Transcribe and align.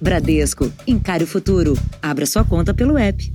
Bradesco, 0.00 0.72
encare 0.86 1.24
o 1.24 1.26
futuro. 1.26 1.72
Abra 2.00 2.24
sua 2.24 2.44
conta 2.44 2.72
pelo 2.72 2.96
app. 2.96 3.32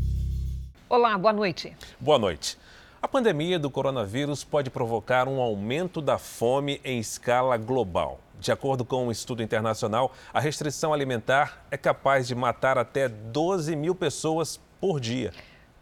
Olá, 0.88 1.18
boa 1.18 1.34
noite. 1.34 1.76
Boa 2.00 2.18
noite. 2.18 2.58
A 3.02 3.08
pandemia 3.08 3.60
do 3.60 3.70
coronavírus 3.70 4.46
pode 4.46 4.70
provocar 4.70 5.28
um 5.28 5.42
aumento 5.42 6.02
da 6.02 6.18
fome 6.18 6.80
em 6.82 7.00
escala 7.00 7.58
global. 7.58 8.22
De 8.40 8.50
acordo 8.50 8.86
com 8.86 9.08
um 9.08 9.12
estudo 9.12 9.44
internacional, 9.44 10.14
a 10.34 10.40
restrição 10.40 10.94
alimentar 10.94 11.66
é 11.70 11.76
capaz 11.76 12.30
de 12.30 12.34
matar 12.34 12.78
até 12.78 13.10
12 13.10 13.76
mil 13.76 13.94
pessoas 13.94 14.58
por 14.80 15.02
dia. 15.02 15.34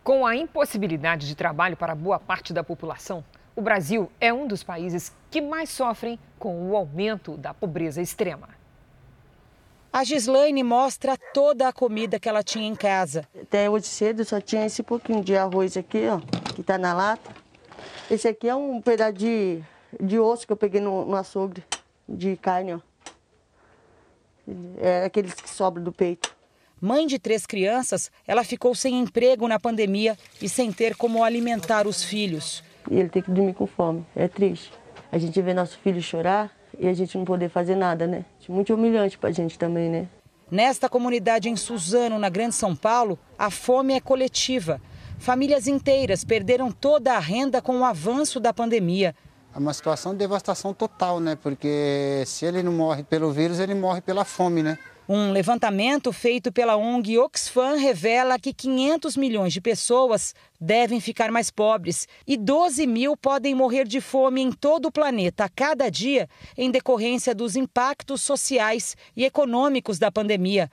Com 0.04 0.25
a 0.25 0.36
impossibilidade 0.36 1.27
de 1.27 1.36
trabalho 1.36 1.77
para 1.77 1.93
boa 1.93 2.18
parte 2.18 2.52
da 2.54 2.63
população, 2.63 3.23
o 3.55 3.61
Brasil 3.61 4.11
é 4.20 4.34
um 4.34 4.48
dos 4.48 4.63
países 4.63 5.16
que 5.29 5.41
mais 5.41 5.70
sofrem 5.70 6.18
com 6.39 6.71
o 6.71 6.75
aumento 6.75 7.38
da 7.38 7.54
pobreza 7.54 8.02
extrema. 8.02 8.61
A 9.94 10.05
Gislaine 10.05 10.64
mostra 10.64 11.18
toda 11.34 11.68
a 11.68 11.73
comida 11.73 12.18
que 12.18 12.30
ela 12.30 12.41
tinha 12.41 12.66
em 12.66 12.76
casa. 12.76 13.27
Até 13.40 13.70
hoje 13.70 13.88
cedo 13.88 14.23
só 14.23 14.40
tinha 14.40 14.66
esse 14.66 14.81
pouquinho 14.81 15.22
de 15.22 15.36
arroz 15.36 15.76
aqui, 15.76 16.08
ó, 16.08 16.22
que 16.55 16.64
tá 16.64 16.77
na 16.77 16.94
lata. 16.94 17.30
Esse 18.09 18.30
aqui 18.30 18.48
é 18.48 18.55
um 18.55 18.81
pedaço 18.81 19.14
de, 19.14 19.62
de 20.00 20.17
osso 20.17 20.48
que 20.48 20.54
eu 20.54 20.58
peguei 20.58 20.80
no, 20.80 21.05
no 21.05 21.16
açougue 21.17 21.62
de 22.08 22.38
carne, 22.38 22.76
ó. 22.76 22.80
É 24.80 25.04
aqueles 25.04 25.34
que 25.34 25.50
sobram 25.50 25.84
do 25.84 25.92
peito. 25.92 26.34
Mãe 26.80 27.05
de 27.05 27.20
três 27.20 27.45
crianças, 27.45 28.09
ela 28.26 28.45
ficou 28.45 28.73
sem 28.73 28.98
emprego 28.98 29.45
na 29.45 29.59
pandemia 29.59 30.17
e 30.42 30.48
sem 30.48 30.72
ter 30.72 30.95
como 30.95 31.22
alimentar 31.22 31.86
os 31.86 32.02
filhos. 32.02 32.64
E 32.89 32.98
ele 32.98 33.09
tem 33.09 33.22
que 33.22 33.30
dormir 33.30 33.53
com 33.53 33.67
fome. 33.67 34.05
É 34.16 34.30
triste. 34.30 34.72
A 35.12 35.17
gente 35.17 35.39
vê 35.42 35.53
nosso 35.53 35.78
filho 35.80 36.02
chorar 36.02 36.50
e 36.80 36.88
a 36.88 36.93
gente 36.93 37.17
não 37.17 37.25
poder 37.25 37.49
fazer 37.49 37.75
nada, 37.75 38.07
né? 38.07 38.25
Muito 38.48 38.73
humilhante 38.73 39.17
pra 39.17 39.31
gente 39.31 39.57
também, 39.57 39.89
né? 39.89 40.07
Nesta 40.49 40.89
comunidade 40.89 41.49
em 41.49 41.55
Suzano, 41.55 42.20
na 42.20 42.30
Grande 42.30 42.55
São 42.55 42.75
Paulo, 42.75 43.17
a 43.39 43.49
fome 43.49 43.94
é 43.94 44.02
coletiva. 44.02 44.81
Famílias 45.17 45.67
inteiras 45.67 46.23
perderam 46.23 46.72
toda 46.72 47.13
a 47.13 47.19
renda 47.19 47.61
com 47.61 47.80
o 47.80 47.86
avanço 47.86 48.39
da 48.39 48.52
pandemia. 48.52 49.16
É 49.53 49.59
uma 49.59 49.73
situação 49.73 50.13
de 50.13 50.19
devastação 50.19 50.73
total, 50.73 51.19
né? 51.19 51.38
Porque 51.41 52.23
se 52.25 52.45
ele 52.45 52.63
não 52.63 52.72
morre 52.73 53.03
pelo 53.03 53.31
vírus, 53.31 53.59
ele 53.59 53.75
morre 53.75 54.02
pela 54.02 54.25
fome, 54.25 54.63
né? 54.63 54.78
Um 55.09 55.31
levantamento 55.31 56.13
feito 56.13 56.52
pela 56.52 56.77
ONG 56.77 57.17
Oxfam 57.17 57.75
revela 57.75 58.39
que 58.39 58.53
500 58.53 59.17
milhões 59.17 59.52
de 59.52 59.59
pessoas 59.59 60.33
devem 60.59 60.99
ficar 60.99 61.31
mais 61.31 61.49
pobres 61.49 62.07
e 62.25 62.38
12 62.38 62.85
mil 62.85 63.17
podem 63.17 63.55
morrer 63.55 63.88
de 63.88 63.99
fome 63.99 64.41
em 64.41 64.52
todo 64.52 64.85
o 64.85 64.91
planeta 64.91 65.45
a 65.45 65.49
cada 65.49 65.89
dia 65.89 66.29
em 66.55 66.69
decorrência 66.69 67.33
dos 67.33 67.55
impactos 67.55 68.22
sociais 68.22 68.95
e 69.16 69.25
econômicos 69.25 69.97
da 69.97 70.11
pandemia. 70.11 70.69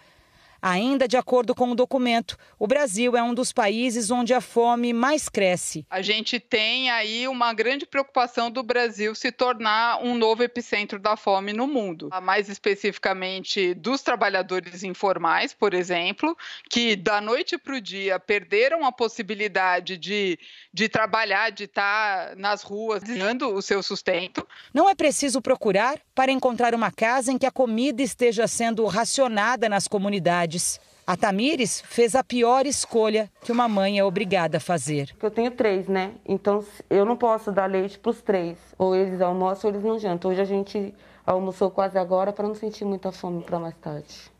Ainda 0.61 1.07
de 1.07 1.17
acordo 1.17 1.55
com 1.55 1.71
o 1.71 1.75
documento, 1.75 2.37
o 2.59 2.67
Brasil 2.67 3.17
é 3.17 3.23
um 3.23 3.33
dos 3.33 3.53
países 3.53 4.11
onde 4.11 4.35
a 4.35 4.41
fome 4.41 4.93
mais 4.93 5.29
cresce. 5.29 5.87
A 5.89 6.03
gente 6.03 6.41
tem 6.41 6.91
aí 6.91 7.29
uma 7.29 7.53
grande 7.53 7.87
preocupação 7.87 8.51
do 8.51 8.63
Brasil 8.63 9.15
se 9.15 9.31
tornar 9.31 10.03
um 10.03 10.17
novo 10.17 10.43
epicentro 10.43 10.99
da 10.99 11.17
fome 11.17 11.53
no 11.53 11.67
mundo. 11.67 12.09
Mais 12.23 12.49
especificamente 12.49 13.73
dos 13.75 14.03
trabalhadores 14.03 14.83
informais, 14.83 15.55
por 15.55 15.75
exemplo, 15.75 16.37
que 16.69 16.97
da 16.97 17.21
noite 17.21 17.57
para 17.57 17.77
o 17.77 17.81
dia 17.81 18.19
perderam 18.19 18.85
a 18.85 18.91
possibilidade 18.91 19.97
de, 19.97 20.39
de 20.73 20.89
trabalhar, 20.89 21.51
de 21.51 21.65
estar 21.65 22.35
nas 22.37 22.63
ruas, 22.63 23.03
ganhando 23.05 23.55
o 23.55 23.63
seu 23.63 23.81
sustento. 23.83 24.47
Não 24.75 24.89
é 24.89 24.95
preciso 24.95 25.41
procurar 25.41 26.01
para 26.15 26.33
encontrar 26.33 26.75
uma 26.75 26.91
casa 26.91 27.31
em 27.31 27.39
que 27.39 27.47
a 27.47 27.51
comida 27.51 28.03
esteja 28.03 28.49
sendo 28.49 28.85
racionada 28.87 29.69
nas 29.69 29.87
comunidades 29.87 30.48
cidades. 30.49 30.81
A 31.07 31.17
Tamires 31.17 31.83
fez 31.87 32.15
a 32.15 32.23
pior 32.23 32.67
escolha 32.67 33.31
que 33.43 33.51
uma 33.51 33.67
mãe 33.67 33.99
é 33.99 34.05
obrigada 34.05 34.59
a 34.59 34.61
fazer. 34.61 35.15
Eu 35.23 35.31
tenho 35.31 35.51
três, 35.51 35.89
né? 35.89 36.13
Então 36.27 36.63
eu 36.91 37.05
não 37.07 37.17
posso 37.17 37.51
dar 37.51 37.65
leite 37.65 37.99
para 37.99 38.11
os 38.11 38.21
três. 38.21 38.59
Ou 38.77 38.95
eles 38.95 39.21
almoçam 39.21 39.71
ou 39.71 39.75
eles 39.75 39.85
não 39.85 39.99
jantam. 39.99 40.31
Hoje 40.31 40.43
a 40.43 40.45
gente 40.45 40.95
almoçou 41.25 41.71
quase 41.71 41.99
agora 41.99 42.31
para 42.31 42.47
não 42.47 42.55
sentir 42.55 42.85
muita 42.85 43.11
fome 43.11 43.43
para 43.43 43.59
mais 43.59 43.75
tarde. 43.77 44.31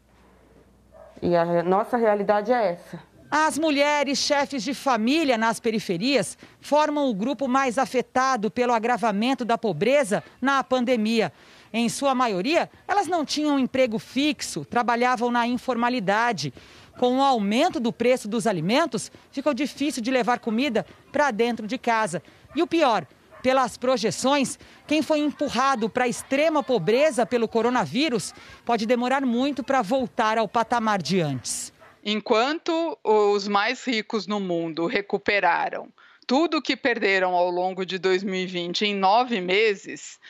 E 1.23 1.35
a 1.35 1.63
nossa 1.63 1.97
realidade 1.97 2.53
é 2.53 2.73
essa. 2.73 3.01
As 3.31 3.59
mulheres 3.59 4.19
chefes 4.19 4.63
de 4.63 4.73
família 4.73 5.37
nas 5.37 5.61
periferias 5.61 6.37
formam 6.61 7.11
o 7.11 7.15
grupo 7.15 7.47
mais 7.47 7.77
afetado 7.77 8.51
pelo 8.51 8.73
agravamento 8.73 9.45
da 9.45 9.59
pobreza 9.59 10.23
na 10.41 10.63
pandemia. 10.65 11.33
Em 11.73 11.89
sua 11.89 12.15
maioria, 12.15 12.71
elas 12.87 13.07
não 13.07 13.25
tinham 13.25 13.59
emprego 13.59 13.99
fixo, 13.99 14.65
trabalhavam 14.65 15.31
na 15.31 15.47
informalidade. 15.47 16.53
Com 16.99 17.19
o 17.19 17.23
aumento 17.23 17.79
do 17.79 17.93
preço 17.93 18.27
dos 18.27 18.47
alimentos, 18.47 19.11
ficou 19.31 19.55
difícil 19.55 20.03
de 20.03 20.11
levar 20.11 20.39
comida 20.39 20.85
para 21.13 21.31
dentro 21.31 21.67
de 21.67 21.79
casa. 21.79 22.23
E 22.57 22.63
o 22.63 22.67
pior, 22.67 23.07
pelas 23.43 23.77
projeções, 23.77 24.59
quem 24.87 25.03
foi 25.03 25.21
empurrado 25.21 25.89
para 25.89 26.05
a 26.05 26.09
extrema 26.09 26.63
pobreza 26.63 27.25
pelo 27.25 27.47
coronavírus 27.47 28.35
pode 28.65 28.87
demorar 28.87 29.25
muito 29.25 29.63
para 29.63 29.83
voltar 29.83 30.39
ao 30.39 30.49
patamar 30.49 31.01
de 31.01 31.21
antes. 31.21 31.73
Enquanto 32.05 32.99
os 33.05 33.47
mais 33.47 33.85
ricos 33.85 34.27
no 34.27 34.41
mundo 34.41 34.87
recuperaram 34.87 35.89
tudo 36.29 36.61
que 36.61 36.77
perderam 36.77 37.35
ao 37.35 37.51
longo 37.51 37.87
de 37.87 37.99
2020 37.99 38.83
em 38.83 38.95
nove 38.95 39.41
meses, 39.41 40.21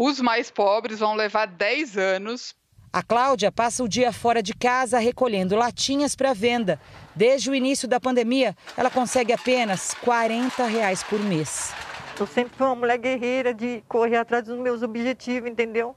os 0.00 0.20
mais 0.20 0.48
pobres 0.48 1.00
vão 1.00 1.14
levar 1.14 1.46
10 1.46 1.98
anos. 1.98 2.54
A 2.92 3.02
Cláudia 3.02 3.50
passa 3.50 3.82
o 3.82 3.88
dia 3.88 4.12
fora 4.12 4.40
de 4.40 4.54
casa 4.54 4.98
recolhendo 4.98 5.56
latinhas 5.56 6.14
para 6.14 6.32
venda. 6.32 6.80
Desde 7.16 7.50
o 7.50 7.54
início 7.54 7.88
da 7.88 7.98
pandemia, 7.98 8.56
ela 8.76 8.90
consegue 8.90 9.32
apenas 9.32 9.94
40 9.94 10.64
reais 10.66 11.02
por 11.02 11.18
mês. 11.18 11.72
Eu 12.18 12.28
sempre 12.28 12.56
fui 12.56 12.64
uma 12.64 12.76
mulher 12.76 12.96
guerreira 12.96 13.52
de 13.52 13.82
correr 13.88 14.16
atrás 14.16 14.44
dos 14.44 14.56
meus 14.56 14.82
objetivos, 14.82 15.50
entendeu? 15.50 15.96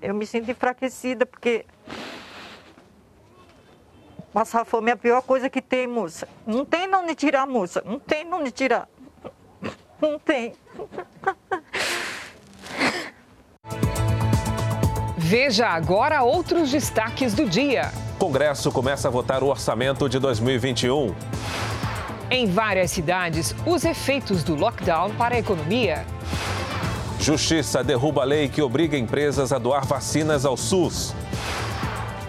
Eu 0.00 0.14
me 0.14 0.24
sinto 0.24 0.50
enfraquecida 0.50 1.26
porque 1.26 1.66
passar 4.32 4.64
fome 4.64 4.90
é 4.90 4.94
a 4.94 4.96
pior 4.96 5.20
coisa 5.20 5.50
que 5.50 5.60
tem, 5.60 5.86
moça. 5.86 6.28
Não 6.46 6.64
tem 6.64 6.86
não 6.86 7.04
de 7.04 7.14
tirar, 7.16 7.44
moça. 7.46 7.82
Não 7.84 7.98
tem 7.98 8.24
não 8.24 8.42
de 8.44 8.52
tirar. 8.52 8.88
Não 10.00 10.16
tem. 10.18 10.54
Veja 15.30 15.68
agora 15.68 16.24
outros 16.24 16.72
destaques 16.72 17.34
do 17.34 17.48
dia. 17.48 17.92
Congresso 18.18 18.72
começa 18.72 19.06
a 19.06 19.10
votar 19.12 19.44
o 19.44 19.46
orçamento 19.46 20.08
de 20.08 20.18
2021. 20.18 21.14
Em 22.28 22.46
várias 22.50 22.90
cidades, 22.90 23.54
os 23.64 23.84
efeitos 23.84 24.42
do 24.42 24.56
lockdown 24.56 25.10
para 25.10 25.36
a 25.36 25.38
economia. 25.38 26.04
Justiça 27.20 27.84
derruba 27.84 28.22
a 28.22 28.24
lei 28.24 28.48
que 28.48 28.60
obriga 28.60 28.98
empresas 28.98 29.52
a 29.52 29.58
doar 29.58 29.86
vacinas 29.86 30.44
ao 30.44 30.56
SUS. 30.56 31.14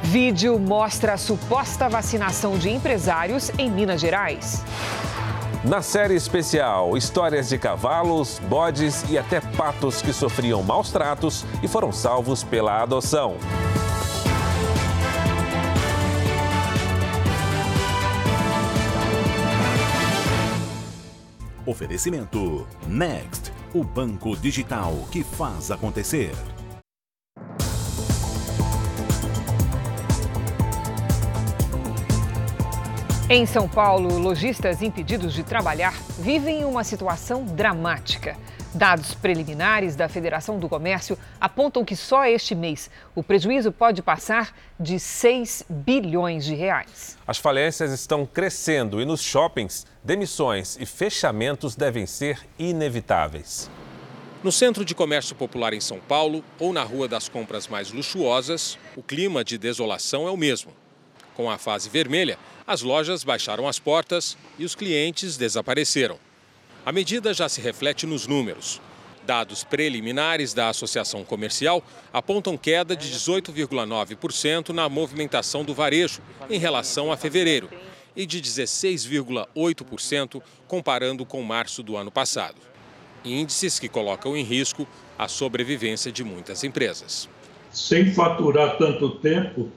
Vídeo 0.04 0.60
mostra 0.60 1.14
a 1.14 1.18
suposta 1.18 1.90
vacinação 1.90 2.56
de 2.56 2.70
empresários 2.70 3.52
em 3.58 3.68
Minas 3.68 4.00
Gerais. 4.00 4.64
Na 5.64 5.84
série 5.84 6.16
especial, 6.16 6.98
histórias 6.98 7.50
de 7.50 7.58
cavalos, 7.60 8.40
bodes 8.50 9.08
e 9.12 9.16
até 9.16 9.40
patos 9.40 10.02
que 10.02 10.12
sofriam 10.12 10.64
maus 10.64 10.92
tratos 10.92 11.46
e 11.62 11.68
foram 11.68 11.92
salvos 11.92 12.44
pela 12.44 12.82
adoção. 12.82 13.38
Oferecimento 21.64 22.68
Next, 22.88 23.54
o 23.72 23.84
banco 23.84 24.36
digital 24.36 24.96
que 25.12 25.24
faz 25.24 25.70
acontecer. 25.70 26.32
Em 33.34 33.46
São 33.46 33.66
Paulo, 33.66 34.18
lojistas 34.18 34.82
impedidos 34.82 35.34
de 35.34 35.42
trabalhar 35.42 35.94
vivem 36.20 36.66
uma 36.66 36.84
situação 36.84 37.46
dramática. 37.46 38.36
Dados 38.74 39.14
preliminares 39.14 39.96
da 39.96 40.10
Federação 40.10 40.60
do 40.60 40.68
Comércio 40.68 41.18
apontam 41.40 41.86
que 41.86 41.96
só 41.96 42.26
este 42.26 42.54
mês 42.54 42.90
o 43.16 43.24
prejuízo 43.24 43.72
pode 43.72 44.02
passar 44.02 44.54
de 44.78 45.00
6 45.00 45.64
bilhões 45.70 46.44
de 46.44 46.56
reais. 46.56 47.18
As 47.26 47.38
falências 47.38 47.94
estão 47.94 48.26
crescendo 48.26 49.00
e 49.00 49.06
nos 49.06 49.22
shoppings, 49.22 49.86
demissões 50.04 50.76
e 50.78 50.86
fechamentos 50.86 51.74
devem 51.74 52.06
ser 52.06 52.38
inevitáveis. 52.60 53.72
No 54.44 54.52
Centro 54.52 54.84
de 54.84 54.94
Comércio 54.94 55.38
Popular 55.38 55.72
em 55.72 55.80
São 55.80 56.02
Paulo 56.02 56.44
ou 56.60 56.74
na 56.74 56.84
Rua 56.84 57.08
das 57.08 57.30
Compras 57.30 57.70
mais 57.70 57.94
luxuosas, 57.94 58.78
o 58.94 59.02
clima 59.02 59.42
de 59.42 59.58
desolação 59.58 60.28
é 60.28 60.32
o 60.32 60.36
mesmo. 60.36 60.81
Com 61.42 61.50
a 61.50 61.58
fase 61.58 61.90
vermelha, 61.90 62.38
as 62.68 62.84
lojas 62.84 63.24
baixaram 63.24 63.68
as 63.68 63.80
portas 63.80 64.38
e 64.60 64.64
os 64.64 64.76
clientes 64.76 65.38
desapareceram. 65.38 66.20
A 66.86 66.92
medida 66.92 67.34
já 67.34 67.50
se 67.50 67.60
reflete 67.60 68.06
nos 68.06 68.28
números. 68.28 68.80
Dados 69.26 69.64
preliminares 69.64 70.54
da 70.54 70.70
Associação 70.70 71.24
Comercial 71.24 71.84
apontam 72.14 72.56
queda 72.56 72.96
de 72.96 73.12
18,9% 73.12 74.70
na 74.70 74.88
movimentação 74.88 75.66
do 75.66 75.74
varejo 75.74 76.22
em 76.48 76.60
relação 76.60 77.12
a 77.12 77.18
fevereiro 77.18 77.72
e 78.16 78.28
de 78.28 78.40
16,8% 78.40 80.44
comparando 80.68 81.26
com 81.26 81.42
março 81.42 81.82
do 81.82 81.98
ano 81.98 82.12
passado. 82.12 82.62
Índices 83.26 83.80
que 83.80 83.90
colocam 83.90 84.38
em 84.38 84.44
risco 84.44 84.88
a 85.18 85.28
sobrevivência 85.28 86.12
de 86.12 86.24
muitas 86.24 86.64
empresas. 86.64 87.28
Sem 87.72 88.14
faturar 88.14 88.78
tanto 88.78 89.10
tempo 89.10 89.72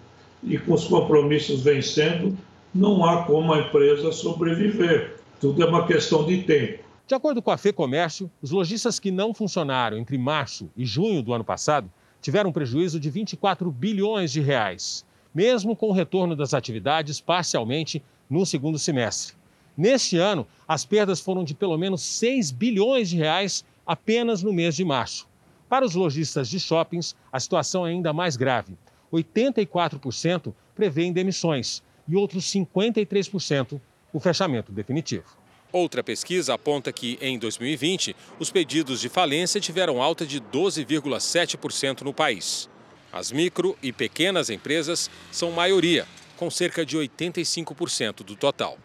e 0.44 0.58
com 0.58 0.74
os 0.74 0.84
compromissos 0.86 1.62
vencendo, 1.62 2.36
não 2.74 3.04
há 3.04 3.24
como 3.24 3.52
a 3.52 3.60
empresa 3.60 4.12
sobreviver. 4.12 5.16
Tudo 5.40 5.62
é 5.62 5.66
uma 5.66 5.86
questão 5.86 6.24
de 6.24 6.42
tempo. 6.42 6.84
De 7.06 7.14
acordo 7.14 7.42
com 7.42 7.50
a 7.50 7.58
FEComércio, 7.58 8.30
os 8.40 8.50
lojistas 8.50 8.98
que 8.98 9.10
não 9.10 9.34
funcionaram 9.34 9.98
entre 9.98 10.16
março 10.16 10.70
e 10.76 10.84
junho 10.84 11.22
do 11.22 11.34
ano 11.34 11.44
passado 11.44 11.90
tiveram 12.20 12.48
um 12.48 12.52
prejuízo 12.52 12.98
de 12.98 13.10
24 13.10 13.70
bilhões 13.70 14.32
de 14.32 14.40
reais, 14.40 15.04
mesmo 15.34 15.76
com 15.76 15.88
o 15.88 15.92
retorno 15.92 16.34
das 16.34 16.54
atividades 16.54 17.20
parcialmente 17.20 18.02
no 18.30 18.46
segundo 18.46 18.78
semestre. 18.78 19.36
Neste 19.76 20.16
ano, 20.16 20.46
as 20.66 20.84
perdas 20.84 21.20
foram 21.20 21.44
de 21.44 21.54
pelo 21.54 21.76
menos 21.76 22.00
6 22.00 22.50
bilhões 22.52 23.10
de 23.10 23.16
reais 23.16 23.64
apenas 23.86 24.42
no 24.42 24.52
mês 24.52 24.74
de 24.74 24.84
março. 24.84 25.28
Para 25.68 25.84
os 25.84 25.94
lojistas 25.94 26.48
de 26.48 26.58
shoppings, 26.58 27.14
a 27.32 27.38
situação 27.38 27.86
é 27.86 27.90
ainda 27.90 28.12
mais 28.12 28.36
grave. 28.36 28.78
84% 29.14 30.52
prevêem 30.74 31.12
demissões 31.12 31.82
e 32.08 32.16
outros 32.16 32.44
53% 32.52 33.80
o 34.12 34.20
fechamento 34.20 34.72
definitivo. 34.72 35.24
Outra 35.72 36.04
pesquisa 36.04 36.54
aponta 36.54 36.92
que, 36.92 37.18
em 37.20 37.36
2020, 37.36 38.14
os 38.38 38.50
pedidos 38.50 39.00
de 39.00 39.08
falência 39.08 39.60
tiveram 39.60 40.00
alta 40.00 40.24
de 40.24 40.40
12,7% 40.40 42.02
no 42.02 42.14
país. 42.14 42.68
As 43.12 43.32
micro 43.32 43.76
e 43.82 43.92
pequenas 43.92 44.50
empresas 44.50 45.10
são 45.32 45.50
maioria, 45.50 46.06
com 46.36 46.50
cerca 46.50 46.86
de 46.86 46.96
85% 46.96 48.22
do 48.22 48.36
total. 48.36 48.78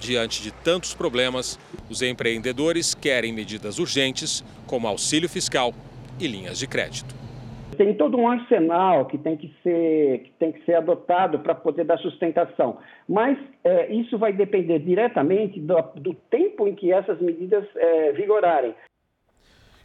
Diante 0.00 0.42
de 0.42 0.50
tantos 0.50 0.94
problemas, 0.94 1.58
os 1.88 2.02
empreendedores 2.02 2.94
querem 2.94 3.32
medidas 3.32 3.78
urgentes, 3.78 4.44
como 4.66 4.88
auxílio 4.88 5.28
fiscal 5.28 5.72
e 6.18 6.26
linhas 6.26 6.58
de 6.58 6.66
crédito. 6.66 7.25
Tem 7.76 7.94
todo 7.94 8.16
um 8.16 8.28
arsenal 8.28 9.06
que 9.06 9.18
tem 9.18 9.36
que 9.36 9.54
ser, 9.62 10.20
que 10.20 10.30
tem 10.38 10.52
que 10.52 10.64
ser 10.64 10.74
adotado 10.74 11.40
para 11.40 11.54
poder 11.54 11.84
dar 11.84 11.98
sustentação. 11.98 12.78
Mas 13.08 13.38
é, 13.64 13.92
isso 13.92 14.16
vai 14.18 14.32
depender 14.32 14.78
diretamente 14.78 15.60
do, 15.60 15.74
do, 15.96 16.14
tempo 16.14 16.66
em 16.66 16.74
que 16.74 16.92
essas 16.92 17.20
medidas 17.20 17.64
é, 17.76 18.12
vigorarem. 18.12 18.74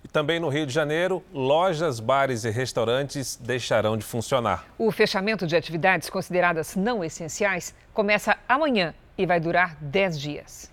E 0.03 0.07
também 0.07 0.39
no 0.39 0.47
Rio 0.47 0.65
de 0.65 0.73
Janeiro, 0.73 1.21
lojas, 1.33 1.99
bares 1.99 2.45
e 2.45 2.49
restaurantes 2.49 3.35
deixarão 3.35 3.97
de 3.97 4.05
funcionar. 4.05 4.65
O 4.77 4.91
fechamento 4.91 5.45
de 5.45 5.55
atividades 5.55 6.09
consideradas 6.09 6.75
não 6.75 7.03
essenciais 7.03 7.75
começa 7.93 8.37
amanhã 8.47 8.93
e 9.17 9.25
vai 9.25 9.39
durar 9.39 9.75
10 9.81 10.19
dias. 10.19 10.71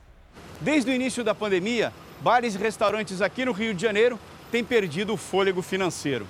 Desde 0.61 0.91
o 0.91 0.95
início 0.95 1.25
da 1.25 1.35
pandemia, 1.35 1.93
bares 2.21 2.55
e 2.55 2.59
restaurantes 2.59 3.21
aqui 3.21 3.45
no 3.45 3.53
Rio 3.53 3.75
de 3.75 3.83
Janeiro 3.83 4.19
têm 4.51 4.65
perdido 4.65 5.13
o 5.13 5.17
fôlego 5.17 5.63
financeiro. 5.63 6.27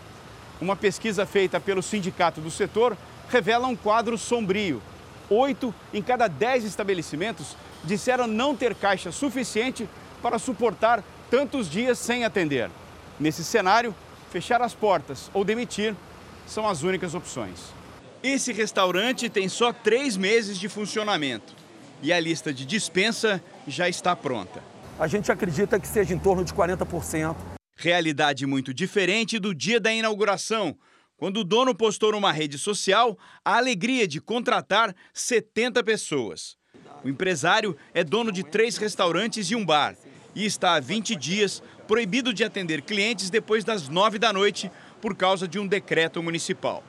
Uma 0.61 0.75
pesquisa 0.75 1.25
feita 1.25 1.61
pelo 1.61 1.83
sindicato 1.83 2.41
do 2.41 2.51
setor 2.51 2.97
revela 3.29 3.69
um 3.69 3.77
quadro 3.77 4.19
sombrio. 4.19 4.83
Oito 5.31 5.75
em 5.93 6.03
cada 6.03 6.27
dez 6.27 6.65
estabelecimentos 6.65 7.57
disseram 7.85 8.27
não 8.27 8.57
ter 8.57 8.75
caixa 8.75 9.13
suficiente 9.13 9.89
para 10.23 10.39
suportar 10.39 11.03
tantos 11.31 11.71
dias 11.71 11.99
sem 11.99 12.25
atender. 12.25 12.71
Nesse 13.21 13.45
cenário, 13.45 13.95
fechar 14.31 14.61
as 14.63 14.75
portas 14.75 15.31
ou 15.33 15.45
demitir 15.45 15.95
são 16.47 16.67
as 16.67 16.83
únicas 16.83 17.15
opções. 17.15 17.59
Esse 18.23 18.53
restaurante 18.53 19.29
tem 19.29 19.49
só 19.49 19.73
três 19.73 20.17
meses 20.17 20.59
de 20.59 20.69
funcionamento 20.69 21.55
e 22.03 22.13
a 22.13 22.19
lista 22.19 22.53
de 22.53 22.65
dispensa 22.65 23.43
já 23.67 23.89
está 23.89 24.17
pronta. 24.17 24.63
A 24.99 25.07
gente 25.07 25.31
acredita 25.31 25.79
que 25.79 25.87
seja 25.87 26.15
em 26.15 26.19
torno 26.19 26.45
de 26.45 26.53
40%. 26.53 27.58
Realidade 27.81 28.45
muito 28.45 28.75
diferente 28.75 29.39
do 29.39 29.55
dia 29.55 29.79
da 29.79 29.93
inauguração, 29.93 30.77
quando 31.17 31.39
o 31.39 31.45
dono 31.45 31.73
postou 31.73 32.11
numa 32.11 32.33
rede 32.33 32.59
social 32.59 33.17
a 33.45 33.57
alegria 33.57 34.05
de 34.05 34.21
contratar 34.21 34.93
70 35.15 35.85
pessoas. 35.85 36.57
O 37.05 37.09
empresário 37.09 37.77
é 37.95 38.03
dono 38.03 38.33
de 38.33 38.43
três 38.43 38.77
restaurantes 38.77 39.49
e 39.53 39.55
um 39.55 39.65
bar 39.65 39.97
e 40.35 40.45
está 40.45 40.75
há 40.75 40.81
20 40.81 41.15
dias 41.15 41.63
proibido 41.87 42.35
de 42.35 42.43
atender 42.43 42.83
clientes 42.83 43.31
depois 43.31 43.63
das 43.63 43.89
9 43.89 44.19
da 44.19 44.33
noite 44.33 44.69
por 45.01 45.15
causa 45.15 45.47
de 45.47 45.61
um 45.61 45.67
decreto 45.67 46.21
municipal. 46.21 46.83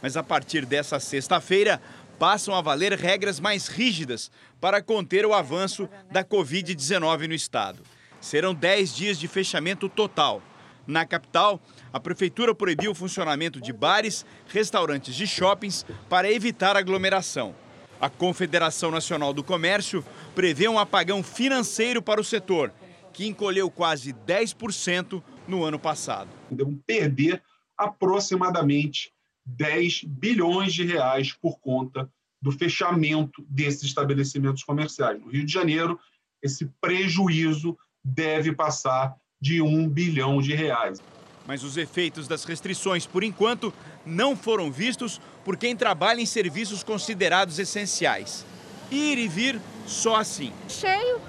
Mas 0.00 0.16
a 0.16 0.22
partir 0.22 0.64
dessa 0.64 0.98
sexta-feira, 0.98 1.82
passam 2.18 2.54
a 2.54 2.62
valer 2.62 2.94
regras 2.94 3.38
mais 3.38 3.68
rígidas 3.68 4.30
para 4.58 4.80
conter 4.80 5.26
o 5.26 5.34
avanço 5.34 5.86
da 6.10 6.24
Covid-19 6.24 7.28
no 7.28 7.34
estado 7.34 7.82
serão 8.20 8.54
10 8.54 8.94
dias 8.94 9.18
de 9.18 9.26
fechamento 9.26 9.88
total. 9.88 10.42
Na 10.86 11.06
capital, 11.06 11.60
a 11.92 12.00
prefeitura 12.00 12.54
proibiu 12.54 12.92
o 12.92 12.94
funcionamento 12.94 13.60
de 13.60 13.72
bares, 13.72 14.26
restaurantes 14.48 15.18
e 15.20 15.26
shoppings 15.26 15.86
para 16.08 16.30
evitar 16.30 16.76
aglomeração. 16.76 17.54
A 18.00 18.08
Confederação 18.08 18.90
Nacional 18.90 19.32
do 19.32 19.44
Comércio 19.44 20.04
prevê 20.34 20.66
um 20.68 20.78
apagão 20.78 21.22
financeiro 21.22 22.00
para 22.00 22.20
o 22.20 22.24
setor, 22.24 22.72
que 23.12 23.26
encolheu 23.26 23.70
quase 23.70 24.12
10% 24.12 25.22
no 25.46 25.64
ano 25.64 25.78
passado. 25.78 26.30
Vão 26.50 26.74
perder 26.86 27.42
aproximadamente 27.76 29.12
10 29.44 30.04
bilhões 30.04 30.72
de 30.72 30.84
reais 30.84 31.32
por 31.32 31.58
conta 31.60 32.10
do 32.40 32.50
fechamento 32.50 33.44
desses 33.48 33.82
estabelecimentos 33.82 34.64
comerciais. 34.64 35.20
No 35.20 35.28
Rio 35.28 35.44
de 35.44 35.52
Janeiro, 35.52 35.98
esse 36.42 36.66
prejuízo 36.80 37.76
deve 38.04 38.52
passar 38.52 39.14
de 39.40 39.62
um 39.62 39.88
bilhão 39.88 40.40
de 40.40 40.54
reais. 40.54 41.00
Mas 41.46 41.64
os 41.64 41.76
efeitos 41.76 42.28
das 42.28 42.44
restrições, 42.44 43.06
por 43.06 43.24
enquanto, 43.24 43.72
não 44.04 44.36
foram 44.36 44.70
vistos 44.70 45.20
por 45.44 45.56
quem 45.56 45.74
trabalha 45.74 46.20
em 46.20 46.26
serviços 46.26 46.82
considerados 46.82 47.58
essenciais. 47.58 48.44
Ir 48.90 49.18
e 49.18 49.26
vir 49.26 49.60
só 49.86 50.16
assim. 50.16 50.52
Cheio, 50.68 51.20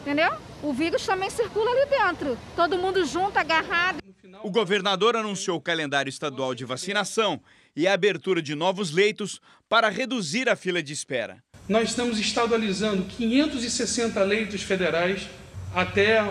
entendeu? 0.00 0.32
O 0.62 0.72
vírus 0.72 1.04
também 1.04 1.30
circula 1.30 1.70
ali 1.70 1.88
dentro. 1.88 2.38
Todo 2.56 2.78
mundo 2.78 3.04
junto, 3.04 3.38
agarrado. 3.38 3.98
O 4.42 4.50
governador 4.50 5.16
anunciou 5.16 5.58
o 5.58 5.60
calendário 5.60 6.08
estadual 6.08 6.54
de 6.54 6.64
vacinação 6.64 7.40
e 7.76 7.86
a 7.86 7.92
abertura 7.92 8.40
de 8.40 8.54
novos 8.54 8.90
leitos 8.90 9.40
para 9.68 9.88
reduzir 9.88 10.48
a 10.48 10.56
fila 10.56 10.82
de 10.82 10.92
espera. 10.92 11.42
Nós 11.68 11.90
estamos 11.90 12.18
estadualizando 12.18 13.04
560 13.04 14.22
leitos 14.22 14.62
federais 14.62 15.28
até 15.74 16.22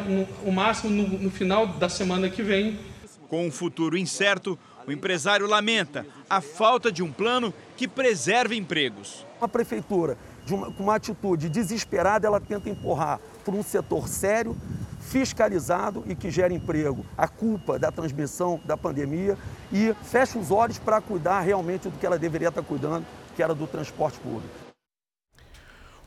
o 0.43 0.51
máximo 0.51 0.91
no, 0.91 1.07
no 1.19 1.31
final 1.31 1.67
da 1.67 1.89
semana 1.89 2.29
que 2.29 2.41
vem. 2.41 2.79
Com 3.27 3.47
um 3.47 3.51
futuro 3.51 3.97
incerto, 3.97 4.57
o 4.87 4.91
empresário 4.91 5.45
lamenta 5.47 6.05
a 6.29 6.41
falta 6.41 6.91
de 6.91 7.03
um 7.03 7.11
plano 7.11 7.53
que 7.77 7.87
preserve 7.87 8.55
empregos. 8.55 9.25
A 9.39 9.47
prefeitura, 9.47 10.17
uma, 10.49 10.71
com 10.71 10.83
uma 10.83 10.95
atitude 10.95 11.47
desesperada, 11.47 12.27
ela 12.27 12.39
tenta 12.39 12.69
empurrar 12.69 13.19
por 13.45 13.53
um 13.53 13.63
setor 13.63 14.07
sério, 14.07 14.57
fiscalizado 14.99 16.03
e 16.07 16.15
que 16.15 16.29
gera 16.29 16.53
emprego. 16.53 17.05
A 17.17 17.27
culpa 17.27 17.79
da 17.79 17.91
transmissão 17.91 18.59
da 18.65 18.75
pandemia 18.75 19.37
e 19.71 19.93
fecha 20.03 20.37
os 20.37 20.51
olhos 20.51 20.77
para 20.79 20.99
cuidar 21.01 21.41
realmente 21.41 21.87
do 21.87 21.97
que 21.97 22.05
ela 22.05 22.17
deveria 22.17 22.49
estar 22.49 22.63
cuidando, 22.63 23.05
que 23.35 23.43
era 23.43 23.53
do 23.53 23.67
transporte 23.67 24.19
público. 24.19 24.68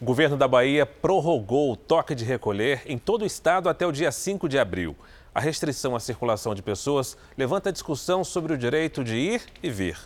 O 0.03 0.05
governo 0.05 0.37
da 0.37 0.49
Bahia 0.49 0.85
prorrogou 0.85 1.71
o 1.71 1.77
toque 1.77 2.13
de 2.13 2.25
recolher 2.25 2.83
em 2.87 2.99
todo 2.99 3.23
o 3.23 3.25
estado 3.25 3.69
até 3.69 3.87
o 3.87 3.93
dia 3.93 4.11
5 4.11 4.49
de 4.49 4.59
abril. 4.59 4.97
A 5.33 5.39
restrição 5.39 5.95
à 5.95 6.01
circulação 6.01 6.57
de 6.57 6.61
pessoas 6.61 7.17
levanta 7.39 7.71
discussão 7.71 8.25
sobre 8.25 8.53
o 8.53 8.59
direito 8.59 9.05
de 9.05 9.15
ir 9.15 9.43
e 9.63 9.71
vir. 9.71 9.97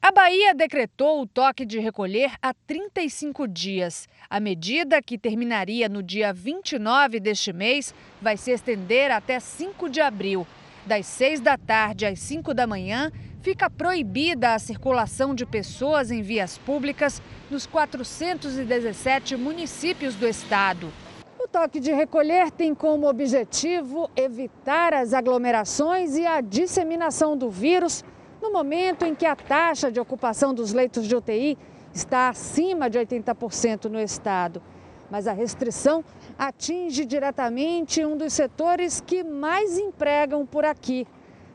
A 0.00 0.12
Bahia 0.12 0.54
decretou 0.54 1.20
o 1.20 1.26
toque 1.26 1.66
de 1.66 1.80
recolher 1.80 2.30
há 2.40 2.54
35 2.54 3.48
dias. 3.48 4.08
A 4.30 4.38
medida, 4.38 5.02
que 5.02 5.18
terminaria 5.18 5.88
no 5.88 6.00
dia 6.00 6.32
29 6.32 7.18
deste 7.18 7.52
mês, 7.52 7.92
vai 8.20 8.36
se 8.36 8.52
estender 8.52 9.10
até 9.10 9.40
5 9.40 9.90
de 9.90 10.00
abril. 10.00 10.46
Das 10.86 11.06
6 11.06 11.40
da 11.40 11.58
tarde 11.58 12.06
às 12.06 12.20
5 12.20 12.54
da 12.54 12.68
manhã, 12.68 13.10
fica 13.42 13.68
proibida 13.68 14.54
a 14.54 14.58
circulação 14.58 15.34
de 15.34 15.44
pessoas 15.44 16.12
em 16.12 16.22
vias 16.22 16.56
públicas 16.58 17.20
nos 17.50 17.66
417 17.66 19.36
municípios 19.36 20.14
do 20.14 20.28
estado. 20.28 20.92
O 21.40 21.48
toque 21.48 21.80
de 21.80 21.92
recolher 21.92 22.52
tem 22.52 22.72
como 22.72 23.08
objetivo 23.08 24.08
evitar 24.14 24.94
as 24.94 25.12
aglomerações 25.12 26.16
e 26.16 26.24
a 26.24 26.40
disseminação 26.40 27.36
do 27.36 27.50
vírus 27.50 28.04
no 28.40 28.52
momento 28.52 29.04
em 29.04 29.14
que 29.14 29.26
a 29.26 29.34
taxa 29.34 29.90
de 29.90 29.98
ocupação 29.98 30.54
dos 30.54 30.72
leitos 30.72 31.06
de 31.06 31.16
UTI 31.16 31.58
está 31.92 32.28
acima 32.28 32.88
de 32.88 32.96
80% 32.96 33.86
no 33.86 34.00
estado. 34.00 34.62
Mas 35.10 35.26
a 35.26 35.32
restrição 35.32 36.04
atinge 36.38 37.04
diretamente 37.04 38.04
um 38.04 38.16
dos 38.16 38.32
setores 38.32 39.00
que 39.00 39.24
mais 39.24 39.78
empregam 39.78 40.46
por 40.46 40.64
aqui, 40.64 41.06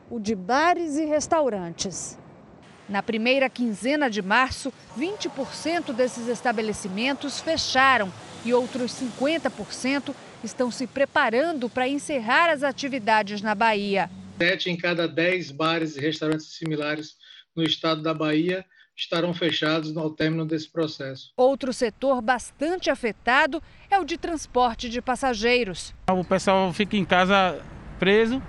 o 0.09 0.19
de 0.19 0.35
bares 0.35 0.95
e 0.97 1.05
restaurantes. 1.05 2.17
Na 2.87 3.03
primeira 3.03 3.49
quinzena 3.49 4.09
de 4.09 4.21
março, 4.21 4.71
20% 4.97 5.93
desses 5.93 6.27
estabelecimentos 6.27 7.41
fecharam 7.41 8.11
e 8.45 8.53
outros 8.53 8.93
50% 8.93 10.15
estão 10.43 10.71
se 10.71 10.87
preparando 10.87 11.69
para 11.69 11.87
encerrar 11.87 12.49
as 12.49 12.63
atividades 12.63 13.41
na 13.41 13.53
Bahia. 13.53 14.09
Sete 14.37 14.69
em 14.69 14.77
cada 14.77 15.07
dez 15.07 15.51
bares 15.51 15.97
e 15.97 15.99
restaurantes 15.99 16.55
similares 16.55 17.17
no 17.55 17.63
estado 17.63 18.01
da 18.01 18.13
Bahia 18.13 18.63
estarão 18.95 19.33
fechados 19.33 19.95
ao 19.97 20.09
término 20.11 20.45
desse 20.45 20.69
processo. 20.69 21.33
Outro 21.35 21.73
setor 21.73 22.21
bastante 22.21 22.89
afetado 22.89 23.61
é 23.91 23.99
o 23.99 24.05
de 24.05 24.17
transporte 24.17 24.89
de 24.89 25.01
passageiros. 25.01 25.93
O 26.09 26.23
pessoal 26.23 26.71
fica 26.71 26.95
em 26.95 27.03
casa 27.03 27.59
preso 27.99 28.41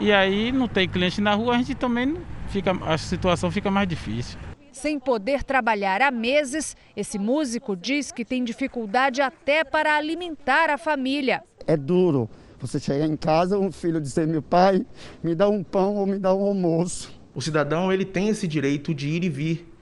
e 0.00 0.12
aí 0.12 0.52
não 0.52 0.68
tem 0.68 0.88
cliente 0.88 1.20
na 1.20 1.34
rua, 1.34 1.54
a 1.54 1.58
gente 1.58 1.74
também 1.74 2.16
fica, 2.48 2.72
a 2.84 2.96
situação 2.96 3.50
fica 3.50 3.70
mais 3.70 3.88
difícil. 3.88 4.38
Sem 4.72 4.98
poder 4.98 5.42
trabalhar 5.42 6.00
há 6.02 6.10
meses, 6.10 6.76
esse 6.96 7.18
músico 7.18 7.74
diz 7.74 8.12
que 8.12 8.24
tem 8.24 8.44
dificuldade 8.44 9.20
até 9.20 9.64
para 9.64 9.96
alimentar 9.96 10.70
a 10.70 10.78
família. 10.78 11.42
É 11.66 11.76
duro 11.76 12.30
você 12.60 12.78
chegar 12.78 13.06
em 13.06 13.16
casa, 13.16 13.58
um 13.58 13.72
filho 13.72 14.00
dizer: 14.00 14.26
meu 14.26 14.42
pai, 14.42 14.84
me 15.22 15.34
dá 15.34 15.48
um 15.48 15.64
pão 15.64 15.96
ou 15.96 16.06
me 16.06 16.18
dá 16.18 16.34
um 16.34 16.44
almoço. 16.44 17.12
O 17.34 17.40
cidadão 17.40 17.92
ele 17.92 18.04
tem 18.04 18.28
esse 18.28 18.46
direito 18.46 18.94
de 18.94 19.08
ir 19.08 19.24
e 19.24 19.28
vir, 19.28 19.72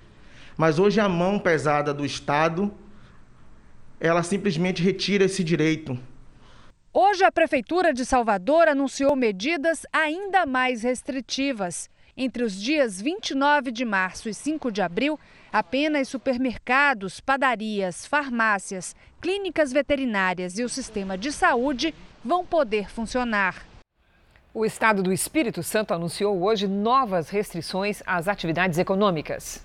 mas 0.56 0.78
hoje 0.78 1.00
a 1.00 1.08
mão 1.08 1.38
pesada 1.38 1.92
do 1.92 2.04
Estado 2.04 2.72
ela 3.98 4.22
simplesmente 4.22 4.82
retira 4.82 5.24
esse 5.24 5.42
direito. 5.42 5.98
Hoje 6.98 7.24
a 7.24 7.30
Prefeitura 7.30 7.92
de 7.92 8.06
Salvador 8.06 8.68
anunciou 8.68 9.14
medidas 9.14 9.84
ainda 9.92 10.46
mais 10.46 10.82
restritivas. 10.82 11.90
Entre 12.16 12.42
os 12.42 12.58
dias 12.58 12.98
29 12.98 13.70
de 13.70 13.84
março 13.84 14.30
e 14.30 14.32
5 14.32 14.72
de 14.72 14.80
abril, 14.80 15.20
apenas 15.52 16.08
supermercados, 16.08 17.20
padarias, 17.20 18.06
farmácias, 18.06 18.96
clínicas 19.20 19.74
veterinárias 19.74 20.58
e 20.58 20.64
o 20.64 20.70
sistema 20.70 21.18
de 21.18 21.30
saúde 21.32 21.94
vão 22.24 22.46
poder 22.46 22.88
funcionar. 22.88 23.66
O 24.54 24.64
Estado 24.64 25.02
do 25.02 25.12
Espírito 25.12 25.62
Santo 25.62 25.92
anunciou 25.92 26.42
hoje 26.42 26.66
novas 26.66 27.28
restrições 27.28 28.02
às 28.06 28.26
atividades 28.26 28.78
econômicas. 28.78 29.62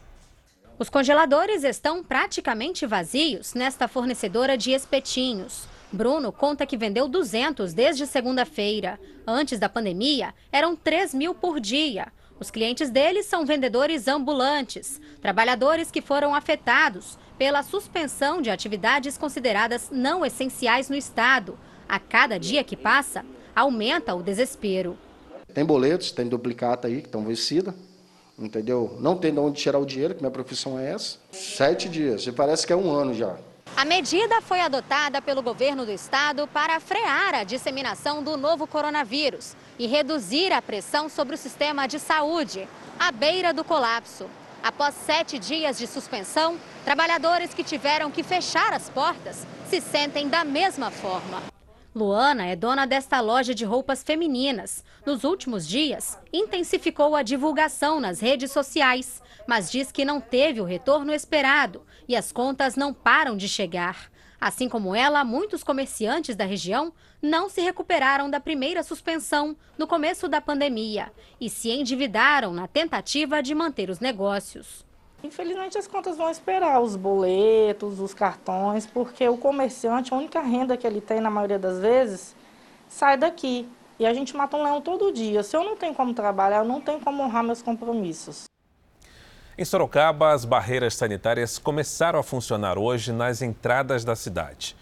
Os 0.77 0.89
congeladores 0.89 1.63
estão 1.63 2.03
praticamente 2.03 2.85
vazios 2.85 3.53
nesta 3.53 3.88
fornecedora 3.88 4.57
de 4.57 4.71
espetinhos. 4.71 5.70
Bruno 5.91 6.31
conta 6.31 6.65
que 6.65 6.77
vendeu 6.77 7.07
200 7.07 7.74
desde 7.74 8.07
segunda-feira. 8.07 8.98
Antes 9.27 9.60
da 9.60 9.67
pandemia, 9.67 10.33
eram 10.51 10.75
3 10.75 11.13
mil 11.13 11.36
por 11.36 11.60
dia. 11.60 12.07
Os 12.39 12.50
clientes 12.50 12.89
dele 12.89 13.21
são 13.21 13.45
vendedores 13.45 14.07
ambulantes, 14.07 15.00
trabalhadores 15.21 15.91
que 15.91 16.01
foram 16.01 16.33
afetados 16.33 17.19
pela 17.38 17.62
suspensão 17.62 18.41
de 18.41 18.50
atividades 18.50 19.17
consideradas 19.17 19.89
não 19.91 20.25
essenciais 20.25 20.89
no 20.89 20.95
Estado. 20.95 21.57
A 21.88 22.00
cada 22.00 22.39
dia 22.39 22.63
que 22.63 22.77
passa, 22.77 23.25
aumenta 23.53 24.15
o 24.15 24.24
desespero. 24.24 24.98
Tem 25.53 25.65
boletos, 25.65 26.12
tem 26.12 26.27
duplicata 26.27 26.88
aí 26.88 27.01
que 27.01 27.07
estão 27.07 27.25
vencidos, 27.25 27.74
entendeu? 28.39 28.98
Não 29.00 29.17
tem 29.17 29.33
de 29.33 29.39
onde 29.39 29.62
tirar 29.62 29.77
o 29.77 29.86
dinheiro, 29.86 30.15
que 30.15 30.21
minha 30.21 30.31
profissão 30.31 30.79
é 30.79 30.93
essa. 30.93 31.17
Sete 31.31 31.89
dias, 31.89 32.25
e 32.25 32.31
parece 32.31 32.65
que 32.65 32.71
é 32.71 32.75
um 32.75 32.89
ano 32.89 33.13
já. 33.13 33.38
A 33.75 33.85
medida 33.85 34.41
foi 34.41 34.59
adotada 34.59 35.21
pelo 35.21 35.41
governo 35.41 35.85
do 35.85 35.91
estado 35.91 36.47
para 36.47 36.79
frear 36.79 37.33
a 37.33 37.43
disseminação 37.43 38.21
do 38.21 38.37
novo 38.37 38.67
coronavírus 38.67 39.55
e 39.79 39.87
reduzir 39.87 40.51
a 40.51 40.61
pressão 40.61 41.09
sobre 41.09 41.35
o 41.35 41.37
sistema 41.37 41.87
de 41.87 41.97
saúde, 41.97 42.67
à 42.99 43.11
beira 43.11 43.53
do 43.53 43.63
colapso. 43.63 44.29
Após 44.61 44.93
sete 44.93 45.39
dias 45.39 45.79
de 45.79 45.87
suspensão, 45.87 46.59
trabalhadores 46.85 47.53
que 47.53 47.63
tiveram 47.63 48.11
que 48.11 48.21
fechar 48.21 48.73
as 48.73 48.89
portas 48.89 49.47
se 49.67 49.81
sentem 49.81 50.29
da 50.29 50.43
mesma 50.43 50.91
forma. 50.91 51.41
Luana 51.95 52.45
é 52.45 52.55
dona 52.55 52.85
desta 52.85 53.19
loja 53.19 53.55
de 53.55 53.65
roupas 53.65 54.03
femininas. 54.03 54.83
Nos 55.05 55.23
últimos 55.23 55.67
dias, 55.67 56.17
intensificou 56.31 57.15
a 57.15 57.23
divulgação 57.23 57.99
nas 57.99 58.19
redes 58.19 58.51
sociais, 58.51 59.21
mas 59.47 59.71
diz 59.71 59.91
que 59.91 60.05
não 60.05 60.21
teve 60.21 60.61
o 60.61 60.65
retorno 60.65 61.11
esperado 61.11 61.81
e 62.11 62.15
as 62.15 62.29
contas 62.29 62.75
não 62.75 62.93
param 62.93 63.37
de 63.37 63.47
chegar. 63.47 64.11
Assim 64.39 64.67
como 64.67 64.93
ela, 64.93 65.23
muitos 65.23 65.63
comerciantes 65.63 66.35
da 66.35 66.43
região 66.43 66.91
não 67.21 67.47
se 67.47 67.61
recuperaram 67.61 68.29
da 68.29 68.37
primeira 68.37 68.83
suspensão 68.83 69.55
no 69.77 69.87
começo 69.87 70.27
da 70.27 70.41
pandemia 70.41 71.09
e 71.39 71.49
se 71.49 71.71
endividaram 71.71 72.51
na 72.51 72.67
tentativa 72.67 73.41
de 73.41 73.55
manter 73.55 73.89
os 73.89 74.01
negócios. 74.01 74.85
Infelizmente 75.23 75.77
as 75.77 75.87
contas 75.87 76.17
vão 76.17 76.29
esperar 76.29 76.81
os 76.81 76.97
boletos, 76.97 78.01
os 78.01 78.13
cartões, 78.13 78.85
porque 78.85 79.25
o 79.29 79.37
comerciante, 79.37 80.13
a 80.13 80.17
única 80.17 80.41
renda 80.41 80.75
que 80.75 80.85
ele 80.85 80.99
tem 80.99 81.21
na 81.21 81.29
maioria 81.29 81.59
das 81.59 81.79
vezes, 81.79 82.35
sai 82.89 83.15
daqui. 83.15 83.65
E 83.97 84.05
a 84.05 84.13
gente 84.13 84.35
mata 84.35 84.57
um 84.57 84.63
leão 84.63 84.81
todo 84.81 85.13
dia. 85.13 85.43
Se 85.43 85.55
eu 85.55 85.63
não 85.63 85.77
tenho 85.77 85.93
como 85.93 86.13
trabalhar, 86.13 86.57
eu 86.57 86.65
não 86.65 86.81
tenho 86.81 86.99
como 86.99 87.23
honrar 87.23 87.43
meus 87.43 87.61
compromissos. 87.61 88.50
Em 89.61 89.63
Sorocaba, 89.63 90.31
as 90.31 90.43
barreiras 90.43 90.95
sanitárias 90.95 91.59
começaram 91.59 92.17
a 92.17 92.23
funcionar 92.23 92.79
hoje 92.79 93.13
nas 93.13 93.43
entradas 93.43 94.03
da 94.03 94.15
cidade. 94.15 94.75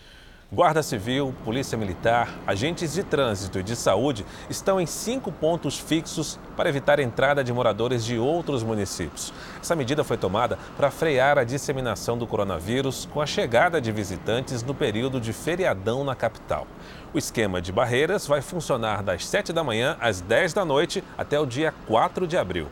Guarda 0.50 0.82
Civil, 0.82 1.36
Polícia 1.44 1.78
Militar, 1.78 2.34
agentes 2.48 2.94
de 2.94 3.04
trânsito 3.04 3.60
e 3.60 3.64
de 3.64 3.76
saúde 3.76 4.26
estão 4.50 4.80
em 4.80 4.86
cinco 4.86 5.34
pontos 5.34 5.78
fixos 5.78 6.40
para 6.56 6.70
evitar 6.70 6.98
a 6.98 7.04
entrada 7.04 7.44
de 7.44 7.52
moradores 7.52 8.06
de 8.06 8.18
outros 8.18 8.64
municípios. 8.64 9.34
Essa 9.62 9.76
medida 9.76 10.02
foi 10.02 10.16
tomada 10.16 10.58
para 10.78 10.90
frear 10.90 11.38
a 11.38 11.44
disseminação 11.44 12.18
do 12.18 12.26
coronavírus 12.26 13.06
com 13.12 13.22
a 13.22 13.26
chegada 13.26 13.82
de 13.82 13.92
visitantes 13.92 14.64
no 14.64 14.74
período 14.74 15.20
de 15.20 15.34
feriadão 15.34 16.06
na 16.06 16.16
capital. 16.16 16.66
O 17.14 17.18
esquema 17.18 17.62
de 17.62 17.74
barreiras 17.74 18.26
vai 18.26 18.42
funcionar 18.42 19.04
das 19.04 19.28
7 19.28 19.52
da 19.52 19.62
manhã 19.62 19.98
às 20.00 20.22
10 20.22 20.54
da 20.54 20.64
noite 20.64 21.04
até 21.18 21.38
o 21.38 21.46
dia 21.46 21.74
4 21.86 22.26
de 22.26 22.38
abril. 22.38 22.70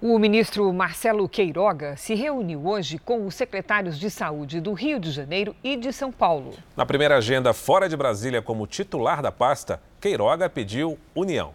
O 0.00 0.16
ministro 0.16 0.72
Marcelo 0.72 1.28
Queiroga 1.28 1.96
se 1.96 2.14
reuniu 2.14 2.64
hoje 2.68 2.98
com 2.98 3.26
os 3.26 3.34
secretários 3.34 3.98
de 3.98 4.08
saúde 4.08 4.60
do 4.60 4.72
Rio 4.72 5.00
de 5.00 5.10
Janeiro 5.10 5.56
e 5.60 5.76
de 5.76 5.92
São 5.92 6.12
Paulo. 6.12 6.54
Na 6.76 6.86
primeira 6.86 7.16
agenda 7.16 7.52
fora 7.52 7.88
de 7.88 7.96
Brasília 7.96 8.40
como 8.40 8.64
titular 8.64 9.20
da 9.20 9.32
pasta, 9.32 9.82
Queiroga 10.00 10.48
pediu 10.48 10.96
união. 11.16 11.52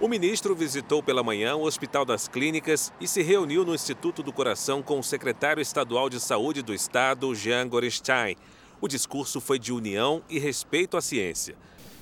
O 0.00 0.08
ministro 0.08 0.56
visitou 0.56 1.04
pela 1.04 1.22
manhã 1.22 1.54
o 1.54 1.62
Hospital 1.62 2.04
das 2.04 2.26
Clínicas 2.26 2.92
e 3.00 3.06
se 3.06 3.22
reuniu 3.22 3.64
no 3.64 3.76
Instituto 3.76 4.24
do 4.24 4.32
Coração 4.32 4.82
com 4.82 4.98
o 4.98 5.04
secretário 5.04 5.62
estadual 5.62 6.10
de 6.10 6.18
saúde 6.18 6.62
do 6.62 6.74
estado, 6.74 7.32
Jean 7.32 7.68
Gorestein. 7.68 8.34
O 8.80 8.88
discurso 8.88 9.40
foi 9.40 9.56
de 9.56 9.72
união 9.72 10.20
e 10.28 10.40
respeito 10.40 10.96
à 10.96 11.00
ciência. 11.00 11.54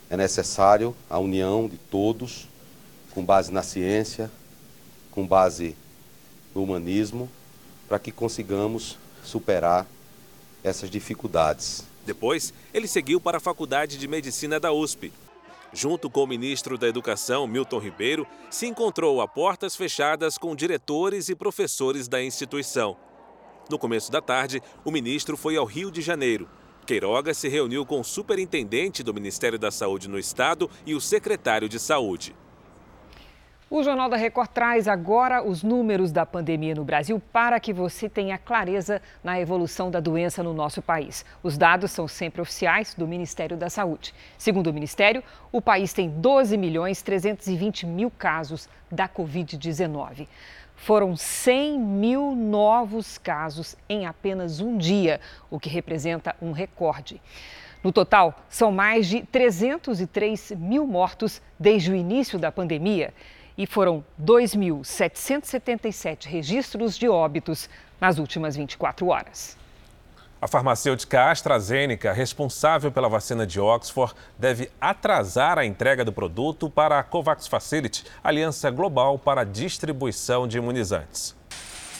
É 0.08 0.16
necessário 0.16 0.96
a 1.11 1.18
união 1.18 1.68
de 1.68 1.76
todos, 1.76 2.49
com 3.14 3.22
base 3.22 3.52
na 3.52 3.62
ciência, 3.62 4.30
com 5.11 5.26
base 5.26 5.76
no 6.54 6.62
humanismo, 6.62 7.28
para 7.88 7.99
que 7.99 8.12
consigamos 8.12 8.99
superar 9.25 9.87
essas 10.62 10.90
dificuldades. 10.90 11.85
Depois, 12.04 12.52
ele 12.73 12.88
seguiu 12.88 13.21
para 13.21 13.38
a 13.38 13.40
Faculdade 13.40 13.97
de 13.97 14.09
Medicina 14.09 14.59
da 14.59 14.73
USP. 14.73 15.12
Junto 15.73 16.11
com 16.11 16.25
o 16.25 16.26
ministro 16.26 16.76
da 16.76 16.87
Educação, 16.87 17.47
Milton 17.47 17.78
Ribeiro, 17.78 18.26
se 18.50 18.66
encontrou 18.66 19.23
a 19.23 19.28
portas 19.28 19.75
fechadas 19.75 20.37
com 20.37 20.54
diretores 20.54 21.28
e 21.28 21.35
professores 21.35 22.09
da 22.09 22.23
instituição. 22.23 22.97
No 23.71 23.78
começo 23.78 24.12
da 24.12 24.21
tarde, 24.21 24.62
o 24.85 24.90
ministro 24.90 25.37
foi 25.37 25.56
ao 25.56 25.64
Rio 25.64 25.90
de 25.90 26.02
Janeiro. 26.02 26.49
Queiroga 26.85 27.32
se 27.32 27.49
reuniu 27.49 27.87
com 27.87 28.00
o 28.00 28.04
superintendente 28.04 29.02
do 29.02 29.14
Ministério 29.14 29.59
da 29.59 29.71
Saúde 29.71 30.09
no 30.09 30.18
estado 30.18 30.68
e 30.85 30.94
o 30.94 31.00
secretário 31.00 31.68
de 31.68 31.78
Saúde. 31.78 32.35
O 33.75 33.83
Jornal 33.83 34.11
da 34.11 34.19
Record 34.19 34.50
traz 34.50 34.87
agora 34.87 35.43
os 35.43 35.62
números 35.62 36.12
da 36.12 36.26
pandemia 36.26 36.75
no 36.75 36.85
Brasil 36.85 37.19
para 37.33 37.59
que 37.59 37.73
você 37.73 38.07
tenha 38.07 38.37
clareza 38.37 39.00
na 39.25 39.41
evolução 39.41 39.91
da 39.91 39.99
doença 39.99 40.43
no 40.43 40.52
nosso 40.52 40.83
país. 40.83 41.25
Os 41.43 41.57
dados 41.57 41.91
são 41.91 42.07
sempre 42.07 42.43
oficiais 42.43 42.95
do 42.95 43.09
Ministério 43.09 43.57
da 43.57 43.71
Saúde. 43.71 44.14
Segundo 44.37 44.67
o 44.67 44.75
Ministério, 44.75 45.25
o 45.50 45.62
país 45.62 45.95
tem 45.95 46.11
12 46.11 46.55
milhões 46.59 47.00
320 47.00 47.87
mil 47.87 48.11
casos 48.11 48.69
da 48.91 49.09
Covid-19. 49.09 50.29
Foram 50.76 51.17
100 51.17 51.79
mil 51.79 52.37
novos 52.37 53.17
casos 53.17 53.75
em 53.88 54.05
apenas 54.05 54.61
um 54.61 54.76
dia, 54.76 55.19
o 55.50 55.59
que 55.59 55.71
representa 55.71 56.37
um 56.43 56.52
recorde. 56.52 57.23
No 57.83 57.91
total, 57.91 58.38
são 58.50 58.71
mais 58.71 59.07
de 59.07 59.23
303 59.23 60.52
mil 60.59 60.87
mortos 60.87 61.41
desde 61.59 61.91
o 61.91 61.95
início 61.97 62.38
da 62.38 62.52
pandemia 62.52 63.14
e 63.56 63.66
foram 63.66 64.04
2.777 64.23 66.26
registros 66.26 66.99
de 66.99 67.09
óbitos 67.09 67.71
nas 68.00 68.18
últimas 68.18 68.54
24 68.56 69.09
horas. 69.09 69.56
A 70.40 70.49
farmacêutica 70.49 71.30
AstraZeneca, 71.30 72.12
responsável 72.12 72.90
pela 72.90 73.09
vacina 73.09 73.47
de 73.47 73.61
Oxford, 73.61 74.12
deve 74.37 74.68
atrasar 74.80 75.56
a 75.56 75.64
entrega 75.64 76.04
do 76.04 76.12
produto 76.12 76.68
para 76.68 76.99
a 76.99 77.04
COVAX 77.04 77.47
Facility, 77.47 78.04
aliança 78.25 78.68
global 78.68 79.16
para 79.16 79.42
a 79.42 79.44
distribuição 79.44 80.49
de 80.49 80.59
imunizantes. 80.59 81.37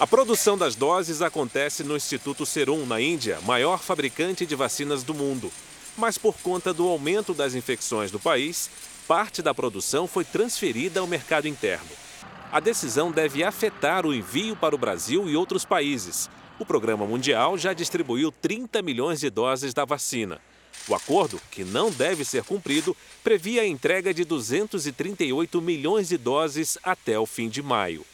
A 0.01 0.07
produção 0.09 0.59
das 0.59 0.75
doses 0.75 1.23
acontece 1.23 1.85
no 1.85 1.97
Instituto 1.97 2.45
Serum, 2.45 2.85
na 2.85 3.01
Índia, 3.01 3.39
maior 3.43 3.79
fabricante 3.79 4.45
de 4.45 4.57
vacinas 4.57 5.05
do 5.05 5.15
mundo. 5.15 5.53
Mas 5.97 6.19
por 6.19 6.35
conta 6.43 6.75
do 6.75 6.89
aumento 6.89 7.33
das 7.33 7.55
infecções 7.55 8.11
do 8.11 8.19
país, 8.19 8.69
parte 9.07 9.43
da 9.43 9.55
produção 9.55 10.07
foi 10.07 10.25
transferida 10.25 11.01
ao 11.01 11.07
mercado 11.07 11.49
interno. 11.49 11.91
A 12.51 12.61
decisão 12.61 13.11
deve 13.11 13.43
afetar 13.43 14.07
o 14.07 14.15
envio 14.15 14.55
para 14.55 14.75
o 14.75 14.79
Brasil 14.79 15.29
e 15.29 15.37
outros 15.37 15.65
países. 15.65 16.29
O 16.59 16.67
Programa 16.67 17.07
Mundial 17.07 17.57
já 17.57 17.73
distribuiu 17.73 18.31
30 18.31 18.83
milhões 18.83 19.21
de 19.21 19.31
doses 19.31 19.73
da 19.73 19.85
vacina. 19.85 20.39
O 20.89 20.95
acordo, 20.95 21.41
que 21.51 21.65
não 21.65 21.91
deve 21.91 22.25
ser 22.25 22.45
cumprido, 22.45 22.97
previa 23.23 23.63
a 23.63 23.67
entrega 23.67 24.13
de 24.13 24.25
238 24.25 25.61
milhões 25.63 26.09
de 26.09 26.19
doses 26.19 26.77
até 26.83 27.19
o 27.19 27.25
fim 27.25 27.49
de 27.49 27.63
maio. 27.63 28.05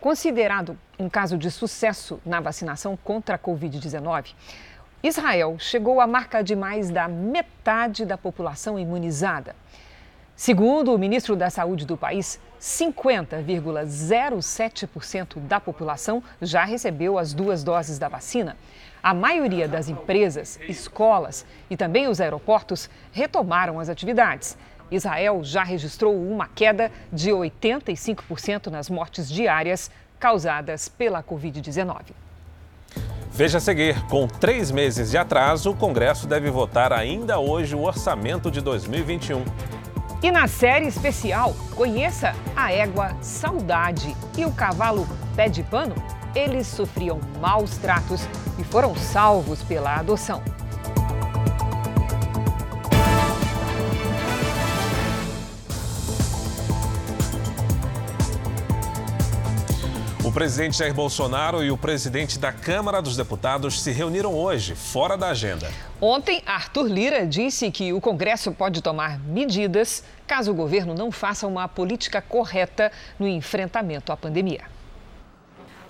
Considerado 0.00 0.78
um 0.98 1.08
caso 1.08 1.36
de 1.36 1.50
sucesso 1.50 2.20
na 2.24 2.40
vacinação 2.40 2.96
contra 2.96 3.34
a 3.34 3.38
Covid-19, 3.38 4.34
Israel 5.00 5.56
chegou 5.60 6.00
à 6.00 6.08
marca 6.08 6.42
de 6.42 6.56
mais 6.56 6.90
da 6.90 7.06
metade 7.06 8.04
da 8.04 8.18
população 8.18 8.76
imunizada. 8.76 9.54
Segundo 10.34 10.92
o 10.92 10.98
ministro 10.98 11.36
da 11.36 11.48
Saúde 11.50 11.86
do 11.86 11.96
país, 11.96 12.40
50,07% 12.60 15.38
da 15.38 15.60
população 15.60 16.20
já 16.42 16.64
recebeu 16.64 17.16
as 17.16 17.32
duas 17.32 17.62
doses 17.62 17.96
da 17.96 18.08
vacina. 18.08 18.56
A 19.00 19.14
maioria 19.14 19.68
das 19.68 19.88
empresas, 19.88 20.58
escolas 20.68 21.46
e 21.70 21.76
também 21.76 22.08
os 22.08 22.20
aeroportos 22.20 22.90
retomaram 23.12 23.78
as 23.78 23.88
atividades. 23.88 24.58
Israel 24.90 25.44
já 25.44 25.62
registrou 25.62 26.20
uma 26.20 26.48
queda 26.48 26.90
de 27.12 27.30
85% 27.30 28.66
nas 28.66 28.90
mortes 28.90 29.28
diárias 29.28 29.92
causadas 30.18 30.88
pela 30.88 31.22
Covid-19. 31.22 32.27
Veja 33.30 33.58
a 33.58 33.60
seguir: 33.60 34.04
com 34.06 34.26
três 34.26 34.70
meses 34.70 35.10
de 35.10 35.16
atraso, 35.16 35.70
o 35.70 35.76
Congresso 35.76 36.26
deve 36.26 36.50
votar 36.50 36.92
ainda 36.92 37.38
hoje 37.38 37.74
o 37.74 37.82
orçamento 37.82 38.50
de 38.50 38.60
2021. 38.60 39.44
E 40.20 40.32
na 40.32 40.48
série 40.48 40.88
especial, 40.88 41.54
conheça 41.76 42.34
a 42.56 42.72
égua 42.72 43.16
Saudade 43.20 44.16
e 44.36 44.44
o 44.44 44.52
cavalo 44.52 45.06
Pé 45.36 45.48
de 45.48 45.62
Pano. 45.62 45.94
Eles 46.34 46.66
sofriam 46.66 47.20
maus 47.40 47.76
tratos 47.78 48.26
e 48.58 48.64
foram 48.64 48.96
salvos 48.96 49.62
pela 49.62 49.94
adoção. 49.94 50.42
O 60.28 60.30
presidente 60.30 60.76
Jair 60.76 60.92
Bolsonaro 60.92 61.64
e 61.64 61.70
o 61.70 61.76
presidente 61.78 62.38
da 62.38 62.52
Câmara 62.52 63.00
dos 63.00 63.16
Deputados 63.16 63.80
se 63.80 63.90
reuniram 63.90 64.34
hoje, 64.34 64.74
fora 64.74 65.16
da 65.16 65.30
agenda. 65.30 65.70
Ontem, 66.02 66.42
Arthur 66.44 66.86
Lira 66.86 67.26
disse 67.26 67.70
que 67.70 67.94
o 67.94 68.00
Congresso 68.00 68.52
pode 68.52 68.82
tomar 68.82 69.18
medidas 69.20 70.04
caso 70.26 70.50
o 70.50 70.54
governo 70.54 70.92
não 70.92 71.10
faça 71.10 71.46
uma 71.46 71.66
política 71.66 72.20
correta 72.20 72.92
no 73.18 73.26
enfrentamento 73.26 74.12
à 74.12 74.18
pandemia. 74.18 74.64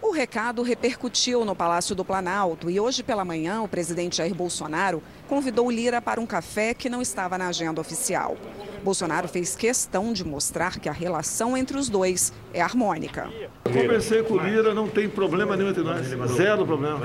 O 0.00 0.12
recado 0.12 0.62
repercutiu 0.62 1.44
no 1.44 1.56
Palácio 1.56 1.94
do 1.94 2.04
Planalto 2.04 2.70
e 2.70 2.78
hoje 2.78 3.02
pela 3.02 3.24
manhã 3.24 3.62
o 3.62 3.68
presidente 3.68 4.18
Jair 4.18 4.34
Bolsonaro 4.34 5.02
convidou 5.26 5.68
Lira 5.70 6.00
para 6.00 6.20
um 6.20 6.26
café 6.26 6.72
que 6.72 6.88
não 6.88 7.02
estava 7.02 7.36
na 7.36 7.48
agenda 7.48 7.80
oficial. 7.80 8.36
Bolsonaro 8.84 9.26
fez 9.26 9.56
questão 9.56 10.12
de 10.12 10.24
mostrar 10.24 10.78
que 10.78 10.88
a 10.88 10.92
relação 10.92 11.56
entre 11.56 11.76
os 11.76 11.88
dois 11.88 12.32
é 12.54 12.60
harmônica. 12.60 13.28
Eu 13.64 13.72
conversei 13.72 14.22
com 14.22 14.34
o 14.34 14.38
Lira, 14.38 14.72
não 14.72 14.88
tem 14.88 15.08
problema 15.08 15.56
nenhum 15.56 15.70
entre 15.70 15.82
nós, 15.82 16.06
zero 16.32 16.64
problema. 16.64 17.00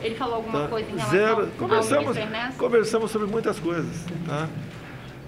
Ele 0.00 0.14
falou 0.14 0.36
alguma 0.36 0.62
tá? 0.62 0.68
coisa 0.68 0.88
em 0.88 0.96
relação 0.96 1.10
zero. 1.12 1.50
Conversamos, 1.58 2.18
conversamos 2.56 3.10
sobre 3.10 3.26
muitas 3.28 3.60
coisas. 3.60 3.94
Tá? 4.26 4.48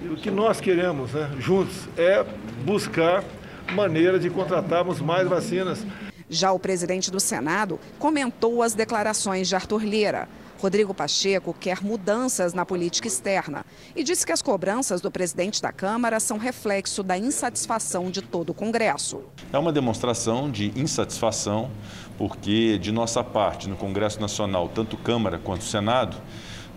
E 0.03 0.09
o 0.09 0.17
que 0.17 0.31
nós 0.31 0.59
queremos, 0.59 1.13
né, 1.13 1.31
juntos, 1.39 1.87
é 1.99 2.25
buscar 2.65 3.23
maneira 3.75 4.19
de 4.19 4.31
contratarmos 4.31 5.01
mais 5.01 5.29
vacinas. 5.29 5.85
Já 6.35 6.51
o 6.51 6.59
presidente 6.59 7.13
do 7.13 7.21
Senado 7.21 7.79
comentou 7.97 8.61
as 8.61 8.75
declarações 8.75 9.47
de 9.47 9.55
Arthur 9.55 9.85
Lira. 9.85 10.29
Rodrigo 10.61 10.93
Pacheco 10.93 11.55
quer 11.55 11.81
mudanças 11.81 12.53
na 12.53 12.67
política 12.67 13.07
externa 13.07 13.65
e 13.95 14.03
disse 14.03 14.27
que 14.27 14.33
as 14.33 14.43
cobranças 14.43 15.01
do 15.01 15.13
presidente 15.13 15.63
da 15.63 15.71
Câmara 15.71 16.19
são 16.19 16.37
reflexo 16.37 17.05
da 17.05 17.17
insatisfação 17.17 18.11
de 18.11 18.21
todo 18.21 18.51
o 18.51 18.55
Congresso. 18.55 19.21
É 19.53 19.59
uma 19.59 19.73
demonstração 19.73 20.51
de 20.51 20.73
insatisfação, 20.75 21.71
porque 22.19 22.79
de 22.79 22.91
nossa 22.91 23.23
parte, 23.23 23.69
no 23.69 23.77
Congresso 23.77 24.21
Nacional, 24.21 24.69
tanto 24.69 24.97
Câmara 24.97 25.39
quanto 25.39 25.63
Senado, 25.63 26.17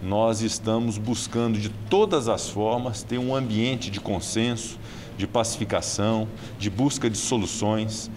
nós 0.03 0.41
estamos 0.41 0.99
buscando 0.99 1.57
de 1.57 1.69
todas 1.89 2.27
as 2.27 2.47
formas 2.47 3.01
ter 3.01 3.17
um 3.17 3.35
ambiente 3.35 3.89
de 3.89 3.99
consenso, 3.99 4.77
de 5.17 5.25
pacificação, 5.25 6.27
de 6.59 6.69
busca 6.69 7.09
de 7.09 7.17
soluções. 7.17 8.11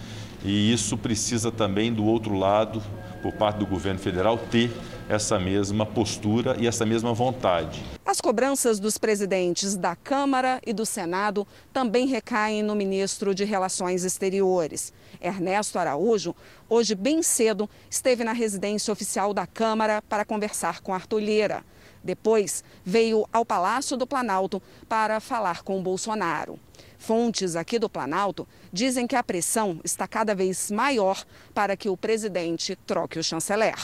E 0.44 0.72
isso 0.72 0.96
precisa 0.96 1.52
também, 1.52 1.92
do 1.92 2.04
outro 2.04 2.34
lado, 2.34 2.82
por 3.22 3.32
parte 3.32 3.58
do 3.58 3.66
governo 3.66 3.98
federal, 3.98 4.38
ter 4.38 4.70
essa 5.08 5.38
mesma 5.38 5.84
postura 5.84 6.56
e 6.58 6.66
essa 6.66 6.86
mesma 6.86 7.12
vontade. 7.12 7.82
As 8.06 8.20
cobranças 8.20 8.78
dos 8.78 8.96
presidentes 8.96 9.76
da 9.76 9.94
Câmara 9.94 10.60
e 10.66 10.72
do 10.72 10.86
Senado 10.86 11.46
também 11.72 12.06
recaem 12.06 12.62
no 12.62 12.74
ministro 12.74 13.34
de 13.34 13.44
Relações 13.44 14.04
Exteriores. 14.04 14.92
Ernesto 15.20 15.78
Araújo, 15.78 16.34
hoje 16.68 16.94
bem 16.94 17.22
cedo, 17.22 17.68
esteve 17.90 18.24
na 18.24 18.32
residência 18.32 18.92
oficial 18.92 19.34
da 19.34 19.46
Câmara 19.46 20.00
para 20.08 20.24
conversar 20.24 20.80
com 20.80 20.94
Arthur 20.94 21.20
Lira. 21.20 21.64
Depois, 22.02 22.64
veio 22.84 23.26
ao 23.32 23.44
Palácio 23.44 23.96
do 23.96 24.06
Planalto 24.06 24.62
para 24.88 25.20
falar 25.20 25.62
com 25.62 25.82
Bolsonaro. 25.82 26.58
Fontes 27.00 27.56
aqui 27.56 27.78
do 27.78 27.88
Planalto 27.88 28.46
dizem 28.70 29.06
que 29.06 29.16
a 29.16 29.22
pressão 29.22 29.80
está 29.82 30.06
cada 30.06 30.34
vez 30.34 30.70
maior 30.70 31.24
para 31.54 31.74
que 31.74 31.88
o 31.88 31.96
presidente 31.96 32.76
troque 32.86 33.18
o 33.18 33.24
chanceler. 33.24 33.74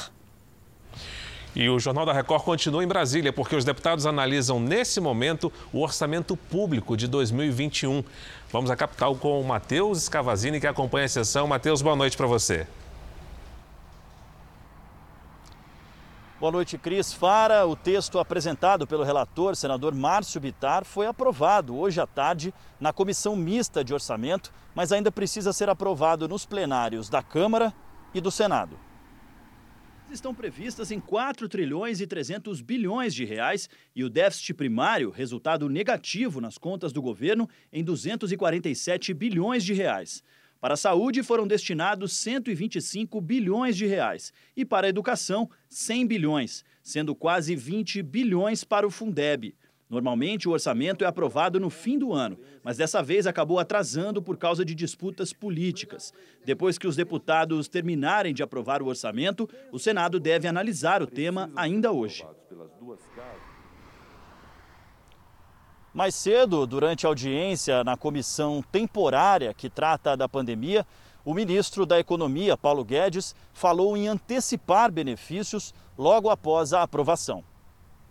E 1.54 1.66
o 1.70 1.78
Jornal 1.78 2.04
da 2.04 2.12
Record 2.12 2.44
continua 2.44 2.84
em 2.84 2.86
Brasília, 2.86 3.32
porque 3.32 3.56
os 3.56 3.64
deputados 3.64 4.04
analisam 4.04 4.60
nesse 4.60 5.00
momento 5.00 5.50
o 5.72 5.80
orçamento 5.80 6.36
público 6.36 6.94
de 6.94 7.08
2021. 7.08 8.04
Vamos 8.52 8.70
à 8.70 8.76
capital 8.76 9.16
com 9.16 9.40
o 9.40 9.44
Matheus 9.44 10.02
Scavazini, 10.02 10.60
que 10.60 10.66
acompanha 10.66 11.06
a 11.06 11.08
sessão. 11.08 11.48
Matheus, 11.48 11.80
boa 11.80 11.96
noite 11.96 12.18
para 12.18 12.26
você. 12.26 12.66
Boa 16.38 16.52
noite, 16.52 16.76
Cris. 16.76 17.14
Fara, 17.14 17.66
o 17.66 17.74
texto 17.74 18.18
apresentado 18.18 18.86
pelo 18.86 19.02
relator, 19.02 19.56
senador 19.56 19.94
Márcio 19.94 20.38
Bitar, 20.38 20.84
foi 20.84 21.06
aprovado 21.06 21.74
hoje 21.74 21.98
à 21.98 22.06
tarde 22.06 22.52
na 22.78 22.92
comissão 22.92 23.34
mista 23.34 23.82
de 23.82 23.94
orçamento, 23.94 24.52
mas 24.74 24.92
ainda 24.92 25.10
precisa 25.10 25.50
ser 25.50 25.70
aprovado 25.70 26.28
nos 26.28 26.44
plenários 26.44 27.08
da 27.08 27.22
Câmara 27.22 27.72
e 28.12 28.20
do 28.20 28.30
Senado. 28.30 28.78
Estão 30.10 30.34
previstas 30.34 30.90
em 30.90 31.00
4 31.00 31.48
trilhões 31.48 32.02
e 32.02 32.06
300 32.06 32.60
bilhões 32.60 33.14
de 33.14 33.24
reais 33.24 33.66
e 33.94 34.04
o 34.04 34.10
déficit 34.10 34.52
primário, 34.52 35.10
resultado 35.10 35.70
negativo 35.70 36.38
nas 36.38 36.58
contas 36.58 36.92
do 36.92 37.00
governo, 37.00 37.48
em 37.72 37.82
247 37.82 39.14
bilhões 39.14 39.64
de 39.64 39.72
reais. 39.72 40.22
Para 40.66 40.74
a 40.74 40.76
saúde 40.76 41.22
foram 41.22 41.46
destinados 41.46 42.12
125 42.14 43.20
bilhões 43.20 43.76
de 43.76 43.86
reais 43.86 44.32
e 44.56 44.64
para 44.64 44.88
a 44.88 44.90
educação 44.90 45.48
100 45.68 46.04
bilhões, 46.08 46.64
sendo 46.82 47.14
quase 47.14 47.54
20 47.54 48.02
bilhões 48.02 48.64
para 48.64 48.84
o 48.84 48.90
Fundeb. 48.90 49.54
Normalmente 49.88 50.48
o 50.48 50.50
orçamento 50.50 51.04
é 51.04 51.06
aprovado 51.06 51.60
no 51.60 51.70
fim 51.70 51.96
do 51.96 52.12
ano, 52.12 52.36
mas 52.64 52.78
dessa 52.78 53.00
vez 53.00 53.28
acabou 53.28 53.60
atrasando 53.60 54.20
por 54.20 54.36
causa 54.36 54.64
de 54.64 54.74
disputas 54.74 55.32
políticas. 55.32 56.12
Depois 56.44 56.76
que 56.76 56.88
os 56.88 56.96
deputados 56.96 57.68
terminarem 57.68 58.34
de 58.34 58.42
aprovar 58.42 58.82
o 58.82 58.86
orçamento, 58.86 59.48
o 59.70 59.78
Senado 59.78 60.18
deve 60.18 60.48
analisar 60.48 61.00
o 61.00 61.06
tema 61.06 61.48
ainda 61.54 61.92
hoje. 61.92 62.24
Mais 65.96 66.14
cedo, 66.14 66.66
durante 66.66 67.06
a 67.06 67.08
audiência 67.08 67.82
na 67.82 67.96
comissão 67.96 68.62
temporária 68.70 69.54
que 69.54 69.70
trata 69.70 70.14
da 70.14 70.28
pandemia, 70.28 70.86
o 71.24 71.32
ministro 71.32 71.86
da 71.86 71.98
Economia, 71.98 72.54
Paulo 72.54 72.84
Guedes, 72.84 73.34
falou 73.54 73.96
em 73.96 74.06
antecipar 74.06 74.92
benefícios 74.92 75.72
logo 75.96 76.28
após 76.28 76.74
a 76.74 76.82
aprovação. 76.82 77.42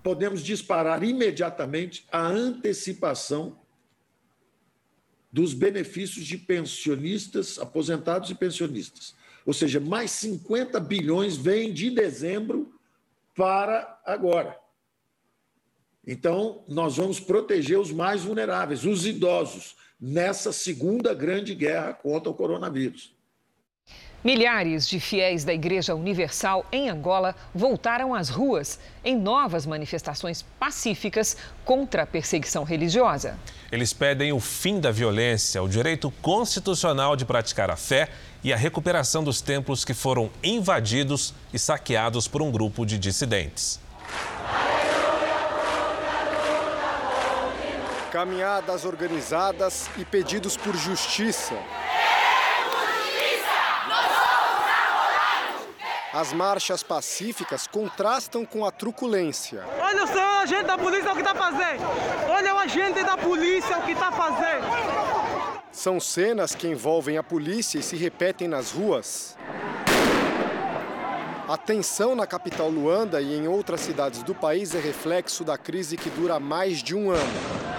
Podemos 0.01 0.41
disparar 0.41 1.03
imediatamente 1.03 2.07
a 2.11 2.25
antecipação 2.25 3.55
dos 5.31 5.53
benefícios 5.53 6.25
de 6.25 6.39
pensionistas, 6.39 7.59
aposentados 7.59 8.31
e 8.31 8.33
pensionistas. 8.33 9.13
Ou 9.45 9.53
seja, 9.53 9.79
mais 9.79 10.09
50 10.09 10.79
bilhões 10.79 11.37
vêm 11.37 11.71
de 11.71 11.91
dezembro 11.91 12.73
para 13.35 14.01
agora. 14.03 14.64
Então, 16.07 16.63
nós 16.67 16.97
vamos 16.97 17.19
proteger 17.19 17.79
os 17.79 17.91
mais 17.91 18.23
vulneráveis, 18.23 18.85
os 18.85 19.05
idosos, 19.05 19.75
nessa 19.99 20.51
segunda 20.53 21.13
grande 21.13 21.55
guerra 21.55 21.93
contra 21.93 22.29
o 22.29 22.33
coronavírus. 22.33 23.15
Milhares 24.23 24.87
de 24.89 24.99
fiéis 24.99 25.43
da 25.43 25.53
Igreja 25.53 25.93
Universal 25.93 26.65
em 26.71 26.89
Angola 26.89 27.35
voltaram 27.53 28.11
às 28.11 28.27
ruas 28.27 28.79
em 29.03 29.15
novas 29.15 29.67
manifestações 29.67 30.43
pacíficas 30.59 31.37
contra 31.63 32.01
a 32.01 32.07
perseguição 32.07 32.63
religiosa. 32.63 33.37
Eles 33.71 33.93
pedem 33.93 34.33
o 34.33 34.39
fim 34.39 34.79
da 34.79 34.91
violência, 34.91 35.61
o 35.61 35.69
direito 35.69 36.11
constitucional 36.23 37.15
de 37.15 37.23
praticar 37.23 37.69
a 37.69 37.75
fé 37.75 38.09
e 38.43 38.51
a 38.51 38.57
recuperação 38.57 39.23
dos 39.23 39.41
templos 39.41 39.85
que 39.85 39.93
foram 39.93 40.31
invadidos 40.43 41.31
e 41.53 41.59
saqueados 41.59 42.27
por 42.27 42.41
um 42.41 42.49
grupo 42.49 42.83
de 42.83 42.97
dissidentes. 42.97 43.79
Caminhadas 48.15 48.85
organizadas 48.85 49.89
e 49.97 50.05
pedidos 50.05 50.55
por 50.55 50.73
justiça. 50.73 51.53
As 56.13 56.31
marchas 56.31 56.81
pacíficas 56.81 57.67
contrastam 57.67 58.45
com 58.45 58.63
a 58.63 58.71
truculência. 58.71 59.65
Olha 59.77 60.07
só 60.07 60.13
o 60.13 60.39
agente 60.43 60.63
da 60.63 60.77
polícia 60.77 61.11
o 61.11 61.13
que 61.13 61.19
está 61.19 61.35
fazendo. 61.35 61.83
Olha 62.29 62.55
o 62.55 62.57
agente 62.57 63.03
da 63.03 63.17
polícia 63.17 63.77
o 63.79 63.81
que 63.81 63.91
está 63.91 64.09
fazendo. 64.13 64.65
São 65.69 65.99
cenas 65.99 66.55
que 66.55 66.69
envolvem 66.69 67.17
a 67.17 67.23
polícia 67.23 67.79
e 67.79 67.83
se 67.83 67.97
repetem 67.97 68.47
nas 68.47 68.71
ruas. 68.71 69.37
A 71.49 71.57
tensão 71.57 72.15
na 72.15 72.25
capital 72.25 72.69
Luanda 72.69 73.21
e 73.21 73.35
em 73.35 73.45
outras 73.45 73.81
cidades 73.81 74.23
do 74.23 74.33
país 74.33 74.73
é 74.73 74.79
reflexo 74.79 75.43
da 75.43 75.57
crise 75.57 75.97
que 75.97 76.09
dura 76.09 76.39
mais 76.39 76.81
de 76.81 76.95
um 76.95 77.11
ano. 77.11 77.74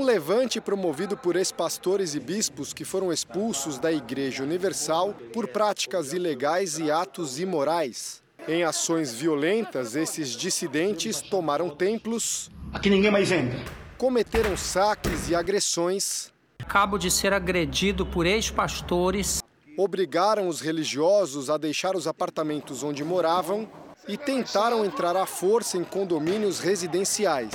Um 0.00 0.04
levante 0.04 0.62
promovido 0.62 1.14
por 1.14 1.36
ex-pastores 1.36 2.14
e 2.14 2.20
bispos 2.20 2.72
que 2.72 2.86
foram 2.86 3.12
expulsos 3.12 3.78
da 3.78 3.92
Igreja 3.92 4.42
Universal 4.42 5.12
por 5.30 5.46
práticas 5.46 6.14
ilegais 6.14 6.78
e 6.78 6.90
atos 6.90 7.38
imorais. 7.38 8.22
Em 8.48 8.64
ações 8.64 9.12
violentas, 9.12 9.94
esses 9.94 10.30
dissidentes 10.30 11.20
tomaram 11.20 11.68
templos. 11.68 12.50
Aqui 12.72 12.88
ninguém 12.88 13.10
mais 13.10 13.30
entra. 13.30 13.62
Cometeram 13.98 14.56
saques 14.56 15.28
e 15.28 15.34
agressões. 15.34 16.32
Acabo 16.60 16.96
de 16.96 17.10
ser 17.10 17.34
agredido 17.34 18.06
por 18.06 18.24
ex-pastores. 18.24 19.42
Obrigaram 19.76 20.48
os 20.48 20.62
religiosos 20.62 21.50
a 21.50 21.58
deixar 21.58 21.94
os 21.94 22.06
apartamentos 22.06 22.82
onde 22.82 23.04
moravam 23.04 23.68
e 24.08 24.16
tentaram 24.16 24.82
entrar 24.82 25.14
à 25.14 25.26
força 25.26 25.76
em 25.76 25.84
condomínios 25.84 26.58
residenciais. 26.58 27.50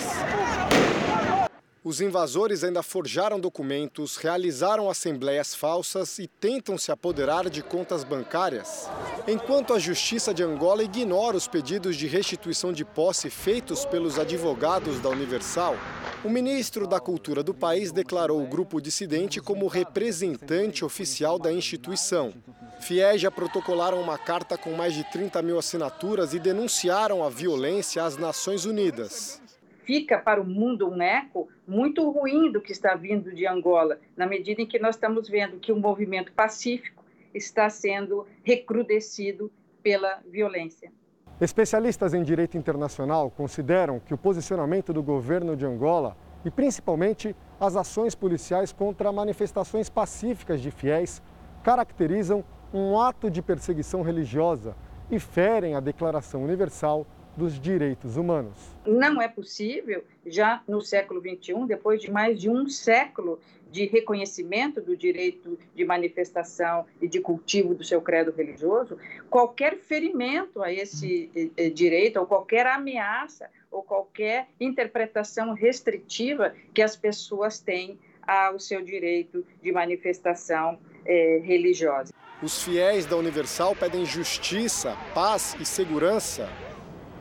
Os 1.85 2.01
invasores 2.01 2.63
ainda 2.63 2.81
forjaram 2.81 3.39
documentos, 3.39 4.17
realizaram 4.17 4.89
assembleias 4.89 5.53
falsas 5.53 6.17
e 6.17 6.25
tentam 6.25 6.79
se 6.79 6.91
apoderar 6.91 7.47
de 7.47 7.61
contas 7.61 8.03
bancárias. 8.03 8.89
Enquanto 9.27 9.71
a 9.71 9.77
Justiça 9.77 10.33
de 10.33 10.41
Angola 10.41 10.81
ignora 10.81 11.37
os 11.37 11.47
pedidos 11.47 11.95
de 11.95 12.07
restituição 12.07 12.73
de 12.73 12.83
posse 12.83 13.29
feitos 13.29 13.85
pelos 13.85 14.17
advogados 14.17 14.99
da 14.99 15.09
Universal, 15.09 15.75
o 16.23 16.29
ministro 16.29 16.87
da 16.87 16.99
Cultura 16.99 17.43
do 17.43 17.53
país 17.53 17.91
declarou 17.91 18.41
o 18.41 18.47
grupo 18.47 18.81
dissidente 18.81 19.39
como 19.39 19.67
representante 19.67 20.83
oficial 20.83 21.37
da 21.37 21.53
instituição. 21.53 22.33
Fiéis 22.81 23.21
já 23.21 23.29
protocolaram 23.29 24.01
uma 24.01 24.17
carta 24.17 24.57
com 24.57 24.71
mais 24.71 24.95
de 24.95 25.03
30 25.11 25.39
mil 25.43 25.59
assinaturas 25.59 26.33
e 26.33 26.39
denunciaram 26.39 27.23
a 27.23 27.29
violência 27.29 28.03
às 28.03 28.17
Nações 28.17 28.65
Unidas 28.65 29.44
fica 29.85 30.17
para 30.17 30.41
o 30.41 30.45
mundo 30.45 30.89
um 30.89 31.01
eco 31.01 31.47
muito 31.67 32.09
ruim 32.09 32.51
do 32.51 32.59
que 32.59 32.71
está 32.71 32.95
vindo 32.95 33.33
de 33.33 33.47
Angola, 33.47 33.99
na 34.17 34.25
medida 34.25 34.61
em 34.61 34.65
que 34.65 34.79
nós 34.79 34.95
estamos 34.95 35.29
vendo 35.29 35.59
que 35.59 35.71
o 35.71 35.79
movimento 35.79 36.33
pacífico 36.33 37.03
está 37.33 37.69
sendo 37.69 38.25
recrudescido 38.43 39.51
pela 39.81 40.19
violência. 40.25 40.91
Especialistas 41.39 42.13
em 42.13 42.23
direito 42.23 42.57
internacional 42.57 43.29
consideram 43.29 43.99
que 43.99 44.13
o 44.13 44.17
posicionamento 44.17 44.91
do 44.93 45.03
governo 45.03 45.55
de 45.55 45.65
Angola 45.65 46.17
e 46.43 46.51
principalmente 46.51 47.35
as 47.59 47.75
ações 47.75 48.15
policiais 48.15 48.71
contra 48.71 49.11
manifestações 49.11 49.89
pacíficas 49.89 50.61
de 50.61 50.71
fiéis 50.71 51.21
caracterizam 51.63 52.43
um 52.73 52.99
ato 52.99 53.29
de 53.29 53.41
perseguição 53.41 54.01
religiosa 54.01 54.75
e 55.09 55.19
ferem 55.19 55.75
a 55.75 55.79
Declaração 55.79 56.43
Universal 56.43 57.05
dos 57.35 57.59
direitos 57.59 58.17
humanos. 58.17 58.55
Não 58.85 59.21
é 59.21 59.27
possível, 59.27 60.03
já 60.25 60.61
no 60.67 60.81
século 60.81 61.21
XXI, 61.21 61.65
depois 61.67 62.01
de 62.01 62.11
mais 62.11 62.39
de 62.39 62.49
um 62.49 62.67
século 62.69 63.39
de 63.71 63.85
reconhecimento 63.85 64.79
do 64.81 64.95
direito 64.95 65.59
de 65.75 65.83
manifestação 65.83 66.85
e 67.01 67.07
de 67.07 67.19
cultivo 67.19 67.75
do 67.75 67.83
seu 67.83 68.01
credo 68.01 68.31
religioso, 68.31 68.97
qualquer 69.29 69.77
ferimento 69.77 70.63
a 70.63 70.71
esse 70.71 71.29
eh, 71.35 71.49
eh, 71.57 71.69
direito, 71.69 72.17
ou 72.17 72.25
qualquer 72.25 72.65
ameaça, 72.67 73.49
ou 73.69 73.83
qualquer 73.83 74.47
interpretação 74.61 75.53
restritiva 75.53 76.55
que 76.73 76.81
as 76.81 76.95
pessoas 76.95 77.59
têm 77.59 77.99
ao 78.25 78.59
seu 78.59 78.81
direito 78.81 79.45
de 79.61 79.71
manifestação 79.73 80.79
eh, 81.05 81.41
religiosa. 81.43 82.13
Os 82.41 82.63
fiéis 82.63 83.05
da 83.05 83.17
Universal 83.17 83.75
pedem 83.75 84.05
justiça, 84.05 84.95
paz 85.13 85.55
e 85.59 85.65
segurança 85.65 86.49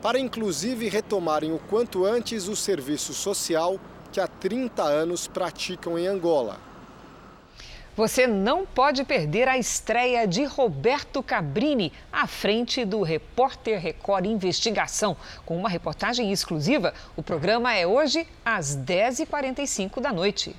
para 0.05 0.19
inclusive 0.19 0.87
retomarem 0.87 1.51
o 1.51 1.57
quanto 1.57 2.05
antes 2.05 2.47
o 2.47 2.55
serviço 2.55 3.11
social 3.11 3.79
que 4.11 4.19
há 4.19 4.27
30 4.27 4.83
anos 4.83 5.25
praticam 5.25 5.97
em 5.97 6.05
Angola. 6.05 6.59
Você 7.97 8.27
não 8.27 8.67
pode 8.67 9.03
perder 9.03 9.47
a 9.47 9.57
estreia 9.57 10.27
de 10.27 10.43
Roberto 10.43 11.23
Cabrini 11.23 11.91
à 12.13 12.27
frente 12.27 12.85
do 12.85 13.01
Repórter 13.01 13.81
Record 13.81 14.27
Investigação. 14.27 15.17
Com 15.43 15.57
uma 15.57 15.69
reportagem 15.69 16.31
exclusiva, 16.31 16.93
o 17.17 17.23
programa 17.23 17.73
é 17.73 17.87
hoje 17.87 18.27
às 18.45 18.77
10h45 18.77 19.99
da 20.01 20.13
noite. 20.13 20.55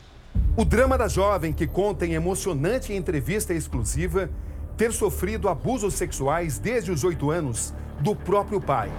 O 0.56 0.64
drama 0.64 0.98
da 0.98 1.06
jovem 1.06 1.52
que 1.52 1.68
conta 1.68 2.04
em 2.04 2.14
emocionante 2.14 2.92
entrevista 2.92 3.54
exclusiva 3.54 4.28
ter 4.76 4.92
sofrido 4.92 5.48
abusos 5.48 5.94
sexuais 5.94 6.58
desde 6.58 6.90
os 6.90 7.04
oito 7.04 7.30
anos 7.30 7.72
do 8.00 8.14
próprio 8.14 8.60
pai, 8.60 8.90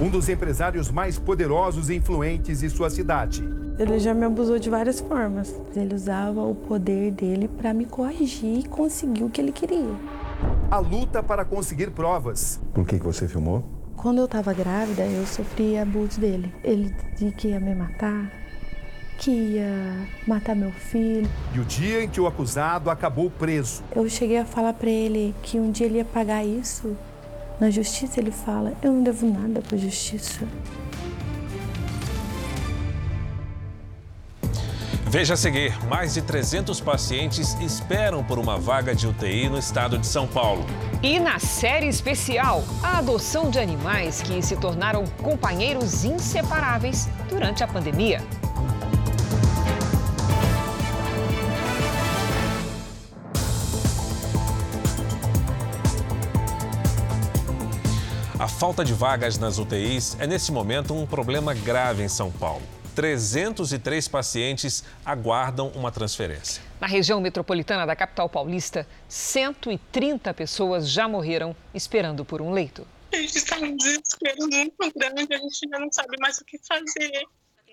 um 0.00 0.08
dos 0.08 0.28
empresários 0.28 0.90
mais 0.90 1.18
poderosos 1.18 1.90
e 1.90 1.94
influentes 1.94 2.60
de 2.60 2.70
sua 2.70 2.90
cidade. 2.90 3.42
Ele 3.78 3.98
já 3.98 4.12
me 4.12 4.24
abusou 4.24 4.58
de 4.58 4.68
várias 4.68 5.00
formas. 5.00 5.54
Ele 5.74 5.94
usava 5.94 6.42
o 6.42 6.54
poder 6.54 7.10
dele 7.10 7.48
para 7.48 7.72
me 7.72 7.86
corrigir 7.86 8.58
e 8.58 8.62
conseguir 8.64 9.24
o 9.24 9.30
que 9.30 9.40
ele 9.40 9.52
queria. 9.52 9.94
A 10.70 10.78
luta 10.78 11.22
para 11.22 11.44
conseguir 11.44 11.90
provas. 11.90 12.60
Por 12.74 12.86
que, 12.86 12.98
que 12.98 13.04
você 13.04 13.26
filmou? 13.26 13.64
Quando 13.96 14.18
eu 14.18 14.26
estava 14.26 14.52
grávida, 14.52 15.04
eu 15.04 15.26
sofri 15.26 15.78
abuso 15.78 16.20
dele. 16.20 16.52
Ele 16.62 16.94
disse 17.16 17.32
que 17.32 17.48
ia 17.48 17.60
me 17.60 17.74
matar, 17.74 18.30
que 19.18 19.30
ia 19.30 20.08
matar 20.26 20.54
meu 20.54 20.72
filho. 20.72 21.28
E 21.54 21.60
o 21.60 21.64
dia 21.64 22.04
em 22.04 22.08
que 22.08 22.20
o 22.20 22.26
acusado 22.26 22.90
acabou 22.90 23.30
preso. 23.30 23.82
Eu 23.94 24.08
cheguei 24.08 24.38
a 24.38 24.44
falar 24.44 24.74
para 24.74 24.90
ele 24.90 25.34
que 25.42 25.58
um 25.58 25.70
dia 25.70 25.86
ele 25.86 25.98
ia 25.98 26.04
pagar 26.04 26.44
isso 26.44 26.96
na 27.62 27.70
justiça 27.70 28.18
ele 28.18 28.32
fala: 28.32 28.72
Eu 28.82 28.92
não 28.92 29.04
devo 29.04 29.24
nada 29.24 29.60
para 29.60 29.76
a 29.76 29.78
justiça. 29.78 30.40
Veja 35.06 35.34
a 35.34 35.36
seguir: 35.36 35.72
mais 35.86 36.12
de 36.12 36.22
300 36.22 36.80
pacientes 36.80 37.54
esperam 37.60 38.24
por 38.24 38.36
uma 38.40 38.58
vaga 38.58 38.96
de 38.96 39.06
UTI 39.06 39.48
no 39.48 39.58
estado 39.58 39.96
de 39.96 40.08
São 40.08 40.26
Paulo. 40.26 40.66
E 41.04 41.20
na 41.20 41.38
série 41.38 41.86
especial, 41.86 42.64
a 42.82 42.98
adoção 42.98 43.48
de 43.48 43.60
animais 43.60 44.20
que 44.20 44.42
se 44.42 44.56
tornaram 44.56 45.04
companheiros 45.22 46.04
inseparáveis 46.04 47.08
durante 47.28 47.62
a 47.62 47.68
pandemia. 47.68 48.20
Falta 58.62 58.84
de 58.84 58.94
vagas 58.94 59.38
nas 59.38 59.58
UTIs 59.58 60.16
é, 60.20 60.24
nesse 60.24 60.52
momento, 60.52 60.94
um 60.94 61.04
problema 61.04 61.52
grave 61.52 62.04
em 62.04 62.08
São 62.08 62.30
Paulo. 62.30 62.62
303 62.94 64.06
pacientes 64.06 64.84
aguardam 65.04 65.72
uma 65.74 65.90
transferência. 65.90 66.62
Na 66.80 66.86
região 66.86 67.20
metropolitana 67.20 67.84
da 67.84 67.96
capital 67.96 68.28
paulista, 68.28 68.86
130 69.08 70.32
pessoas 70.32 70.88
já 70.88 71.08
morreram 71.08 71.56
esperando 71.74 72.24
por 72.24 72.40
um 72.40 72.52
leito. 72.52 72.86
A 73.12 73.16
gente 73.16 73.36
está 73.36 73.58
num 73.58 73.76
desespero 73.76 74.46
muito 74.48 74.92
grande, 74.96 75.34
a 75.34 75.38
gente 75.38 75.68
já 75.68 75.78
não 75.80 75.90
sabe 75.90 76.16
mais 76.20 76.38
o 76.38 76.44
que 76.44 76.56
fazer. 76.58 77.24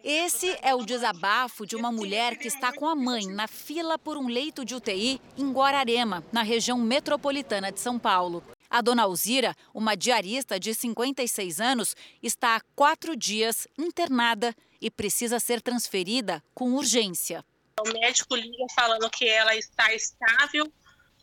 Esse 0.04 0.58
é 0.60 0.74
o 0.74 0.84
desabafo 0.84 1.68
de 1.68 1.76
uma 1.76 1.92
mulher 1.92 2.36
que 2.36 2.48
está 2.48 2.74
com 2.74 2.88
a 2.88 2.96
mãe 2.96 3.28
na 3.28 3.48
fila 3.48 4.00
por 4.00 4.18
um 4.18 4.28
leito 4.28 4.66
de 4.66 4.74
UTI 4.74 5.22
em 5.38 5.52
Guararema, 5.52 6.24
na 6.32 6.42
região 6.42 6.80
metropolitana 6.80 7.72
de 7.72 7.80
São 7.80 8.00
Paulo. 8.00 8.44
A 8.70 8.82
dona 8.82 9.04
Alzira, 9.04 9.56
uma 9.74 9.96
diarista 9.96 10.60
de 10.60 10.76
56 10.76 11.60
anos, 11.60 11.96
está 12.22 12.56
há 12.56 12.62
quatro 12.76 13.16
dias 13.16 13.68
internada 13.78 14.56
e 14.80 14.92
precisa 14.92 15.40
ser 15.40 15.60
transferida 15.60 16.44
com 16.54 16.74
urgência. 16.74 17.44
O 17.80 17.92
médico 17.92 18.36
liga 18.36 18.66
falando 18.76 19.10
que 19.10 19.28
ela 19.28 19.56
está 19.56 19.92
estável, 19.94 20.72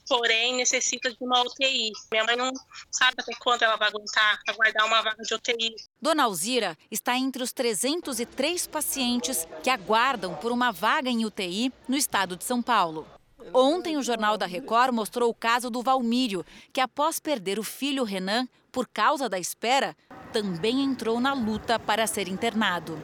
porém 0.08 0.56
necessita 0.56 1.08
de 1.08 1.16
uma 1.20 1.42
UTI. 1.42 1.92
Minha 2.10 2.24
mãe 2.24 2.36
não 2.36 2.50
sabe 2.90 3.16
até 3.20 3.32
quando 3.38 3.62
ela 3.62 3.76
vai 3.76 3.88
aguentar 3.88 4.40
aguardar 4.48 4.86
uma 4.86 5.02
vaga 5.02 5.22
de 5.22 5.34
UTI. 5.34 5.74
Dona 6.02 6.24
Alzira 6.24 6.76
está 6.90 7.16
entre 7.16 7.44
os 7.44 7.52
303 7.52 8.66
pacientes 8.66 9.46
que 9.62 9.70
aguardam 9.70 10.34
por 10.34 10.50
uma 10.50 10.72
vaga 10.72 11.08
em 11.08 11.24
UTI 11.24 11.72
no 11.86 11.96
estado 11.96 12.36
de 12.36 12.44
São 12.44 12.60
Paulo. 12.60 13.06
Ontem, 13.52 13.96
o 13.96 14.02
Jornal 14.02 14.36
da 14.36 14.46
Record 14.46 14.92
mostrou 14.92 15.30
o 15.30 15.34
caso 15.34 15.70
do 15.70 15.82
Valmírio, 15.82 16.44
que 16.72 16.80
após 16.80 17.18
perder 17.20 17.58
o 17.58 17.62
filho 17.62 18.04
Renan 18.04 18.46
por 18.72 18.86
causa 18.86 19.28
da 19.28 19.38
espera, 19.38 19.96
também 20.32 20.82
entrou 20.82 21.18
na 21.20 21.32
luta 21.32 21.78
para 21.78 22.06
ser 22.06 22.28
internado. 22.28 22.98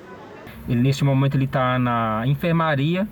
Ele, 0.68 0.82
neste 0.82 1.04
momento 1.04 1.36
ele 1.36 1.46
está 1.46 1.78
na 1.78 2.24
enfermaria 2.26 3.08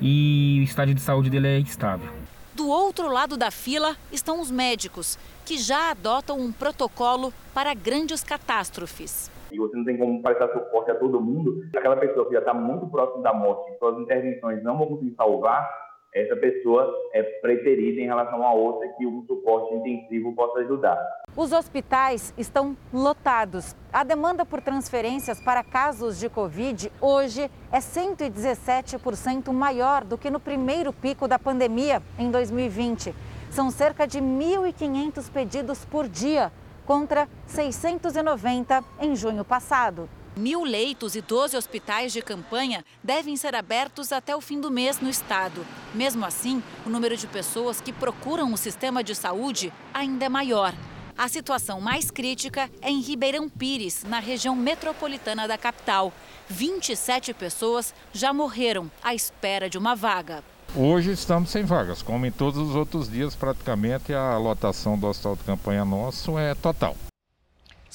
e 0.00 0.58
o 0.60 0.64
estado 0.64 0.92
de 0.92 1.00
saúde 1.00 1.30
dele 1.30 1.46
é 1.46 1.58
estável. 1.60 2.10
Do 2.54 2.68
outro 2.68 3.08
lado 3.08 3.36
da 3.36 3.50
fila 3.50 3.96
estão 4.12 4.40
os 4.40 4.50
médicos, 4.50 5.18
que 5.44 5.56
já 5.56 5.90
adotam 5.90 6.38
um 6.38 6.52
protocolo 6.52 7.32
para 7.52 7.74
grandes 7.74 8.22
catástrofes. 8.22 9.30
E 9.50 9.58
você 9.58 9.76
não 9.76 9.84
tem 9.84 9.96
como 9.96 10.20
prestar 10.22 10.52
suporte 10.52 10.90
a 10.90 10.94
todo 10.96 11.20
mundo. 11.20 11.64
Aquela 11.76 11.96
pessoa 11.96 12.26
que 12.26 12.32
já 12.32 12.40
está 12.40 12.52
muito 12.52 12.86
próximo 12.88 13.22
da 13.22 13.32
morte, 13.32 13.78
suas 13.78 14.00
intervenções 14.00 14.62
não 14.62 14.76
vão 14.76 14.88
conseguir 14.88 15.14
salvar, 15.16 15.83
essa 16.14 16.36
pessoa 16.36 16.94
é 17.12 17.22
preterida 17.22 18.00
em 18.00 18.06
relação 18.06 18.42
a 18.44 18.52
outra 18.52 18.88
que 18.90 19.04
um 19.04 19.26
suporte 19.26 19.74
intensivo 19.74 20.32
possa 20.32 20.60
ajudar. 20.60 20.96
Os 21.36 21.52
hospitais 21.52 22.32
estão 22.38 22.76
lotados. 22.92 23.74
A 23.92 24.04
demanda 24.04 24.46
por 24.46 24.62
transferências 24.62 25.40
para 25.40 25.64
casos 25.64 26.20
de 26.20 26.28
Covid 26.28 26.92
hoje 27.00 27.50
é 27.72 27.78
117% 27.78 29.52
maior 29.52 30.04
do 30.04 30.16
que 30.16 30.30
no 30.30 30.38
primeiro 30.38 30.92
pico 30.92 31.26
da 31.26 31.38
pandemia 31.38 32.00
em 32.16 32.30
2020. 32.30 33.12
São 33.50 33.68
cerca 33.70 34.06
de 34.06 34.20
1.500 34.20 35.30
pedidos 35.32 35.84
por 35.84 36.08
dia, 36.08 36.52
contra 36.86 37.28
690 37.46 38.84
em 39.00 39.16
junho 39.16 39.44
passado. 39.44 40.08
Mil 40.36 40.64
leitos 40.64 41.14
e 41.14 41.20
12 41.20 41.56
hospitais 41.56 42.12
de 42.12 42.20
campanha 42.20 42.84
devem 43.02 43.36
ser 43.36 43.54
abertos 43.54 44.10
até 44.10 44.34
o 44.34 44.40
fim 44.40 44.60
do 44.60 44.68
mês 44.68 45.00
no 45.00 45.08
estado. 45.08 45.64
Mesmo 45.94 46.26
assim, 46.26 46.60
o 46.84 46.90
número 46.90 47.16
de 47.16 47.28
pessoas 47.28 47.80
que 47.80 47.92
procuram 47.92 48.52
o 48.52 48.56
sistema 48.56 49.04
de 49.04 49.14
saúde 49.14 49.72
ainda 49.92 50.24
é 50.24 50.28
maior. 50.28 50.74
A 51.16 51.28
situação 51.28 51.80
mais 51.80 52.10
crítica 52.10 52.68
é 52.82 52.90
em 52.90 53.00
Ribeirão 53.00 53.48
Pires, 53.48 54.02
na 54.02 54.18
região 54.18 54.56
metropolitana 54.56 55.46
da 55.46 55.56
capital. 55.56 56.12
27 56.48 57.32
pessoas 57.32 57.94
já 58.12 58.32
morreram 58.32 58.90
à 59.00 59.14
espera 59.14 59.70
de 59.70 59.78
uma 59.78 59.94
vaga. 59.94 60.42
Hoje 60.74 61.12
estamos 61.12 61.50
sem 61.50 61.62
vagas, 61.62 62.02
como 62.02 62.26
em 62.26 62.32
todos 62.32 62.58
os 62.58 62.74
outros 62.74 63.08
dias, 63.08 63.36
praticamente 63.36 64.12
a 64.12 64.36
lotação 64.36 64.98
do 64.98 65.06
hospital 65.06 65.36
de 65.36 65.44
campanha 65.44 65.84
nosso 65.84 66.36
é 66.36 66.52
total. 66.56 66.96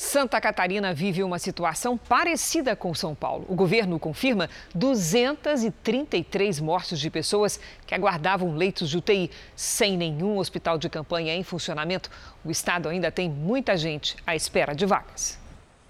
Santa 0.02 0.40
Catarina 0.40 0.94
vive 0.94 1.22
uma 1.24 1.38
situação 1.38 1.98
parecida 1.98 2.74
com 2.74 2.96
São 2.96 3.14
Paulo. 3.14 3.46
O 3.50 3.54
governo 3.54 4.00
confirma 4.00 4.50
233 4.74 6.62
mortes 6.62 7.02
de 7.02 7.10
pessoas 7.10 7.60
que 7.86 7.94
aguardavam 7.94 8.56
leitos 8.56 8.90
de 8.90 8.98
UTI. 8.98 9.30
Sem 9.58 9.98
nenhum 9.98 10.38
hospital 10.38 10.78
de 10.78 10.88
campanha 10.88 11.36
em 11.36 11.44
funcionamento, 11.44 12.10
o 12.46 12.50
estado 12.50 12.88
ainda 12.88 13.12
tem 13.12 13.30
muita 13.30 13.76
gente 13.76 14.16
à 14.26 14.38
espera 14.38 14.74
de 14.74 14.86
vagas. 14.86 15.38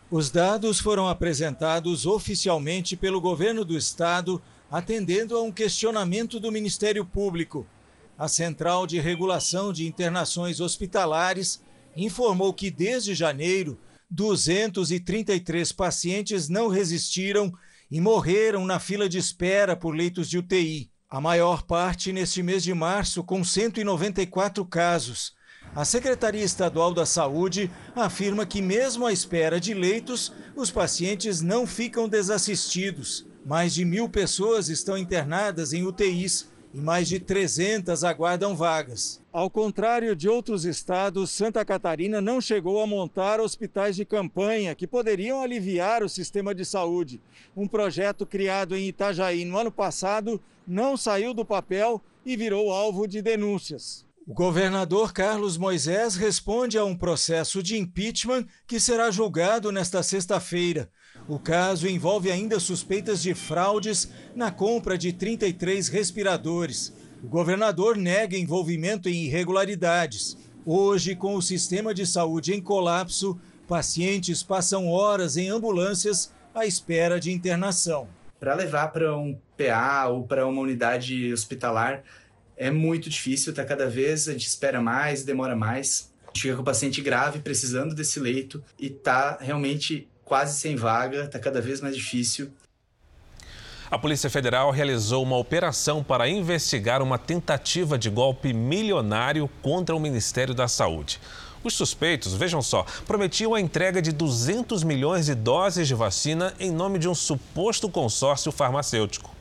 Os 0.09 0.31
dados 0.31 0.79
foram 0.79 1.07
apresentados 1.07 2.07
oficialmente 2.07 2.95
pelo 2.97 3.21
governo 3.21 3.63
do 3.63 3.77
estado, 3.77 4.41
atendendo 4.71 5.37
a 5.37 5.43
um 5.43 5.51
questionamento 5.51 6.39
do 6.39 6.51
Ministério 6.51 7.05
Público. 7.05 7.63
A 8.17 8.27
Central 8.27 8.87
de 8.87 8.99
Regulação 8.99 9.71
de 9.71 9.85
Internações 9.85 10.59
Hospitalares 10.59 11.61
informou 11.95 12.51
que 12.51 12.71
desde 12.71 13.13
janeiro 13.13 13.77
233 14.09 15.71
pacientes 15.71 16.49
não 16.49 16.67
resistiram 16.67 17.53
e 17.91 18.01
morreram 18.01 18.65
na 18.65 18.79
fila 18.79 19.07
de 19.07 19.17
espera 19.17 19.75
por 19.75 19.95
leitos 19.95 20.29
de 20.29 20.37
UTI. 20.37 20.91
A 21.09 21.19
maior 21.19 21.63
parte 21.63 22.13
neste 22.13 22.43
mês 22.43 22.63
de 22.63 22.73
março, 22.73 23.23
com 23.23 23.43
194 23.43 24.63
casos. 24.65 25.33
A 25.75 25.85
Secretaria 25.85 26.43
Estadual 26.43 26.93
da 26.93 27.05
Saúde 27.05 27.69
afirma 27.95 28.45
que, 28.45 28.61
mesmo 28.61 29.05
à 29.05 29.13
espera 29.13 29.59
de 29.59 29.73
leitos, 29.73 30.31
os 30.55 30.71
pacientes 30.71 31.41
não 31.41 31.67
ficam 31.67 32.07
desassistidos. 32.07 33.25
Mais 33.45 33.73
de 33.73 33.85
mil 33.85 34.09
pessoas 34.09 34.69
estão 34.69 34.97
internadas 34.97 35.73
em 35.73 35.85
UTIs 35.85 36.47
e 36.73 36.79
mais 36.79 37.07
de 37.07 37.19
300 37.19 38.03
aguardam 38.03 38.55
vagas. 38.55 39.21
Ao 39.31 39.49
contrário 39.49 40.15
de 40.15 40.29
outros 40.29 40.65
estados, 40.65 41.31
Santa 41.31 41.65
Catarina 41.65 42.21
não 42.21 42.39
chegou 42.39 42.81
a 42.81 42.87
montar 42.87 43.39
hospitais 43.39 43.95
de 43.95 44.05
campanha 44.05 44.75
que 44.75 44.87
poderiam 44.87 45.41
aliviar 45.41 46.03
o 46.03 46.09
sistema 46.09 46.53
de 46.53 46.63
saúde. 46.63 47.21
Um 47.55 47.67
projeto 47.67 48.25
criado 48.25 48.75
em 48.75 48.87
Itajaí 48.87 49.45
no 49.45 49.57
ano 49.57 49.71
passado 49.71 50.39
não 50.67 50.95
saiu 50.95 51.33
do 51.33 51.43
papel 51.43 52.01
e 52.25 52.37
virou 52.37 52.71
alvo 52.71 53.07
de 53.07 53.21
denúncias. 53.21 54.05
O 54.27 54.33
governador 54.33 55.11
Carlos 55.11 55.57
Moisés 55.57 56.15
responde 56.15 56.77
a 56.77 56.85
um 56.85 56.95
processo 56.95 57.63
de 57.63 57.75
impeachment 57.79 58.45
que 58.67 58.79
será 58.79 59.09
julgado 59.09 59.71
nesta 59.71 60.03
sexta-feira. 60.03 60.87
O 61.29 61.37
caso 61.37 61.87
envolve 61.87 62.31
ainda 62.31 62.59
suspeitas 62.59 63.21
de 63.21 63.35
fraudes 63.35 64.09
na 64.35 64.49
compra 64.49 64.97
de 64.97 65.13
33 65.13 65.87
respiradores. 65.87 66.91
O 67.23 67.27
governador 67.27 67.95
nega 67.95 68.35
envolvimento 68.35 69.07
em 69.07 69.25
irregularidades. 69.25 70.35
Hoje, 70.65 71.15
com 71.15 71.35
o 71.35 71.41
sistema 71.41 71.93
de 71.93 72.07
saúde 72.07 72.55
em 72.55 72.59
colapso, 72.59 73.39
pacientes 73.67 74.41
passam 74.41 74.87
horas 74.87 75.37
em 75.37 75.49
ambulâncias 75.49 76.33
à 76.51 76.65
espera 76.65 77.19
de 77.19 77.31
internação. 77.31 78.07
Para 78.39 78.55
levar 78.55 78.87
para 78.87 79.15
um 79.15 79.37
PA 79.55 80.07
ou 80.07 80.23
para 80.23 80.47
uma 80.47 80.61
unidade 80.61 81.31
hospitalar 81.31 82.03
é 82.57 82.71
muito 82.71 83.07
difícil, 83.07 83.53
tá 83.53 83.63
cada 83.63 83.87
vez 83.87 84.27
a 84.27 84.31
gente 84.31 84.47
espera 84.47 84.81
mais, 84.81 85.23
demora 85.23 85.55
mais. 85.55 86.11
Chega 86.33 86.55
com 86.55 86.63
o 86.63 86.65
paciente 86.65 87.01
grave 87.01 87.37
precisando 87.37 87.93
desse 87.93 88.19
leito 88.19 88.63
e 88.79 88.89
tá 88.89 89.37
realmente 89.39 90.07
quase 90.29 90.59
sem 90.59 90.75
vaga, 90.75 91.23
está 91.23 91.39
cada 91.39 91.59
vez 91.59 91.81
mais 91.81 91.95
difícil. 91.95 92.51
A 93.89 93.97
Polícia 93.97 94.29
Federal 94.29 94.69
realizou 94.69 95.23
uma 95.23 95.35
operação 95.35 96.03
para 96.03 96.29
investigar 96.29 97.01
uma 97.01 97.17
tentativa 97.17 97.97
de 97.97 98.11
golpe 98.11 98.53
milionário 98.53 99.49
contra 99.63 99.95
o 99.95 99.99
Ministério 99.99 100.53
da 100.53 100.67
Saúde. 100.67 101.19
Os 101.63 101.73
suspeitos, 101.73 102.35
vejam 102.35 102.61
só, 102.61 102.85
prometiam 103.07 103.55
a 103.55 103.59
entrega 103.59 103.99
de 103.99 104.11
200 104.11 104.83
milhões 104.83 105.25
de 105.25 105.33
doses 105.33 105.87
de 105.87 105.95
vacina 105.95 106.53
em 106.59 106.71
nome 106.71 106.99
de 106.99 107.09
um 107.09 107.15
suposto 107.15 107.89
consórcio 107.89 108.51
farmacêutico. 108.51 109.35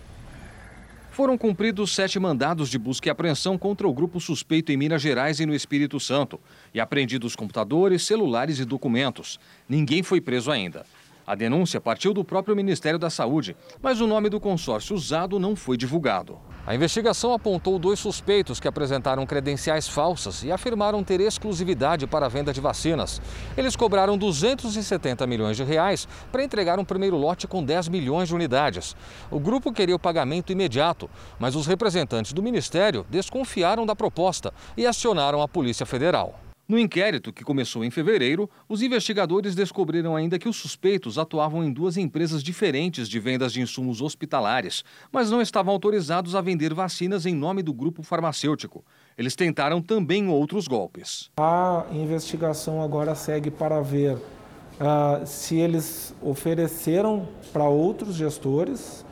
Foram 1.13 1.37
cumpridos 1.37 1.95
sete 1.95 2.19
mandados 2.19 2.71
de 2.71 2.79
busca 2.79 3.09
e 3.09 3.11
apreensão 3.11 3.59
contra 3.59 3.87
o 3.87 3.93
grupo 3.93 4.19
suspeito 4.19 4.73
em 4.73 4.77
Minas 4.79 5.03
Gerais 5.03 5.39
e 5.39 5.45
no 5.45 5.55
Espírito 5.55 6.01
Santo 6.01 6.41
e 6.75 6.81
apreendidos 6.81 7.37
computadores, 7.37 8.05
celulares 8.05 8.59
e 8.59 8.65
documentos. 8.65 9.39
Ninguém 9.69 10.03
foi 10.03 10.21
preso 10.21 10.51
ainda. 10.51 10.85
A 11.29 11.35
denúncia 11.35 11.79
partiu 11.79 12.15
do 12.15 12.25
próprio 12.25 12.57
Ministério 12.57 12.99
da 12.99 13.11
Saúde, 13.11 13.55
mas 13.83 14.01
o 14.01 14.07
nome 14.07 14.31
do 14.31 14.41
consórcio 14.41 14.97
usado 14.97 15.39
não 15.39 15.55
foi 15.55 15.77
divulgado. 15.77 16.39
A 16.67 16.75
investigação 16.75 17.35
apontou 17.35 17.79
dois 17.79 17.99
suspeitos 17.99 18.59
que 18.59 18.67
apresentaram 18.67 19.27
credenciais 19.27 19.87
falsas 19.87 20.43
e 20.43 20.51
afirmaram 20.51 21.05
ter 21.05 21.21
exclusividade 21.21 22.07
para 22.07 22.25
a 22.25 22.29
venda 22.31 22.51
de 22.51 22.63
vacinas. 22.63 23.21
Eles 23.59 23.77
cobraram 23.77 24.17
270 24.17 25.27
milhões 25.27 25.59
de 25.59 25.65
reais 25.65 26.09
para 26.33 26.43
entregar 26.43 26.79
um 26.79 26.85
primeiro 26.85 27.19
lote 27.19 27.47
com 27.47 27.63
10 27.63 27.89
milhões 27.89 28.29
de 28.29 28.35
unidades. 28.35 28.97
O 29.31 29.39
grupo 29.39 29.71
queria 29.71 29.97
o 29.97 29.99
pagamento 29.99 30.51
imediato, 30.51 31.11
mas 31.39 31.55
os 31.55 31.67
representantes 31.67 32.33
do 32.33 32.43
ministério 32.43 33.05
desconfiaram 33.11 33.85
da 33.85 33.95
proposta 33.95 34.51
e 34.79 34.87
acionaram 34.87 35.43
a 35.43 35.49
Polícia 35.49 35.85
Federal. 35.85 36.48
No 36.69 36.79
inquérito, 36.79 37.33
que 37.33 37.43
começou 37.43 37.83
em 37.83 37.91
fevereiro, 37.91 38.49
os 38.69 38.83
investigadores 38.83 39.55
descobriram 39.55 40.15
ainda 40.15 40.39
que 40.39 40.51
os 40.51 40.57
suspeitos 40.59 41.17
atuavam 41.17 41.65
em 41.65 41.73
duas 41.73 41.97
empresas 41.97 42.43
diferentes 42.43 43.09
de 43.09 43.19
vendas 43.19 43.55
de 43.55 43.63
insumos 43.63 44.03
hospitalares, 44.03 44.85
mas 45.11 45.31
não 45.31 45.41
estavam 45.41 45.73
autorizados 45.73 46.35
a 46.35 46.43
vender 46.43 46.75
vacinas 46.75 47.25
em 47.25 47.35
nome 47.35 47.63
do 47.63 47.73
grupo 47.73 48.03
farmacêutico. 48.03 48.85
Eles 49.17 49.35
tentaram 49.35 49.81
também 49.81 50.29
outros 50.29 50.69
golpes. 50.69 51.31
A 51.39 51.87
investigação 51.91 52.83
agora 52.83 53.15
segue 53.15 53.51
para 53.51 53.81
ver 53.81 54.17
uh, 54.17 55.27
se 55.27 55.57
eles 55.57 56.15
ofereceram 56.21 57.27
para 57.51 57.65
outros 57.65 58.15
gestores, 58.15 59.07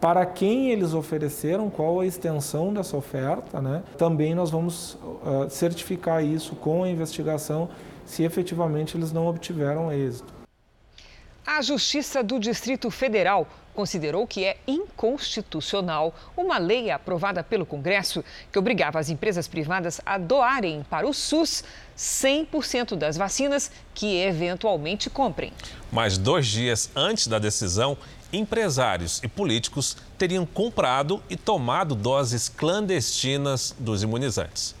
para 0.00 0.24
quem 0.24 0.70
eles 0.70 0.94
ofereceram, 0.94 1.68
qual 1.68 2.00
a 2.00 2.06
extensão 2.06 2.72
dessa 2.72 2.96
oferta. 2.96 3.60
Né? 3.60 3.82
Também 3.98 4.34
nós 4.34 4.50
vamos 4.50 4.94
uh, 4.94 5.48
certificar 5.50 6.24
isso 6.24 6.56
com 6.56 6.82
a 6.82 6.88
investigação 6.88 7.68
se 8.06 8.24
efetivamente 8.24 8.96
eles 8.96 9.12
não 9.12 9.26
obtiveram 9.26 9.92
êxito. 9.92 10.32
A 11.46 11.62
Justiça 11.62 12.22
do 12.22 12.38
Distrito 12.38 12.90
Federal 12.90 13.46
considerou 13.74 14.26
que 14.26 14.44
é 14.44 14.58
inconstitucional 14.66 16.14
uma 16.36 16.58
lei 16.58 16.90
aprovada 16.90 17.42
pelo 17.42 17.64
Congresso 17.64 18.24
que 18.52 18.58
obrigava 18.58 18.98
as 18.98 19.08
empresas 19.08 19.48
privadas 19.48 20.00
a 20.04 20.18
doarem 20.18 20.84
para 20.88 21.08
o 21.08 21.14
SUS 21.14 21.64
100% 21.96 22.96
das 22.96 23.16
vacinas 23.16 23.70
que 23.94 24.20
eventualmente 24.20 25.08
comprem. 25.08 25.52
Mas 25.90 26.18
dois 26.18 26.46
dias 26.46 26.90
antes 26.94 27.26
da 27.26 27.38
decisão, 27.38 27.96
empresários 28.32 29.20
e 29.22 29.28
políticos 29.28 29.96
teriam 30.18 30.44
comprado 30.46 31.22
e 31.28 31.36
tomado 31.36 31.94
doses 31.94 32.48
clandestinas 32.48 33.74
dos 33.78 34.02
imunizantes. 34.02 34.74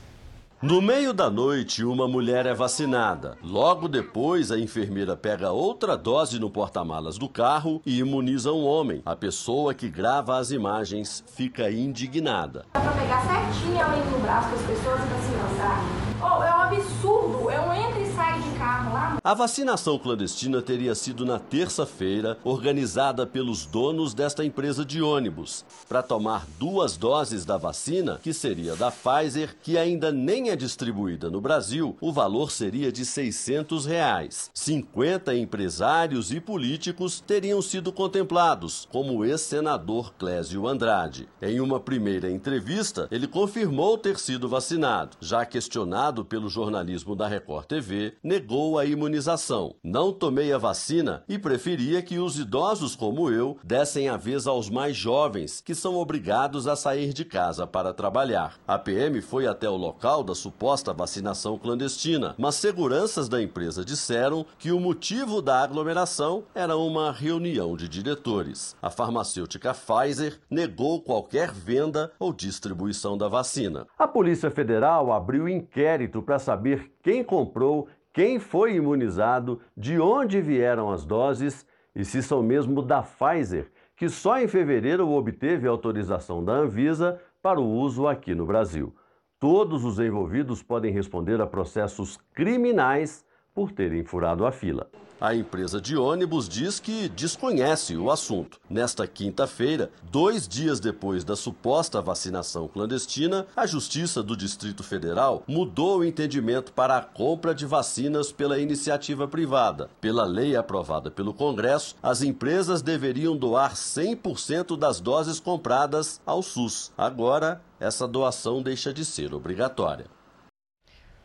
No 0.62 0.82
meio 0.82 1.14
da 1.14 1.30
noite, 1.30 1.82
uma 1.82 2.06
mulher 2.06 2.44
é 2.44 2.52
vacinada. 2.52 3.38
Logo 3.42 3.88
depois, 3.88 4.52
a 4.52 4.58
enfermeira 4.58 5.16
pega 5.16 5.50
outra 5.50 5.96
dose 5.96 6.38
no 6.38 6.50
porta-malas 6.50 7.16
do 7.16 7.30
carro 7.30 7.80
e 7.86 7.98
imuniza 7.98 8.52
um 8.52 8.66
homem. 8.66 9.00
A 9.06 9.16
pessoa 9.16 9.72
que 9.72 9.88
grava 9.88 10.36
as 10.36 10.50
imagens 10.50 11.24
fica 11.34 11.70
indignada. 11.70 12.66
Dá 12.74 12.80
pra 12.80 12.92
pegar 12.92 13.22
certinho 13.22 13.72
indo 13.72 14.10
no 14.10 14.18
braço 14.20 14.50
das 14.50 14.60
pessoas 14.60 15.00
e 15.00 15.06
vacinar, 15.06 16.00
Oh, 16.22 16.42
é 16.42 16.54
um 16.54 16.60
absurdo, 16.60 17.48
é 17.48 17.58
um 17.58 17.72
entra 17.72 17.98
e 17.98 18.12
sai 18.12 18.38
de 18.42 18.50
carro 18.58 18.92
lá. 18.92 19.09
A 19.22 19.34
vacinação 19.34 19.98
clandestina 19.98 20.62
teria 20.62 20.94
sido 20.94 21.26
na 21.26 21.38
terça-feira, 21.38 22.38
organizada 22.42 23.26
pelos 23.26 23.66
donos 23.66 24.14
desta 24.14 24.42
empresa 24.42 24.82
de 24.82 25.02
ônibus, 25.02 25.62
para 25.86 26.02
tomar 26.02 26.46
duas 26.58 26.96
doses 26.96 27.44
da 27.44 27.58
vacina, 27.58 28.18
que 28.22 28.32
seria 28.32 28.74
da 28.76 28.90
Pfizer, 28.90 29.54
que 29.62 29.76
ainda 29.76 30.10
nem 30.10 30.48
é 30.48 30.56
distribuída 30.56 31.28
no 31.28 31.38
Brasil, 31.38 31.94
o 32.00 32.10
valor 32.10 32.50
seria 32.50 32.90
de 32.90 33.04
600 33.04 33.84
reais. 33.84 34.50
50 34.54 35.34
empresários 35.36 36.32
e 36.32 36.40
políticos 36.40 37.20
teriam 37.20 37.60
sido 37.60 37.92
contemplados, 37.92 38.88
como 38.90 39.18
o 39.18 39.24
ex-senador 39.26 40.14
Clésio 40.14 40.66
Andrade. 40.66 41.28
Em 41.42 41.60
uma 41.60 41.78
primeira 41.78 42.30
entrevista, 42.30 43.06
ele 43.10 43.28
confirmou 43.28 43.98
ter 43.98 44.18
sido 44.18 44.48
vacinado. 44.48 45.18
Já 45.20 45.44
questionado 45.44 46.24
pelo 46.24 46.48
jornalismo 46.48 47.14
da 47.14 47.28
Record 47.28 47.66
TV, 47.66 48.14
negou 48.24 48.78
a 48.78 48.86
imunização 48.86 49.09
imunização. 49.10 49.74
Não 49.82 50.12
tomei 50.12 50.52
a 50.52 50.58
vacina 50.58 51.24
e 51.28 51.38
preferia 51.38 52.00
que 52.00 52.18
os 52.18 52.38
idosos 52.38 52.94
como 52.94 53.30
eu 53.30 53.58
dessem 53.64 54.08
a 54.08 54.16
vez 54.16 54.46
aos 54.46 54.70
mais 54.70 54.96
jovens, 54.96 55.60
que 55.60 55.74
são 55.74 55.96
obrigados 55.96 56.68
a 56.68 56.76
sair 56.76 57.12
de 57.12 57.24
casa 57.24 57.66
para 57.66 57.92
trabalhar. 57.92 58.58
A 58.66 58.78
PM 58.78 59.20
foi 59.20 59.46
até 59.46 59.68
o 59.68 59.76
local 59.76 60.22
da 60.22 60.34
suposta 60.34 60.92
vacinação 60.92 61.58
clandestina, 61.58 62.34
mas 62.38 62.54
seguranças 62.54 63.28
da 63.28 63.42
empresa 63.42 63.84
disseram 63.84 64.46
que 64.58 64.70
o 64.70 64.78
motivo 64.78 65.42
da 65.42 65.60
aglomeração 65.60 66.44
era 66.54 66.76
uma 66.76 67.10
reunião 67.10 67.76
de 67.76 67.88
diretores. 67.88 68.76
A 68.80 68.90
farmacêutica 68.90 69.74
Pfizer 69.74 70.38
negou 70.48 71.02
qualquer 71.02 71.50
venda 71.52 72.12
ou 72.18 72.32
distribuição 72.32 73.18
da 73.18 73.26
vacina. 73.26 73.86
A 73.98 74.06
Polícia 74.06 74.50
Federal 74.50 75.12
abriu 75.12 75.48
inquérito 75.48 76.22
para 76.22 76.38
saber 76.38 76.92
quem 77.02 77.24
comprou 77.24 77.88
quem 78.12 78.38
foi 78.38 78.74
imunizado, 78.74 79.60
de 79.76 80.00
onde 80.00 80.40
vieram 80.40 80.90
as 80.90 81.04
doses 81.04 81.66
e 81.94 82.04
se 82.04 82.22
são 82.22 82.42
mesmo 82.42 82.82
da 82.82 83.02
Pfizer, 83.02 83.70
que 83.96 84.08
só 84.08 84.38
em 84.38 84.48
fevereiro 84.48 85.08
obteve 85.08 85.68
autorização 85.68 86.44
da 86.44 86.52
Anvisa 86.52 87.20
para 87.42 87.60
o 87.60 87.70
uso 87.70 88.06
aqui 88.06 88.34
no 88.34 88.46
Brasil. 88.46 88.94
Todos 89.38 89.84
os 89.84 89.98
envolvidos 89.98 90.62
podem 90.62 90.92
responder 90.92 91.40
a 91.40 91.46
processos 91.46 92.18
criminais 92.34 93.24
por 93.54 93.72
terem 93.72 94.04
furado 94.04 94.46
a 94.46 94.52
fila. 94.52 94.88
A 95.20 95.34
empresa 95.34 95.78
de 95.78 95.98
ônibus 95.98 96.48
diz 96.48 96.80
que 96.80 97.06
desconhece 97.10 97.94
o 97.94 98.10
assunto. 98.10 98.58
Nesta 98.70 99.06
quinta-feira, 99.06 99.90
dois 100.10 100.48
dias 100.48 100.80
depois 100.80 101.24
da 101.24 101.36
suposta 101.36 102.00
vacinação 102.00 102.66
clandestina, 102.66 103.46
a 103.54 103.66
Justiça 103.66 104.22
do 104.22 104.34
Distrito 104.34 104.82
Federal 104.82 105.42
mudou 105.46 105.98
o 105.98 106.04
entendimento 106.06 106.72
para 106.72 106.96
a 106.96 107.02
compra 107.02 107.54
de 107.54 107.66
vacinas 107.66 108.32
pela 108.32 108.58
iniciativa 108.58 109.28
privada. 109.28 109.90
Pela 110.00 110.24
lei 110.24 110.56
aprovada 110.56 111.10
pelo 111.10 111.34
Congresso, 111.34 111.96
as 112.02 112.22
empresas 112.22 112.80
deveriam 112.80 113.36
doar 113.36 113.74
100% 113.74 114.74
das 114.74 115.00
doses 115.00 115.38
compradas 115.38 116.18
ao 116.24 116.40
SUS. 116.40 116.92
Agora, 116.96 117.60
essa 117.78 118.08
doação 118.08 118.62
deixa 118.62 118.90
de 118.90 119.04
ser 119.04 119.34
obrigatória. 119.34 120.06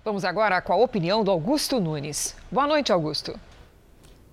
Vamos 0.06 0.24
agora 0.24 0.62
com 0.62 0.72
a 0.72 0.76
opinião 0.76 1.24
do 1.24 1.32
Augusto 1.32 1.80
Nunes. 1.80 2.36
Boa 2.52 2.68
noite, 2.68 2.94
Augusto. 2.94 3.34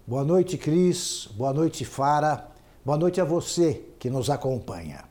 Boa 0.06 0.22
noite, 0.22 0.58
Cris. 0.58 1.26
Boa 1.34 1.50
noite, 1.50 1.82
Fara. 1.82 2.46
Boa 2.84 2.98
noite 2.98 3.22
a 3.22 3.24
você 3.24 3.82
que 3.98 4.10
nos 4.10 4.28
acompanha. 4.28 5.04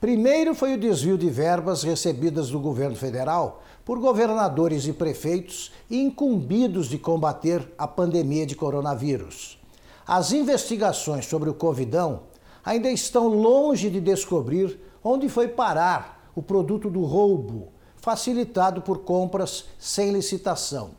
Primeiro 0.00 0.56
foi 0.56 0.74
o 0.74 0.76
desvio 0.76 1.16
de 1.16 1.30
verbas 1.30 1.84
recebidas 1.84 2.50
do 2.50 2.58
governo 2.58 2.96
federal 2.96 3.62
por 3.84 4.00
governadores 4.00 4.88
e 4.88 4.92
prefeitos 4.92 5.70
incumbidos 5.88 6.88
de 6.88 6.98
combater 6.98 7.72
a 7.78 7.86
pandemia 7.86 8.44
de 8.44 8.56
coronavírus. 8.56 9.56
As 10.04 10.32
investigações 10.32 11.26
sobre 11.26 11.48
o 11.48 11.54
Covidão 11.54 12.22
ainda 12.64 12.90
estão 12.90 13.28
longe 13.28 13.88
de 13.88 14.00
descobrir 14.00 14.80
onde 15.04 15.28
foi 15.28 15.46
parar 15.46 16.28
o 16.34 16.42
produto 16.42 16.90
do 16.90 17.04
roubo, 17.04 17.75
facilitado 18.06 18.80
por 18.80 19.00
compras 19.00 19.64
sem 19.78 20.12
licitação 20.12 20.92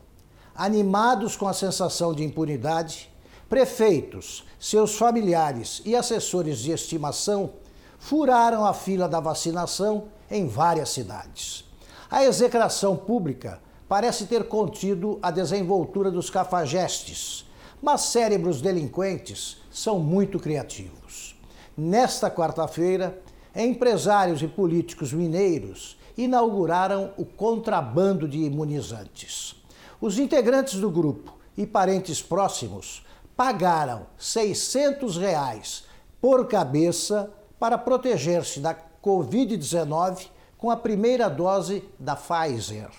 animados 0.58 1.36
com 1.36 1.48
a 1.48 1.54
sensação 1.54 2.14
de 2.14 2.24
impunidade, 2.24 3.10
prefeitos, 3.48 4.44
seus 4.60 4.96
familiares 4.96 5.84
e 5.86 5.96
assessores 5.96 6.58
de 6.58 6.72
estimação 6.72 7.52
furaram 8.00 8.66
a 8.66 8.74
fila 8.74 9.08
da 9.08 9.20
vacinação 9.20 10.06
em 10.30 10.48
várias 10.48 10.90
cidades. 10.90 11.64
A 12.10 12.24
execração 12.24 12.98
pública 12.98 13.62
parece 13.88 14.26
ter 14.26 14.48
contido 14.48 15.20
a 15.22 15.30
desenvoltura 15.30 16.10
dos 16.10 16.30
cafajestes, 16.30 17.46
mas 17.82 18.02
cérebros 18.02 18.62
delinquentes 18.62 19.58
são 19.72 20.00
muito 20.00 20.40
criativos. 20.40 21.40
Nesta 21.78 22.32
quarta-feira, 22.32 23.22
empresários 23.56 24.42
e 24.42 24.48
políticos 24.48 25.14
mineiros 25.14 25.97
inauguraram 26.18 27.14
o 27.18 27.24
contrabando 27.24 28.28
de 28.28 28.40
imunizantes. 28.40 29.56
Os 30.02 30.18
integrantes 30.18 30.80
do 30.80 30.90
grupo 30.90 31.38
e 31.56 31.66
parentes 31.66 32.22
próximos 32.22 33.06
pagaram 33.36 34.08
600 34.18 35.18
reais 35.18 35.84
por 36.20 36.48
cabeça 36.48 37.32
para 37.60 37.78
proteger-se 37.78 38.60
da 38.60 38.76
Covid-19 39.04 40.28
com 40.58 40.72
a 40.72 40.78
primeira 40.78 41.30
dose 41.30 41.84
da 42.00 42.16
Pfizer. 42.16 42.90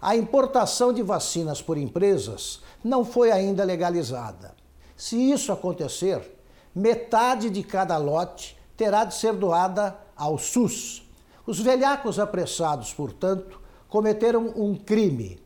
A 0.00 0.16
importação 0.16 0.92
de 0.92 1.02
vacinas 1.02 1.62
por 1.62 1.78
empresas 1.78 2.60
não 2.84 3.04
foi 3.04 3.30
ainda 3.30 3.64
legalizada. 3.64 4.54
Se 4.96 5.16
isso 5.16 5.52
acontecer, 5.52 6.20
metade 6.74 7.48
de 7.48 7.62
cada 7.62 7.96
lote 7.96 8.56
terá 8.76 9.04
de 9.04 9.14
ser 9.14 9.32
doada 9.32 9.96
ao 10.16 10.38
SUS. 10.38 11.01
Os 11.46 11.58
velhacos 11.58 12.18
apressados, 12.18 12.92
portanto, 12.94 13.60
cometeram 13.88 14.52
um 14.56 14.74
crime 14.74 15.40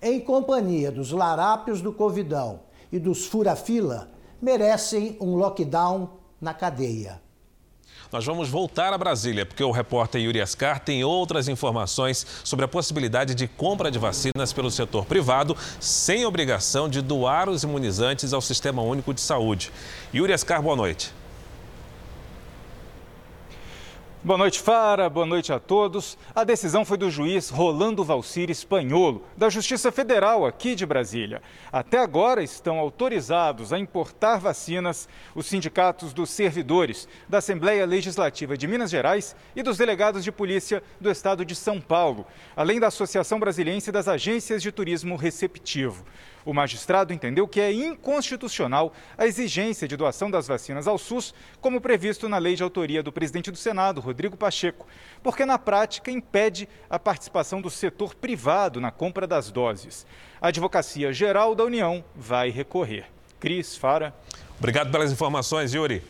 em 0.00 0.20
companhia 0.20 0.90
dos 0.90 1.10
larápios 1.10 1.82
do 1.82 1.92
Covidão 1.92 2.60
e 2.90 2.98
dos 2.98 3.26
fura-fila, 3.26 4.10
merecem 4.40 5.16
um 5.20 5.34
lockdown 5.36 6.08
na 6.40 6.54
cadeia. 6.54 7.20
Nós 8.10 8.24
vamos 8.24 8.48
voltar 8.48 8.92
a 8.92 8.98
Brasília, 8.98 9.46
porque 9.46 9.62
o 9.62 9.70
repórter 9.70 10.20
Yuri 10.20 10.40
Ascar 10.40 10.80
tem 10.80 11.04
outras 11.04 11.46
informações 11.46 12.26
sobre 12.42 12.64
a 12.64 12.68
possibilidade 12.68 13.34
de 13.34 13.46
compra 13.46 13.90
de 13.90 13.98
vacinas 13.98 14.52
pelo 14.52 14.70
setor 14.70 15.04
privado, 15.04 15.56
sem 15.78 16.24
obrigação 16.24 16.88
de 16.88 17.02
doar 17.02 17.48
os 17.48 17.62
imunizantes 17.62 18.32
ao 18.32 18.40
Sistema 18.40 18.82
Único 18.82 19.14
de 19.14 19.20
Saúde. 19.20 19.70
Yuri 20.12 20.32
Ascar, 20.32 20.60
boa 20.60 20.74
noite. 20.74 21.19
Boa 24.22 24.36
noite, 24.36 24.60
Fara. 24.60 25.08
Boa 25.08 25.24
noite 25.24 25.50
a 25.50 25.58
todos. 25.58 26.18
A 26.34 26.44
decisão 26.44 26.84
foi 26.84 26.98
do 26.98 27.10
juiz 27.10 27.48
Rolando 27.48 28.04
Valcir 28.04 28.50
Espanholo, 28.50 29.24
da 29.34 29.48
Justiça 29.48 29.90
Federal 29.90 30.44
aqui 30.44 30.74
de 30.74 30.84
Brasília. 30.84 31.40
Até 31.72 31.96
agora 31.96 32.42
estão 32.42 32.78
autorizados 32.78 33.72
a 33.72 33.78
importar 33.78 34.36
vacinas 34.36 35.08
os 35.34 35.46
sindicatos 35.46 36.12
dos 36.12 36.28
servidores 36.28 37.08
da 37.30 37.38
Assembleia 37.38 37.86
Legislativa 37.86 38.58
de 38.58 38.68
Minas 38.68 38.90
Gerais 38.90 39.34
e 39.56 39.62
dos 39.62 39.78
delegados 39.78 40.22
de 40.22 40.30
polícia 40.30 40.82
do 41.00 41.10
estado 41.10 41.42
de 41.42 41.54
São 41.54 41.80
Paulo, 41.80 42.26
além 42.54 42.78
da 42.78 42.88
Associação 42.88 43.40
Brasiliense 43.40 43.90
das 43.90 44.06
Agências 44.06 44.60
de 44.60 44.70
Turismo 44.70 45.16
Receptivo. 45.16 46.04
O 46.44 46.54
magistrado 46.54 47.12
entendeu 47.12 47.46
que 47.46 47.60
é 47.60 47.72
inconstitucional 47.72 48.92
a 49.16 49.26
exigência 49.26 49.86
de 49.86 49.96
doação 49.96 50.30
das 50.30 50.46
vacinas 50.46 50.86
ao 50.88 50.98
SUS, 50.98 51.34
como 51.60 51.80
previsto 51.80 52.28
na 52.28 52.38
lei 52.38 52.54
de 52.54 52.62
autoria 52.62 53.02
do 53.02 53.12
presidente 53.12 53.50
do 53.50 53.56
Senado, 53.56 54.00
Rodrigo 54.00 54.36
Pacheco, 54.36 54.86
porque 55.22 55.44
na 55.44 55.58
prática 55.58 56.10
impede 56.10 56.68
a 56.88 56.98
participação 56.98 57.60
do 57.60 57.70
setor 57.70 58.14
privado 58.14 58.80
na 58.80 58.90
compra 58.90 59.26
das 59.26 59.50
doses. 59.50 60.06
A 60.40 60.48
Advocacia 60.48 61.12
Geral 61.12 61.54
da 61.54 61.64
União 61.64 62.04
vai 62.14 62.50
recorrer. 62.50 63.06
Cris, 63.38 63.76
Fara. 63.76 64.14
Obrigado 64.58 64.90
pelas 64.90 65.10
informações, 65.10 65.72
Yuri. 65.72 66.02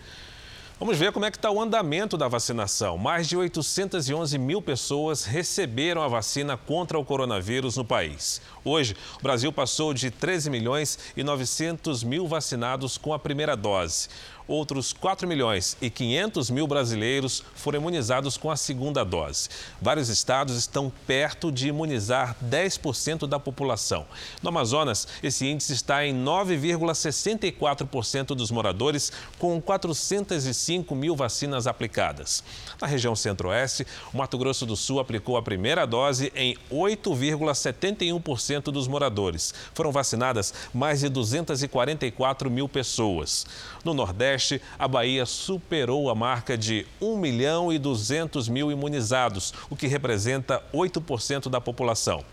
Vamos 0.81 0.97
ver 0.97 1.12
como 1.12 1.26
é 1.26 1.31
que 1.31 1.37
está 1.37 1.51
o 1.51 1.61
andamento 1.61 2.16
da 2.16 2.26
vacinação. 2.26 2.97
Mais 2.97 3.28
de 3.28 3.37
811 3.37 4.39
mil 4.39 4.62
pessoas 4.62 5.26
receberam 5.26 6.03
a 6.03 6.09
vacina 6.09 6.57
contra 6.57 6.99
o 6.99 7.05
coronavírus 7.05 7.76
no 7.76 7.85
país. 7.85 8.41
Hoje, 8.64 8.97
o 9.18 9.22
Brasil 9.22 9.53
passou 9.53 9.93
de 9.93 10.11
13 10.11 10.49
milhões 10.49 10.99
e 11.14 11.22
900 11.22 12.03
mil 12.03 12.26
vacinados 12.26 12.97
com 12.97 13.12
a 13.12 13.18
primeira 13.18 13.55
dose 13.55 14.09
outros 14.51 14.92
4 14.92 15.26
milhões 15.28 15.76
e 15.80 15.88
500 15.88 16.51
mil 16.51 16.66
brasileiros 16.66 17.44
foram 17.55 17.78
imunizados 17.78 18.36
com 18.36 18.51
a 18.51 18.57
segunda 18.57 19.05
dose. 19.05 19.48
Vários 19.80 20.09
estados 20.09 20.57
estão 20.57 20.92
perto 21.07 21.53
de 21.53 21.68
imunizar 21.68 22.34
10% 22.44 23.28
da 23.28 23.38
população. 23.38 24.05
No 24.42 24.48
Amazonas, 24.48 25.07
esse 25.22 25.46
índice 25.46 25.72
está 25.72 26.05
em 26.05 26.12
9,64% 26.12 28.34
dos 28.34 28.51
moradores, 28.51 29.12
com 29.38 29.61
405 29.61 30.96
mil 30.96 31.14
vacinas 31.14 31.68
aplicadas. 31.68 32.42
Na 32.80 32.88
região 32.88 33.14
centro-oeste, 33.14 33.86
o 34.12 34.16
Mato 34.16 34.36
Grosso 34.36 34.66
do 34.66 34.74
Sul 34.74 34.98
aplicou 34.98 35.36
a 35.36 35.42
primeira 35.42 35.86
dose 35.86 36.32
em 36.34 36.57
8,71% 36.72 38.64
dos 38.64 38.88
moradores. 38.88 39.55
Foram 39.74 39.92
vacinadas 39.92 40.53
mais 40.74 40.98
de 41.01 41.09
244 41.09 42.51
mil 42.51 42.68
pessoas. 42.68 43.46
No 43.84 43.94
Nordeste, 43.94 44.39
a 44.78 44.88
Bahia 44.88 45.26
superou 45.26 46.09
a 46.11 46.14
marca 46.14 46.57
de 46.57 46.86
1 47.01 47.16
milhão 47.16 47.72
e 47.72 47.78
200 47.78 48.49
mil 48.49 48.70
imunizados, 48.72 49.53
o 49.68 49.76
que 49.76 49.86
representa 49.86 50.62
8% 50.72 51.49
da 51.49 51.61
população. 51.61 52.24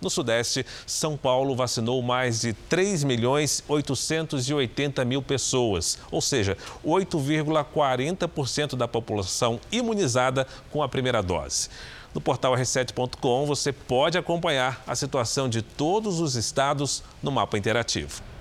No 0.00 0.10
Sudeste, 0.10 0.66
São 0.86 1.16
Paulo 1.16 1.56
vacinou 1.56 2.02
mais 2.02 2.42
de 2.42 2.52
3 2.52 3.04
milhões 3.04 3.64
880 3.66 5.04
mil 5.04 5.22
pessoas, 5.22 5.98
ou 6.10 6.20
seja, 6.20 6.58
8,40% 6.84 8.76
da 8.76 8.86
população 8.86 9.58
imunizada 9.72 10.46
com 10.70 10.82
a 10.82 10.88
primeira 10.88 11.22
dose. 11.22 11.70
No 12.12 12.20
portal 12.20 12.54
r7.com 12.54 13.46
você 13.46 13.72
pode 13.72 14.18
acompanhar 14.18 14.82
a 14.86 14.94
situação 14.94 15.48
de 15.48 15.62
todos 15.62 16.20
os 16.20 16.36
estados 16.36 17.02
no 17.22 17.32
mapa 17.32 17.56
interativo. 17.56 18.33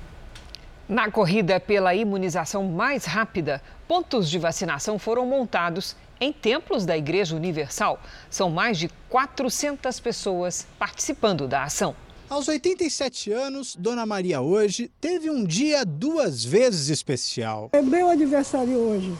Na 0.87 1.09
corrida 1.09 1.61
pela 1.61 1.95
imunização 1.95 2.65
mais 2.65 3.05
rápida, 3.05 3.61
pontos 3.87 4.29
de 4.29 4.37
vacinação 4.37 4.99
foram 4.99 5.25
montados 5.25 5.95
em 6.19 6.33
templos 6.33 6.85
da 6.85 6.97
Igreja 6.97 7.35
Universal. 7.37 8.01
São 8.29 8.49
mais 8.49 8.77
de 8.77 8.89
400 9.09 9.99
pessoas 10.01 10.67
participando 10.77 11.47
da 11.47 11.63
ação. 11.63 11.95
Aos 12.29 12.49
87 12.49 13.31
anos, 13.31 13.75
Dona 13.77 14.05
Maria 14.05 14.41
hoje 14.41 14.91
teve 14.99 15.29
um 15.29 15.45
dia 15.45 15.85
duas 15.85 16.43
vezes 16.43 16.89
especial. 16.89 17.69
É 17.71 17.81
meu 17.81 18.09
aniversário 18.09 18.77
hoje. 18.77 19.13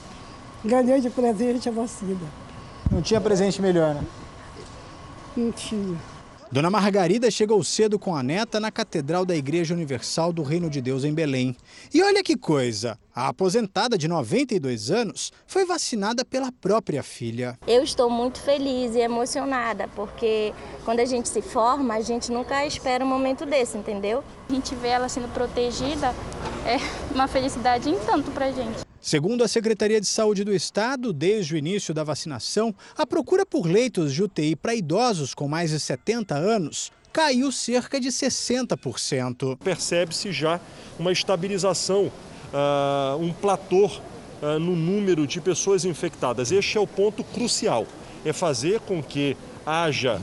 Ganhei 0.66 1.00
de 1.00 1.10
presente 1.10 1.70
a 1.70 1.72
vacina. 1.72 2.20
Não 2.92 3.02
tinha 3.02 3.22
presente 3.22 3.62
melhor, 3.62 3.96
né? 3.96 4.04
Não 5.38 5.52
tinha. 5.52 5.98
Dona 6.54 6.70
Margarida 6.70 7.32
chegou 7.32 7.64
cedo 7.64 7.98
com 7.98 8.16
a 8.16 8.22
neta 8.22 8.60
na 8.60 8.70
Catedral 8.70 9.26
da 9.26 9.36
Igreja 9.36 9.74
Universal 9.74 10.32
do 10.32 10.44
Reino 10.44 10.70
de 10.70 10.82
Deus 10.82 11.04
em 11.04 11.12
Belém. 11.12 11.58
E 11.92 12.04
olha 12.04 12.22
que 12.22 12.38
coisa! 12.38 12.96
A 13.16 13.28
aposentada 13.30 13.98
de 13.98 14.08
92 14.08 14.92
anos 14.92 15.34
foi 15.48 15.66
vacinada 15.66 16.24
pela 16.24 16.52
própria 16.52 17.02
filha. 17.02 17.58
Eu 17.66 17.82
estou 17.84 18.08
muito 18.08 18.40
feliz 18.40 18.94
e 18.94 19.00
emocionada, 19.00 19.88
porque 19.96 20.54
quando 20.86 21.00
a 21.00 21.06
gente 21.06 21.28
se 21.28 21.42
forma, 21.42 21.96
a 21.96 22.02
gente 22.02 22.32
nunca 22.32 22.64
espera 22.68 23.04
um 23.04 23.08
momento 23.10 23.48
desse, 23.48 23.76
entendeu? 23.76 24.24
A 24.48 24.54
gente 24.54 24.76
vê 24.76 24.90
ela 24.90 25.10
sendo 25.10 25.34
protegida, 25.34 26.14
é 26.68 26.78
uma 27.16 27.28
felicidade 27.28 27.90
em 27.90 27.98
tanto 27.98 28.30
pra 28.30 28.52
gente. 28.52 28.83
Segundo 29.04 29.44
a 29.44 29.50
Secretaria 29.50 30.00
de 30.00 30.08
Saúde 30.08 30.46
do 30.46 30.54
Estado, 30.54 31.12
desde 31.12 31.54
o 31.54 31.58
início 31.58 31.94
da 31.94 32.06
vacinação, 32.06 32.74
a 32.98 33.06
procura 33.06 33.46
por 33.46 33.66
leitos 33.66 34.14
de 34.14 34.24
UTI 34.24 34.56
para 34.56 34.74
idosos 34.74 35.34
com 35.34 35.46
mais 35.46 35.72
de 35.72 35.80
70 35.82 36.34
anos 36.34 36.90
caiu 37.12 37.52
cerca 37.52 38.00
de 38.00 38.08
60%. 38.08 39.58
Percebe-se 39.58 40.32
já 40.32 40.58
uma 40.98 41.12
estabilização, 41.12 42.06
uh, 42.06 43.18
um 43.20 43.34
platô 43.34 43.88
uh, 43.88 44.58
no 44.58 44.74
número 44.74 45.28
de 45.28 45.42
pessoas 45.42 45.84
infectadas. 45.84 46.50
Este 46.50 46.78
é 46.78 46.80
o 46.80 46.88
ponto 46.88 47.26
crucial, 47.26 47.86
é 48.24 48.32
fazer 48.32 48.80
com 48.80 49.04
que 49.04 49.36
haja 49.66 50.18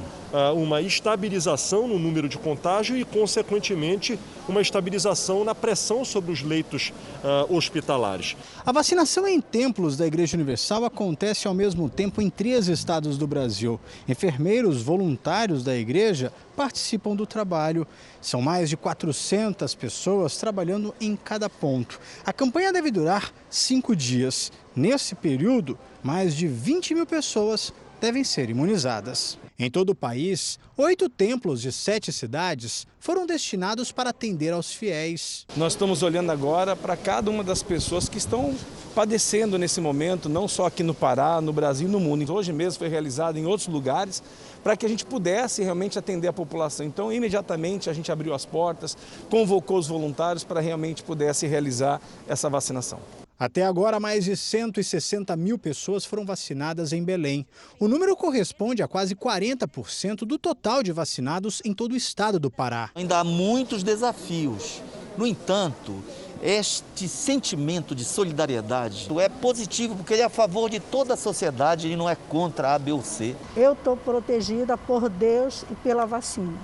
uma 0.54 0.80
estabilização 0.80 1.88
no 1.88 1.98
número 1.98 2.28
de 2.28 2.38
contágio 2.38 2.96
e, 2.96 3.04
consequentemente, 3.04 4.18
uma 4.48 4.60
estabilização 4.60 5.44
na 5.44 5.54
pressão 5.54 6.04
sobre 6.04 6.32
os 6.32 6.42
leitos 6.42 6.92
uh, 7.22 7.54
hospitalares. 7.54 8.36
A 8.64 8.72
vacinação 8.72 9.26
em 9.26 9.40
templos 9.40 9.96
da 9.96 10.06
Igreja 10.06 10.36
Universal 10.36 10.84
acontece 10.84 11.48
ao 11.48 11.54
mesmo 11.54 11.88
tempo 11.88 12.20
em 12.20 12.30
três 12.30 12.68
estados 12.68 13.16
do 13.16 13.26
Brasil. 13.26 13.80
Enfermeiros 14.08 14.82
voluntários 14.82 15.64
da 15.64 15.76
igreja 15.76 16.32
participam 16.56 17.14
do 17.14 17.26
trabalho. 17.26 17.86
São 18.20 18.42
mais 18.42 18.68
de 18.68 18.76
400 18.76 19.74
pessoas 19.74 20.36
trabalhando 20.36 20.94
em 21.00 21.16
cada 21.16 21.48
ponto. 21.48 22.00
A 22.24 22.32
campanha 22.32 22.72
deve 22.72 22.90
durar 22.90 23.32
cinco 23.48 23.96
dias. 23.96 24.52
Nesse 24.74 25.14
período, 25.14 25.78
mais 26.02 26.34
de 26.34 26.46
20 26.46 26.94
mil 26.94 27.06
pessoas 27.06 27.72
devem 28.00 28.24
ser 28.24 28.48
imunizadas. 28.50 29.38
Em 29.58 29.70
todo 29.70 29.90
o 29.90 29.94
país, 29.94 30.58
oito 30.76 31.08
templos 31.08 31.60
de 31.60 31.70
sete 31.70 32.10
cidades 32.10 32.86
foram 32.98 33.26
destinados 33.26 33.92
para 33.92 34.08
atender 34.08 34.54
aos 34.54 34.72
fiéis. 34.72 35.46
Nós 35.54 35.74
estamos 35.74 36.02
olhando 36.02 36.32
agora 36.32 36.74
para 36.74 36.96
cada 36.96 37.30
uma 37.30 37.44
das 37.44 37.62
pessoas 37.62 38.08
que 38.08 38.16
estão 38.16 38.54
padecendo 38.94 39.58
nesse 39.58 39.80
momento, 39.80 40.28
não 40.28 40.48
só 40.48 40.66
aqui 40.66 40.82
no 40.82 40.94
Pará, 40.94 41.40
no 41.42 41.52
Brasil 41.52 41.86
e 41.88 41.90
no 41.90 42.00
mundo. 42.00 42.32
Hoje 42.32 42.52
mesmo 42.52 42.78
foi 42.78 42.88
realizado 42.88 43.36
em 43.36 43.44
outros 43.44 43.68
lugares 43.68 44.22
para 44.64 44.76
que 44.76 44.86
a 44.86 44.88
gente 44.88 45.04
pudesse 45.04 45.62
realmente 45.62 45.98
atender 45.98 46.28
a 46.28 46.32
população. 46.32 46.86
Então, 46.86 47.12
imediatamente 47.12 47.90
a 47.90 47.92
gente 47.92 48.10
abriu 48.10 48.32
as 48.32 48.46
portas, 48.46 48.96
convocou 49.28 49.78
os 49.78 49.88
voluntários 49.88 50.42
para 50.42 50.60
realmente 50.60 51.02
pudesse 51.02 51.46
realizar 51.46 52.00
essa 52.26 52.48
vacinação. 52.48 52.98
Até 53.40 53.64
agora, 53.64 53.98
mais 53.98 54.26
de 54.26 54.36
160 54.36 55.34
mil 55.34 55.58
pessoas 55.58 56.04
foram 56.04 56.26
vacinadas 56.26 56.92
em 56.92 57.02
Belém. 57.02 57.46
O 57.78 57.88
número 57.88 58.14
corresponde 58.14 58.82
a 58.82 58.86
quase 58.86 59.16
40% 59.16 60.26
do 60.26 60.36
total 60.36 60.82
de 60.82 60.92
vacinados 60.92 61.62
em 61.64 61.72
todo 61.72 61.92
o 61.92 61.96
estado 61.96 62.38
do 62.38 62.50
Pará. 62.50 62.90
Ainda 62.94 63.18
há 63.18 63.24
muitos 63.24 63.82
desafios. 63.82 64.82
No 65.16 65.26
entanto, 65.26 66.04
este 66.42 67.08
sentimento 67.08 67.94
de 67.94 68.04
solidariedade 68.04 69.08
é 69.18 69.30
positivo 69.30 69.96
porque 69.96 70.12
ele 70.12 70.22
é 70.22 70.26
a 70.26 70.28
favor 70.28 70.68
de 70.68 70.78
toda 70.78 71.14
a 71.14 71.16
sociedade 71.16 71.88
e 71.88 71.96
não 71.96 72.10
é 72.10 72.14
contra 72.14 72.74
A, 72.74 72.78
B 72.78 72.92
ou 72.92 73.02
C. 73.02 73.34
Eu 73.56 73.72
estou 73.72 73.96
protegida 73.96 74.76
por 74.76 75.08
Deus 75.08 75.64
e 75.70 75.74
pela 75.76 76.04
vacina. 76.04 76.58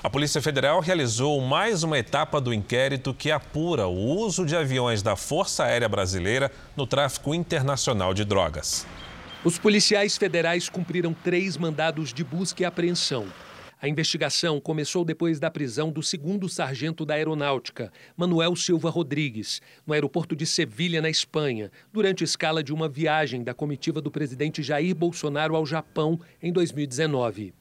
A 0.00 0.08
Polícia 0.08 0.40
Federal 0.40 0.78
realizou 0.78 1.40
mais 1.40 1.82
uma 1.82 1.98
etapa 1.98 2.40
do 2.40 2.54
inquérito 2.54 3.12
que 3.12 3.32
apura 3.32 3.88
o 3.88 3.96
uso 3.96 4.46
de 4.46 4.54
aviões 4.54 5.02
da 5.02 5.16
Força 5.16 5.64
Aérea 5.64 5.88
Brasileira 5.88 6.52
no 6.76 6.86
tráfico 6.86 7.34
internacional 7.34 8.14
de 8.14 8.24
drogas. 8.24 8.86
Os 9.42 9.58
policiais 9.58 10.16
federais 10.16 10.68
cumpriram 10.68 11.12
três 11.12 11.56
mandados 11.56 12.12
de 12.12 12.22
busca 12.22 12.62
e 12.62 12.64
apreensão. 12.64 13.26
A 13.82 13.88
investigação 13.88 14.60
começou 14.60 15.04
depois 15.04 15.40
da 15.40 15.50
prisão 15.50 15.90
do 15.90 16.02
segundo 16.02 16.48
sargento 16.48 17.04
da 17.04 17.14
Aeronáutica, 17.14 17.92
Manuel 18.16 18.54
Silva 18.54 18.90
Rodrigues, 18.90 19.60
no 19.84 19.94
aeroporto 19.94 20.36
de 20.36 20.46
Sevilha, 20.46 21.02
na 21.02 21.10
Espanha, 21.10 21.72
durante 21.92 22.22
escala 22.22 22.62
de 22.62 22.72
uma 22.72 22.88
viagem 22.88 23.42
da 23.42 23.52
comitiva 23.52 24.00
do 24.00 24.12
presidente 24.12 24.62
Jair 24.62 24.94
Bolsonaro 24.94 25.56
ao 25.56 25.66
Japão 25.66 26.20
em 26.40 26.52
2019. 26.52 27.52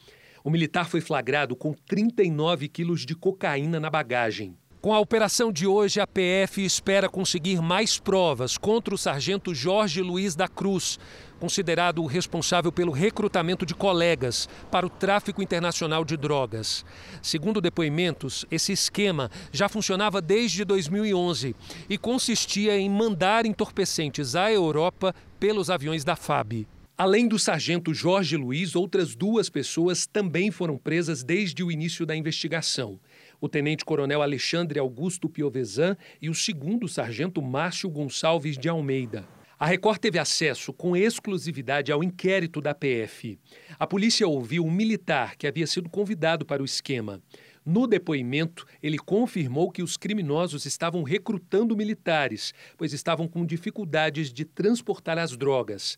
O 0.48 0.50
militar 0.50 0.88
foi 0.88 1.02
flagrado 1.02 1.58
com 1.58 1.74
39 1.74 2.70
quilos 2.70 3.06
de 3.06 3.14
cocaína 3.14 3.82
na 3.82 3.89
bagagem. 3.89 4.56
Com 4.80 4.93
a 4.93 5.00
operação 5.02 5.52
de 5.52 5.68
hoje, 5.68 6.00
a 6.00 6.08
PF 6.08 6.64
espera 6.64 7.10
conseguir 7.10 7.62
mais 7.62 8.00
provas 8.00 8.58
contra 8.58 8.95
o 8.95 8.98
sargento 8.98 9.54
Jorge 9.54 10.02
Luiz 10.02 10.36
da 10.36 10.48
Cruz, 10.48 10.98
considerado 11.38 12.02
o 12.02 12.06
responsável 12.06 12.72
pelo 12.72 12.93
recrutamento 12.93 13.66
de 13.66 13.76
colegas 13.76 14.48
para 14.72 14.86
o 14.86 14.89
tráfico 14.89 15.41
internacional 15.41 16.06
de 16.06 16.16
drogas. 16.16 16.86
Segundo 17.22 17.60
depoimentos, 17.60 18.45
esse 18.50 18.72
esquema 18.72 19.30
já 19.52 19.68
funcionava 19.68 20.22
desde 20.22 20.64
2011 20.64 21.58
e 21.89 21.98
consistia 21.98 22.78
em 22.78 22.89
mandar 22.89 23.45
entorpecentes 23.45 24.34
à 24.34 24.50
Europa 24.50 25.14
pelos 25.41 25.70
aviões 25.70 26.06
da 26.06 26.16
FAB. 26.16 26.66
Além 27.00 27.28
do 27.28 27.38
sargento 27.38 27.93
Jorge 27.93 28.36
Luiz, 28.36 28.76
outras 28.76 29.16
duas 29.16 29.52
pessoas 29.52 30.08
também 30.08 30.50
foram 30.50 30.80
presas 30.80 31.24
desde 31.24 31.64
o 31.64 31.72
início 31.72 32.08
da 32.08 32.16
investigação. 32.16 33.00
o 33.39 33.48
tenente-coronel 33.48 34.24
Alexandre 34.24 34.80
Augusto 34.80 35.30
Piovesan 35.30 35.95
e 36.20 36.28
o 36.28 36.34
segundo 36.34 36.88
sargento 36.88 37.39
Márcio 37.39 37.88
Gonçalves 37.88 38.58
de 38.58 38.68
Almeida. 38.68 39.28
A 39.60 39.68
Record 39.68 40.00
teve 40.00 40.18
acesso 40.18 40.74
com 40.74 40.98
exclusividade 40.98 41.91
ao 41.91 42.04
inquérito 42.04 42.60
da 42.60 42.74
PF. 42.74 43.38
A 43.78 43.86
polícia 43.86 44.28
ouviu 44.28 44.66
um 44.66 44.72
militar 44.72 45.36
que 45.36 45.45
havia 45.45 45.68
sido 45.68 45.88
convidado 45.88 46.48
para 46.48 46.64
o 46.64 46.66
esquema. 46.66 47.22
No 47.64 47.86
depoimento, 47.86 48.66
ele 48.82 48.98
confirmou 48.98 49.70
que 49.70 49.84
os 49.84 49.98
criminosos 49.98 50.66
estavam 50.66 51.04
recrutando 51.04 51.76
militares, 51.76 52.54
pois 52.78 52.93
estavam 52.93 53.28
com 53.28 53.45
dificuldades 53.45 54.32
de 54.32 54.45
transportar 54.45 55.18
as 55.18 55.36
drogas. 55.36 55.98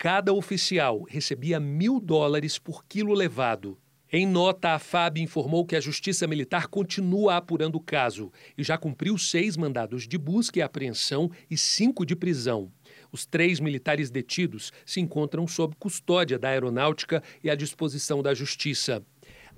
Cada 0.00 0.32
oficial 0.32 1.02
recebia 1.08 1.58
mil 1.58 1.98
dólares 1.98 2.56
por 2.56 2.84
quilo 2.84 3.12
levado. 3.12 3.76
Em 4.12 4.24
nota, 4.24 4.68
a 4.68 4.78
FAB 4.78 5.18
informou 5.18 5.66
que 5.66 5.74
a 5.74 5.80
Justiça 5.80 6.24
Militar 6.24 6.68
continua 6.68 7.36
apurando 7.36 7.74
o 7.74 7.80
caso 7.80 8.30
e 8.56 8.62
já 8.62 8.78
cumpriu 8.78 9.18
seis 9.18 9.56
mandados 9.56 10.06
de 10.06 10.16
busca 10.16 10.60
e 10.60 10.62
apreensão 10.62 11.28
e 11.50 11.56
cinco 11.56 12.06
de 12.06 12.14
prisão. 12.14 12.70
Os 13.10 13.26
três 13.26 13.58
militares 13.58 14.08
detidos 14.08 14.72
se 14.86 15.00
encontram 15.00 15.48
sob 15.48 15.74
custódia 15.80 16.38
da 16.38 16.50
Aeronáutica 16.50 17.20
e 17.42 17.50
à 17.50 17.56
disposição 17.56 18.22
da 18.22 18.32
Justiça. 18.32 19.02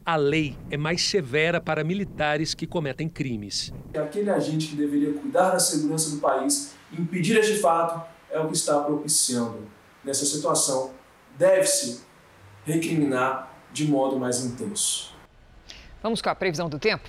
A 0.07 0.17
lei 0.17 0.57
é 0.71 0.79
mais 0.79 1.03
severa 1.03 1.61
para 1.61 1.85
militares 1.85 2.55
que 2.55 2.67
cometem 2.67 3.11
crimes. 3.11 3.75
Aquele 3.95 4.31
agente 4.31 4.69
que 4.69 4.77
deveria 4.77 5.13
cuidar 5.13 5.51
da 5.51 5.61
segurança 5.61 6.15
do 6.15 6.17
país, 6.17 6.75
impedir 6.99 7.37
este 7.37 7.59
fato, 7.59 8.09
é 8.31 8.41
o 8.41 8.47
que 8.49 8.57
está 8.57 8.81
propiciando. 8.81 9.79
Nessa 10.03 10.25
situação, 10.25 10.93
deve-se 11.37 12.01
recriminar 12.65 13.51
de 13.73 13.87
modo 13.87 14.19
mais 14.19 14.45
intenso. 14.45 15.15
Vamos 16.03 16.23
com 16.23 16.31
a 16.31 16.35
previsão 16.35 16.69
do 16.69 16.79
tempo? 16.79 17.09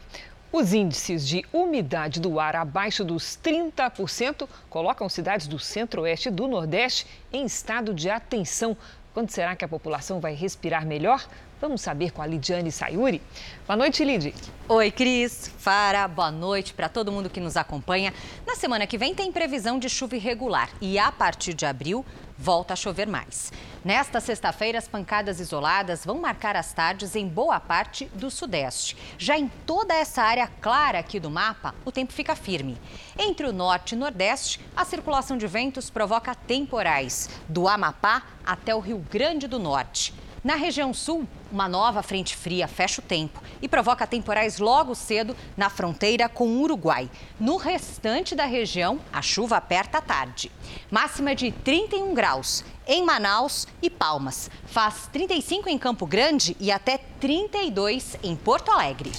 Os 0.51 0.73
índices 0.73 1.25
de 1.25 1.45
umidade 1.53 2.19
do 2.19 2.37
ar 2.37 2.57
abaixo 2.57 3.05
dos 3.05 3.39
30% 3.41 4.47
colocam 4.69 5.07
cidades 5.07 5.47
do 5.47 5.57
centro-oeste 5.57 6.27
e 6.27 6.31
do 6.31 6.45
nordeste 6.45 7.07
em 7.31 7.45
estado 7.45 7.93
de 7.93 8.09
atenção. 8.09 8.75
Quando 9.13 9.29
será 9.29 9.55
que 9.55 9.63
a 9.63 9.67
população 9.67 10.19
vai 10.19 10.33
respirar 10.33 10.85
melhor? 10.85 11.25
Vamos 11.61 11.81
saber 11.81 12.11
com 12.11 12.21
a 12.21 12.25
Lidiane 12.25 12.71
Sayuri. 12.71 13.21
Boa 13.67 13.77
noite, 13.77 14.03
Lid. 14.03 14.33
Oi, 14.67 14.91
Cris, 14.91 15.51
Fara, 15.57 16.07
boa 16.07 16.31
noite 16.31 16.73
para 16.73 16.89
todo 16.89 17.11
mundo 17.11 17.29
que 17.29 17.39
nos 17.39 17.55
acompanha. 17.55 18.13
Na 18.47 18.55
semana 18.55 18.87
que 18.87 18.97
vem 18.97 19.13
tem 19.13 19.31
previsão 19.31 19.79
de 19.79 19.87
chuva 19.87 20.15
irregular 20.15 20.69
e 20.81 20.97
a 20.97 21.11
partir 21.11 21.53
de 21.53 21.65
abril 21.65 22.05
volta 22.41 22.73
a 22.73 22.75
chover 22.75 23.05
mais. 23.05 23.53
Nesta 23.85 24.19
sexta-feira, 24.19 24.79
as 24.79 24.87
pancadas 24.87 25.39
isoladas 25.39 26.03
vão 26.03 26.19
marcar 26.19 26.55
as 26.55 26.73
tardes 26.73 27.15
em 27.15 27.27
boa 27.27 27.59
parte 27.59 28.05
do 28.15 28.31
sudeste. 28.31 28.97
Já 29.15 29.37
em 29.37 29.47
toda 29.47 29.93
essa 29.93 30.23
área 30.23 30.47
clara 30.59 30.97
aqui 30.97 31.19
do 31.19 31.29
mapa, 31.29 31.75
o 31.85 31.91
tempo 31.91 32.11
fica 32.11 32.35
firme. 32.35 32.79
Entre 33.17 33.45
o 33.45 33.53
norte 33.53 33.93
e 33.93 33.95
nordeste, 33.95 34.59
a 34.75 34.83
circulação 34.83 35.37
de 35.37 35.45
ventos 35.45 35.91
provoca 35.91 36.33
temporais, 36.33 37.29
do 37.47 37.67
Amapá 37.67 38.23
até 38.43 38.73
o 38.73 38.79
Rio 38.79 38.97
Grande 39.09 39.47
do 39.47 39.59
Norte. 39.59 40.11
Na 40.43 40.55
região 40.55 40.91
sul, 40.91 41.27
uma 41.51 41.69
nova 41.69 42.01
frente 42.01 42.35
fria 42.35 42.67
fecha 42.67 42.99
o 42.99 43.03
tempo 43.03 43.39
e 43.61 43.67
provoca 43.67 44.07
temporais 44.07 44.57
logo 44.57 44.95
cedo 44.95 45.35
na 45.55 45.69
fronteira 45.69 46.27
com 46.27 46.47
o 46.47 46.61
Uruguai. 46.61 47.07
No 47.39 47.57
restante 47.57 48.33
da 48.33 48.45
região, 48.45 48.99
a 49.13 49.21
chuva 49.21 49.57
aperta 49.57 49.99
à 49.99 50.01
tarde. 50.01 50.51
Máxima 50.89 51.35
de 51.35 51.51
31 51.51 52.15
graus 52.15 52.63
em 52.87 53.05
Manaus 53.05 53.67
e 53.83 53.89
Palmas. 53.89 54.49
Faz 54.65 55.07
35 55.13 55.69
em 55.69 55.77
Campo 55.77 56.07
Grande 56.07 56.57
e 56.59 56.71
até 56.71 56.97
32 57.19 58.17
em 58.23 58.35
Porto 58.35 58.71
Alegre. 58.71 59.11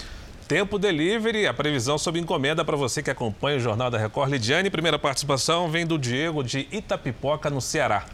Tempo 0.49 0.77
Delivery, 0.77 1.47
a 1.47 1.55
previsão 1.55 1.97
sob 1.99 2.18
encomenda 2.18 2.64
para 2.64 2.77
você 2.77 3.01
que 3.01 3.11
acompanha 3.11 3.59
o 3.59 3.61
Jornal 3.61 3.93
da 3.93 3.97
Record. 3.97 4.33
Lidiane, 4.33 4.68
primeira 4.70 4.99
participação 4.99 5.70
vem 5.70 5.87
do 5.87 5.97
Diego 5.97 6.43
de 6.43 6.66
Itapipoca, 6.73 7.49
no 7.49 7.61
Ceará. 7.61 8.07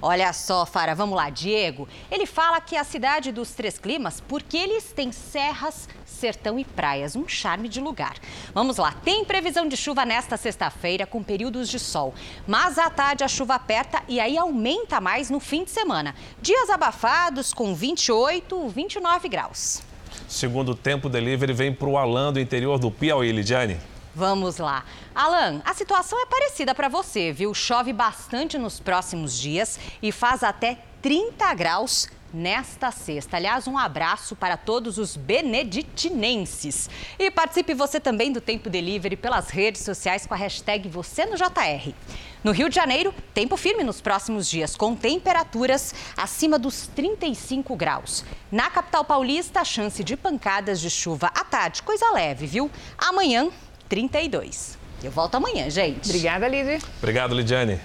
Olha 0.00 0.32
só, 0.32 0.64
Fara, 0.64 0.94
vamos 0.94 1.16
lá, 1.16 1.28
Diego. 1.28 1.88
Ele 2.08 2.24
fala 2.24 2.60
que 2.60 2.76
é 2.76 2.78
a 2.78 2.84
cidade 2.84 3.32
dos 3.32 3.50
três 3.50 3.78
climas 3.78 4.20
porque 4.20 4.56
eles 4.56 4.92
têm 4.92 5.10
serras, 5.10 5.88
sertão 6.04 6.56
e 6.56 6.64
praias, 6.64 7.16
um 7.16 7.26
charme 7.26 7.68
de 7.68 7.80
lugar. 7.80 8.14
Vamos 8.54 8.76
lá, 8.76 8.92
tem 9.04 9.24
previsão 9.24 9.66
de 9.66 9.76
chuva 9.76 10.04
nesta 10.04 10.36
sexta-feira 10.36 11.04
com 11.04 11.20
períodos 11.22 11.68
de 11.68 11.80
sol, 11.80 12.14
mas 12.46 12.78
à 12.78 12.88
tarde 12.88 13.24
a 13.24 13.28
chuva 13.28 13.56
aperta 13.56 14.02
e 14.06 14.20
aí 14.20 14.38
aumenta 14.38 15.00
mais 15.00 15.30
no 15.30 15.40
fim 15.40 15.64
de 15.64 15.70
semana. 15.70 16.14
Dias 16.40 16.70
abafados 16.70 17.52
com 17.52 17.74
28, 17.74 18.68
29 18.68 19.28
graus. 19.28 19.82
Segundo 20.28 20.72
o 20.72 20.74
Tempo 20.76 21.08
Delivery 21.08 21.52
vem 21.52 21.72
para 21.72 21.88
o 21.88 21.98
Alan 21.98 22.32
do 22.32 22.38
interior 22.38 22.78
do 22.78 22.90
Piauí, 22.90 23.32
Lidiane. 23.32 23.78
Vamos 24.18 24.58
lá. 24.58 24.84
Alan, 25.14 25.62
a 25.64 25.72
situação 25.72 26.20
é 26.20 26.26
parecida 26.26 26.74
para 26.74 26.88
você, 26.88 27.30
viu? 27.30 27.54
Chove 27.54 27.92
bastante 27.92 28.58
nos 28.58 28.80
próximos 28.80 29.38
dias 29.38 29.78
e 30.02 30.10
faz 30.10 30.42
até 30.42 30.80
30 31.00 31.54
graus 31.54 32.08
nesta 32.34 32.90
sexta. 32.90 33.36
Aliás, 33.36 33.68
um 33.68 33.78
abraço 33.78 34.34
para 34.34 34.56
todos 34.56 34.98
os 34.98 35.16
beneditinenses. 35.16 36.90
E 37.16 37.30
participe 37.30 37.74
você 37.74 38.00
também 38.00 38.32
do 38.32 38.40
Tempo 38.40 38.68
Delivery 38.68 39.14
pelas 39.14 39.50
redes 39.50 39.82
sociais 39.82 40.26
com 40.26 40.34
a 40.34 40.36
hashtag 40.36 40.88
Você 40.88 41.24
no 41.24 41.36
JR. 41.36 41.94
No 42.42 42.50
Rio 42.50 42.68
de 42.68 42.74
Janeiro, 42.74 43.14
tempo 43.32 43.56
firme 43.56 43.84
nos 43.84 44.00
próximos 44.00 44.50
dias, 44.50 44.74
com 44.74 44.96
temperaturas 44.96 45.94
acima 46.16 46.58
dos 46.58 46.88
35 46.88 47.76
graus. 47.76 48.24
Na 48.50 48.68
capital 48.68 49.04
paulista, 49.04 49.64
chance 49.64 50.02
de 50.02 50.16
pancadas 50.16 50.80
de 50.80 50.90
chuva 50.90 51.28
à 51.28 51.44
tarde, 51.44 51.84
coisa 51.84 52.10
leve, 52.10 52.46
viu? 52.46 52.68
Amanhã, 52.98 53.48
32. 53.88 54.78
Eu 55.02 55.10
volto 55.10 55.36
amanhã, 55.36 55.70
gente. 55.70 56.08
Obrigada, 56.08 56.48
Lidy. 56.48 56.82
Obrigado, 56.98 57.34
Lidiane. 57.34 57.80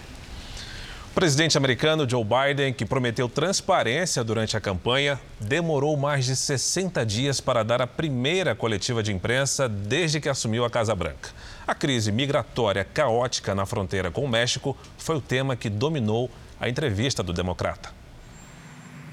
O 1.11 1.13
presidente 1.13 1.55
americano 1.55 2.09
Joe 2.09 2.23
Biden, 2.23 2.73
que 2.73 2.87
prometeu 2.87 3.29
transparência 3.29 4.23
durante 4.23 4.57
a 4.57 4.59
campanha, 4.59 5.19
demorou 5.39 5.95
mais 5.95 6.25
de 6.25 6.35
60 6.35 7.05
dias 7.05 7.39
para 7.39 7.61
dar 7.61 7.83
a 7.83 7.87
primeira 7.87 8.55
coletiva 8.55 9.03
de 9.03 9.13
imprensa 9.13 9.69
desde 9.69 10.19
que 10.19 10.27
assumiu 10.27 10.65
a 10.65 10.71
Casa 10.71 10.95
Branca. 10.95 11.29
A 11.67 11.75
crise 11.75 12.11
migratória 12.11 12.83
caótica 12.83 13.53
na 13.53 13.63
fronteira 13.63 14.09
com 14.09 14.25
o 14.25 14.27
México 14.27 14.75
foi 14.97 15.15
o 15.17 15.21
tema 15.21 15.55
que 15.55 15.69
dominou 15.69 16.31
a 16.59 16.67
entrevista 16.67 17.21
do 17.21 17.31
democrata. 17.31 17.91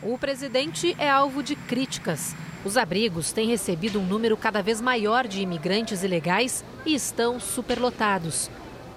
O 0.02 0.16
presidente 0.16 0.96
é 0.98 1.10
alvo 1.10 1.42
de 1.42 1.54
críticas. 1.54 2.34
Os 2.64 2.76
abrigos 2.76 3.32
têm 3.32 3.48
recebido 3.48 3.98
um 3.98 4.04
número 4.04 4.36
cada 4.36 4.62
vez 4.62 4.80
maior 4.80 5.26
de 5.26 5.40
imigrantes 5.40 6.02
ilegais 6.02 6.62
e 6.84 6.94
estão 6.94 7.40
superlotados. 7.40 8.50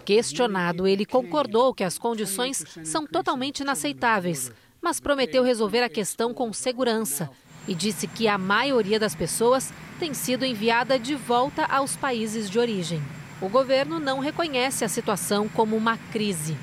Questionado, 0.03 0.85
ele 0.85 1.05
concordou 1.05 1.73
que 1.73 1.83
as 1.83 1.97
condições 1.97 2.65
são 2.83 3.07
totalmente 3.07 3.61
inaceitáveis, 3.61 4.51
mas 4.81 4.99
prometeu 4.99 5.43
resolver 5.43 5.81
a 5.81 5.89
questão 5.89 6.33
com 6.33 6.51
segurança 6.51 7.29
e 7.65 7.73
disse 7.73 8.05
que 8.05 8.27
a 8.27 8.37
maioria 8.37 8.99
das 8.99 9.15
pessoas 9.15 9.73
tem 9.97 10.13
sido 10.13 10.43
enviada 10.43 10.99
de 10.99 11.15
volta 11.15 11.63
aos 11.65 11.95
países 11.95 12.49
de 12.49 12.59
origem. 12.59 13.01
O 13.41 13.47
governo 13.47 13.97
não 13.97 14.19
reconhece 14.19 14.83
a 14.83 14.89
situação 14.89 15.47
como 15.47 15.77
uma 15.77 15.97
crise. 16.11 16.57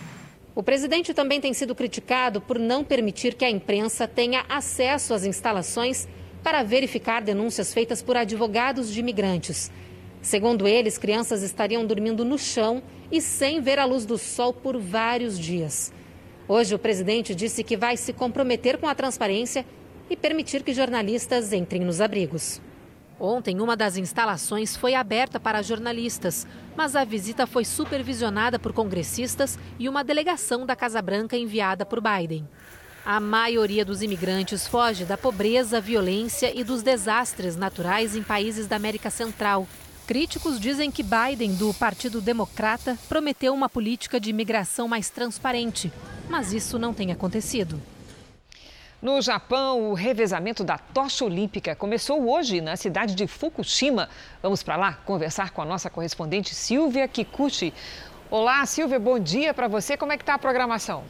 O 0.55 0.63
presidente 0.63 1.15
também 1.15 1.41
tem 1.41 1.55
sido 1.55 1.75
criticado 1.75 2.43
por 2.43 2.59
não 2.59 2.85
permitir 2.85 3.35
que 3.35 3.45
a 3.47 3.51
imprensa 3.51 4.07
tenha 4.07 4.45
acesso 4.51 5.15
às 5.15 5.25
instalações 5.25 6.07
para 6.43 6.63
verificar 6.63 7.23
denúncias 7.23 7.73
feitas 7.73 8.03
por 8.03 8.17
advogados 8.17 8.93
de 8.93 9.01
imigrantes. 9.01 9.71
Segundo 10.23 10.69
eles, 10.69 10.99
crianças 10.99 11.43
estariam 11.43 11.85
dormindo 11.87 12.25
no 12.25 12.39
chão 12.39 12.83
e 13.11 13.21
sem 13.21 13.61
ver 13.61 13.79
a 13.79 13.85
luz 13.85 14.05
do 14.05 14.19
sol 14.19 14.53
por 14.53 14.79
vários 14.79 15.39
dias. 15.39 15.93
Hoje, 16.47 16.75
o 16.75 16.79
presidente 16.79 17.35
disse 17.35 17.63
que 17.63 17.77
vai 17.77 17.97
se 17.97 18.13
comprometer 18.13 18.79
com 18.79 18.87
a 18.87 18.95
transparência 18.95 19.65
e 20.11 20.17
permitir 20.17 20.63
que 20.63 20.75
jornalistas 20.75 21.53
entrem 21.53 21.83
nos 21.83 22.01
abrigos. 22.01 22.61
Ontem, 23.19 23.61
uma 23.61 23.77
das 23.77 23.97
instalações 23.97 24.75
foi 24.75 24.95
aberta 24.95 25.39
para 25.39 25.63
jornalistas, 25.63 26.47
mas 26.75 26.97
a 26.97 27.05
visita 27.05 27.47
foi 27.47 27.65
supervisionada 27.65 28.59
por 28.59 28.73
congressistas 28.73 29.59
e 29.79 29.89
uma 29.89 30.03
delegação 30.03 30.65
da 30.65 30.75
Casa 30.75 31.03
Branca 31.03 31.37
enviada 31.37 31.85
por 31.85 32.01
Biden. 32.01 32.49
A 33.11 33.19
maioria 33.19 33.85
dos 33.85 34.03
imigrantes 34.03 34.69
foge 34.69 35.05
da 35.05 35.19
pobreza, 35.19 35.81
violência 35.81 36.57
e 36.57 36.63
dos 36.63 36.81
desastres 36.81 37.57
naturais 37.57 38.15
em 38.15 38.23
países 38.23 38.69
da 38.69 38.77
América 38.77 39.11
Central. 39.11 39.67
Críticos 40.07 40.61
dizem 40.61 40.93
que 40.93 41.03
Biden, 41.03 41.57
do 41.57 41.75
Partido 41.75 42.21
Democrata, 42.21 42.97
prometeu 43.09 43.53
uma 43.53 43.69
política 43.69 44.21
de 44.21 44.31
imigração 44.31 44.87
mais 44.87 45.11
transparente, 45.11 45.93
mas 46.29 46.53
isso 46.53 46.79
não 46.79 46.95
tem 46.95 47.11
acontecido. 47.11 47.83
No 49.03 49.21
Japão, 49.21 49.91
o 49.91 49.95
revezamento 49.95 50.63
da 50.63 50.79
tocha 50.79 51.25
olímpica 51.25 51.75
começou 51.75 52.31
hoje 52.31 52.61
na 52.61 52.77
cidade 52.77 53.17
de 53.17 53.27
Fukushima. 53.27 54.09
Vamos 54.41 54.63
para 54.63 54.77
lá 54.77 54.93
conversar 55.05 55.51
com 55.51 55.61
a 55.61 55.65
nossa 55.65 55.91
correspondente 55.91 56.55
Silvia 56.55 57.09
Kikuchi. 57.09 57.75
Olá, 58.31 58.65
Silvia, 58.67 59.01
bom 59.01 59.19
dia 59.19 59.53
para 59.53 59.67
você. 59.67 59.97
Como 59.97 60.13
é 60.13 60.17
que 60.17 60.23
está 60.23 60.35
a 60.35 60.39
programação? 60.39 61.03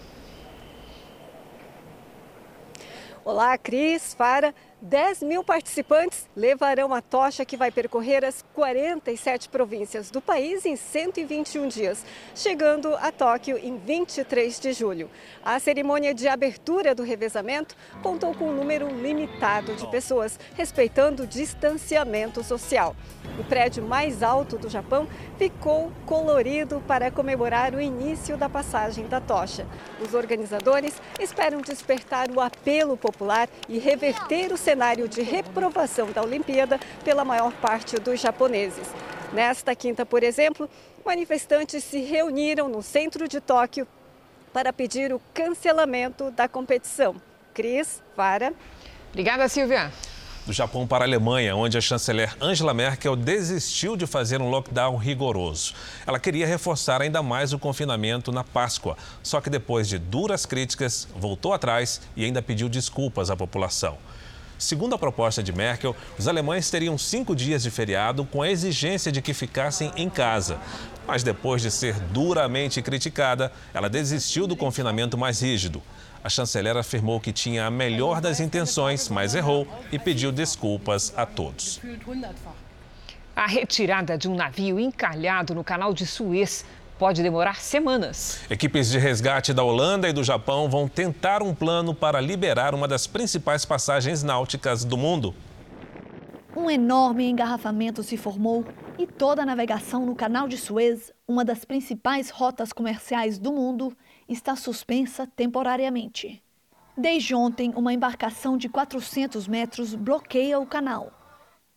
Olá, 3.23 3.59
Cris, 3.59 4.15
Fara. 4.15 4.55
10 4.83 5.25
mil 5.25 5.45
participantes 5.45 6.27
levarão 6.35 6.95
a 6.95 7.03
tocha 7.03 7.45
que 7.45 7.55
vai 7.55 7.71
percorrer 7.71 8.25
as 8.25 8.43
47 8.55 9.51
províncias 9.51 10.11
do 10.11 10.23
país 10.23 10.65
em 10.65 10.75
121 10.75 11.69
dias, 11.69 12.03
chegando 12.35 12.95
a 12.95 13.13
Tóquio 13.13 13.59
em 13.59 13.77
23 13.77 14.59
de 14.59 14.73
julho. 14.73 15.11
A 15.45 15.59
cerimônia 15.59 16.15
de 16.15 16.27
abertura 16.27 16.95
do 16.95 17.03
revezamento 17.03 17.77
contou 18.03 18.35
com 18.35 18.49
um 18.49 18.57
número 18.57 18.89
limitado 18.89 19.75
de 19.75 19.87
pessoas, 19.91 20.41
respeitando 20.55 21.25
o 21.25 21.27
distanciamento 21.27 22.43
social. 22.43 22.97
O 23.39 23.45
prédio 23.45 23.83
mais 23.83 24.23
alto 24.23 24.57
do 24.57 24.71
Japão 24.71 25.07
ficou 25.37 25.93
colorido 26.07 26.83
para 26.89 27.11
comemorar 27.11 27.75
o 27.75 27.81
início 27.83 28.35
da 28.35 28.49
passagem 28.49 29.07
da 29.07 29.21
tocha. 29.21 29.67
Os 30.01 30.15
organizadores 30.15 30.95
esperam 31.19 31.61
despertar 31.61 32.31
o 32.31 32.41
apelo 32.41 32.97
popular 32.97 33.47
e 33.69 33.79
reverter 33.79 34.51
o 34.53 34.57
cenário 34.71 35.09
de 35.09 35.21
reprovação 35.21 36.13
da 36.13 36.23
Olimpíada 36.23 36.79
pela 37.05 37.25
maior 37.25 37.53
parte 37.55 37.99
dos 37.99 38.21
japoneses. 38.21 38.87
Nesta 39.33 39.75
quinta, 39.75 40.07
por 40.07 40.23
exemplo, 40.23 40.71
manifestantes 41.05 41.83
se 41.83 42.03
reuniram 42.03 42.69
no 42.69 42.81
centro 42.81 43.27
de 43.27 43.41
Tóquio 43.41 43.85
para 44.53 44.73
pedir 44.73 45.13
o 45.13 45.21
cancelamento 45.35 46.31
da 46.31 46.47
competição. 46.47 47.17
Cris, 47.53 48.01
Vara. 48.17 48.55
Obrigada, 49.09 49.49
Silvia 49.49 49.91
do 50.47 50.55
Japão 50.55 50.87
para 50.87 51.05
a 51.05 51.07
Alemanha, 51.07 51.55
onde 51.55 51.77
a 51.77 51.81
chanceler 51.81 52.35
Angela 52.41 52.73
Merkel 52.73 53.15
desistiu 53.15 53.95
de 53.95 54.07
fazer 54.07 54.41
um 54.41 54.49
lockdown 54.49 54.97
rigoroso. 54.97 55.75
Ela 56.07 56.19
queria 56.19 56.47
reforçar 56.47 57.03
ainda 57.03 57.23
mais 57.23 57.53
o 57.53 57.59
confinamento 57.59 58.33
na 58.33 58.43
Páscoa, 58.43 58.97
só 59.23 59.41
que 59.41 59.51
depois 59.51 59.87
de 59.87 59.99
duras 59.99 60.47
críticas, 60.47 61.07
voltou 61.15 61.53
atrás 61.53 62.01
e 62.17 62.25
ainda 62.25 62.41
pediu 62.41 62.69
desculpas 62.69 63.31
à 63.31 63.37
população. 63.37 63.99
Segundo 64.61 64.95
a 64.95 64.99
proposta 64.99 65.43
de 65.43 65.55
Merkel, 65.55 65.97
os 66.19 66.29
alemães 66.29 66.69
teriam 66.69 66.99
cinco 66.99 67.35
dias 67.35 67.63
de 67.63 67.71
feriado 67.71 68.27
com 68.27 68.43
a 68.43 68.51
exigência 68.51 69.11
de 69.11 69.23
que 69.23 69.33
ficassem 69.33 69.91
em 69.97 70.11
casa. 70.11 70.59
Mas 71.07 71.23
depois 71.23 71.63
de 71.63 71.71
ser 71.71 71.99
duramente 72.13 72.83
criticada, 72.83 73.51
ela 73.73 73.89
desistiu 73.89 74.47
do 74.47 74.55
confinamento 74.55 75.17
mais 75.17 75.41
rígido. 75.41 75.83
A 76.23 76.29
chanceler 76.29 76.77
afirmou 76.77 77.19
que 77.19 77.33
tinha 77.33 77.65
a 77.65 77.71
melhor 77.71 78.21
das 78.21 78.39
intenções, 78.39 79.09
mas 79.09 79.35
errou 79.35 79.67
e 79.91 79.99
pediu 79.99 80.31
desculpas 80.31 81.15
a 81.17 81.25
todos. 81.25 81.81
A 83.35 83.47
retirada 83.47 84.19
de 84.19 84.29
um 84.29 84.35
navio 84.35 84.79
encalhado 84.79 85.55
no 85.55 85.65
canal 85.65 85.95
de 85.95 86.07
Suez 86.07 86.67
pode 87.01 87.23
demorar 87.23 87.63
semanas. 87.63 88.43
Equipes 88.51 88.91
de 88.91 88.99
resgate 88.99 89.55
da 89.55 89.63
Holanda 89.63 90.07
e 90.07 90.13
do 90.13 90.23
Japão 90.23 90.69
vão 90.69 90.87
tentar 90.87 91.43
um 91.43 91.55
plano 91.55 91.95
para 91.95 92.21
liberar 92.21 92.75
uma 92.75 92.87
das 92.87 93.07
principais 93.07 93.65
passagens 93.65 94.23
náuticas 94.23 94.85
do 94.85 94.99
mundo. 94.99 95.35
Um 96.55 96.71
enorme 96.71 97.27
engarrafamento 97.27 98.03
se 98.03 98.19
formou 98.19 98.67
e 98.99 99.07
toda 99.07 99.41
a 99.41 99.47
navegação 99.47 100.05
no 100.05 100.15
Canal 100.15 100.47
de 100.47 100.59
Suez, 100.59 101.11
uma 101.27 101.43
das 101.43 101.65
principais 101.65 102.29
rotas 102.29 102.71
comerciais 102.71 103.39
do 103.39 103.51
mundo, 103.51 103.97
está 104.29 104.55
suspensa 104.55 105.27
temporariamente. 105.27 106.43
Desde 106.95 107.35
ontem, 107.35 107.73
uma 107.75 107.95
embarcação 107.95 108.59
de 108.59 108.69
400 108.69 109.49
metros 109.49 109.95
bloqueia 109.95 110.61
o 110.61 110.67
canal. 110.67 111.20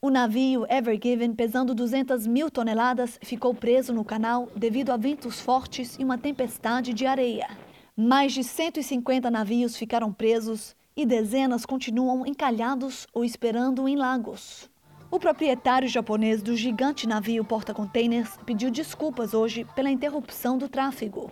O 0.05 0.09
navio 0.09 0.65
Ever 0.67 0.99
Given, 1.01 1.33
pesando 1.33 1.73
200 1.73 2.27
mil 2.27 2.51
toneladas, 2.51 3.17
ficou 3.23 3.53
preso 3.53 3.93
no 3.93 4.03
canal 4.03 4.49
devido 4.53 4.89
a 4.89 4.97
ventos 4.97 5.39
fortes 5.39 5.95
e 5.97 6.03
uma 6.03 6.17
tempestade 6.17 6.93
de 6.93 7.05
areia. 7.05 7.47
Mais 7.95 8.33
de 8.33 8.43
150 8.43 9.31
navios 9.31 9.77
ficaram 9.77 10.11
presos 10.11 10.75
e 10.93 11.05
dezenas 11.05 11.65
continuam 11.65 12.27
encalhados 12.27 13.07
ou 13.13 13.23
esperando 13.23 13.87
em 13.87 13.95
lagos. 13.95 14.69
O 15.09 15.17
proprietário 15.17 15.87
japonês 15.87 16.43
do 16.43 16.53
gigante 16.53 17.07
navio 17.07 17.45
porta-containers 17.45 18.37
pediu 18.45 18.69
desculpas 18.69 19.33
hoje 19.33 19.65
pela 19.73 19.89
interrupção 19.89 20.57
do 20.57 20.67
tráfego. 20.67 21.31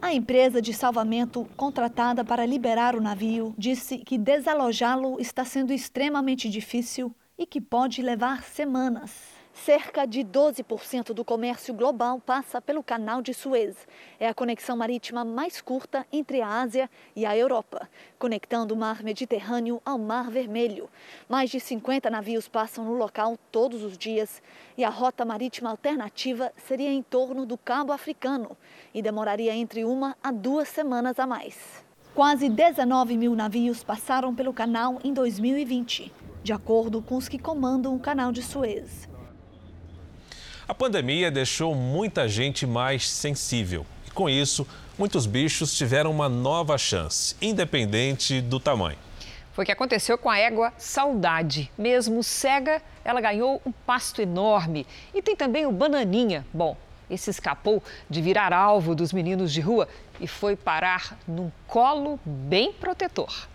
A 0.00 0.14
empresa 0.14 0.62
de 0.62 0.72
salvamento 0.72 1.44
contratada 1.56 2.24
para 2.24 2.46
liberar 2.46 2.94
o 2.94 3.00
navio 3.00 3.52
disse 3.58 3.98
que 3.98 4.16
desalojá-lo 4.16 5.20
está 5.20 5.44
sendo 5.44 5.72
extremamente 5.72 6.48
difícil 6.48 7.12
e 7.38 7.46
que 7.46 7.60
pode 7.60 8.02
levar 8.02 8.42
semanas. 8.44 9.42
Cerca 9.54 10.06
de 10.06 10.20
12% 10.24 11.12
do 11.12 11.24
comércio 11.24 11.74
global 11.74 12.18
passa 12.18 12.60
pelo 12.60 12.82
Canal 12.82 13.20
de 13.20 13.34
Suez. 13.34 13.76
É 14.18 14.26
a 14.26 14.34
conexão 14.34 14.76
marítima 14.76 15.24
mais 15.24 15.60
curta 15.60 16.06
entre 16.10 16.40
a 16.40 16.48
Ásia 16.48 16.90
e 17.14 17.26
a 17.26 17.36
Europa, 17.36 17.88
conectando 18.18 18.74
o 18.74 18.76
Mar 18.76 19.02
Mediterrâneo 19.02 19.80
ao 19.84 19.98
Mar 19.98 20.30
Vermelho. 20.30 20.88
Mais 21.28 21.50
de 21.50 21.60
50 21.60 22.08
navios 22.08 22.48
passam 22.48 22.84
no 22.84 22.94
local 22.94 23.38
todos 23.52 23.82
os 23.82 23.98
dias 23.98 24.42
e 24.76 24.84
a 24.84 24.88
rota 24.88 25.24
marítima 25.24 25.70
alternativa 25.70 26.50
seria 26.56 26.90
em 26.90 27.02
torno 27.02 27.44
do 27.44 27.58
Cabo 27.58 27.92
Africano 27.92 28.56
e 28.94 29.02
demoraria 29.02 29.54
entre 29.54 29.84
uma 29.84 30.16
a 30.22 30.32
duas 30.32 30.68
semanas 30.68 31.18
a 31.18 31.26
mais. 31.26 31.84
Quase 32.14 32.48
19 32.48 33.16
mil 33.16 33.34
navios 33.34 33.84
passaram 33.84 34.34
pelo 34.34 34.52
canal 34.52 34.98
em 35.04 35.12
2020, 35.12 36.12
de 36.42 36.52
acordo 36.52 37.00
com 37.00 37.16
os 37.16 37.28
que 37.28 37.38
comandam 37.38 37.94
o 37.94 38.00
Canal 38.00 38.32
de 38.32 38.42
Suez. 38.42 39.08
A 40.66 40.74
pandemia 40.74 41.30
deixou 41.30 41.74
muita 41.74 42.28
gente 42.28 42.66
mais 42.66 43.08
sensível. 43.08 43.84
E 44.06 44.10
com 44.10 44.28
isso, 44.28 44.66
muitos 44.98 45.26
bichos 45.26 45.76
tiveram 45.76 46.10
uma 46.10 46.28
nova 46.28 46.78
chance, 46.78 47.36
independente 47.42 48.40
do 48.40 48.58
tamanho. 48.58 48.98
Foi 49.52 49.64
o 49.64 49.66
que 49.66 49.72
aconteceu 49.72 50.16
com 50.16 50.30
a 50.30 50.38
égua 50.38 50.72
Saudade. 50.78 51.70
Mesmo 51.76 52.22
cega, 52.22 52.80
ela 53.04 53.20
ganhou 53.20 53.60
um 53.66 53.72
pasto 53.72 54.22
enorme. 54.22 54.86
E 55.12 55.20
tem 55.20 55.36
também 55.36 55.66
o 55.66 55.72
Bananinha. 55.72 56.46
Bom, 56.54 56.74
esse 57.10 57.28
escapou 57.28 57.82
de 58.08 58.22
virar 58.22 58.54
alvo 58.54 58.94
dos 58.94 59.12
meninos 59.12 59.52
de 59.52 59.60
rua 59.60 59.86
e 60.18 60.26
foi 60.26 60.56
parar 60.56 61.18
num 61.28 61.52
colo 61.66 62.18
bem 62.24 62.72
protetor. 62.72 63.46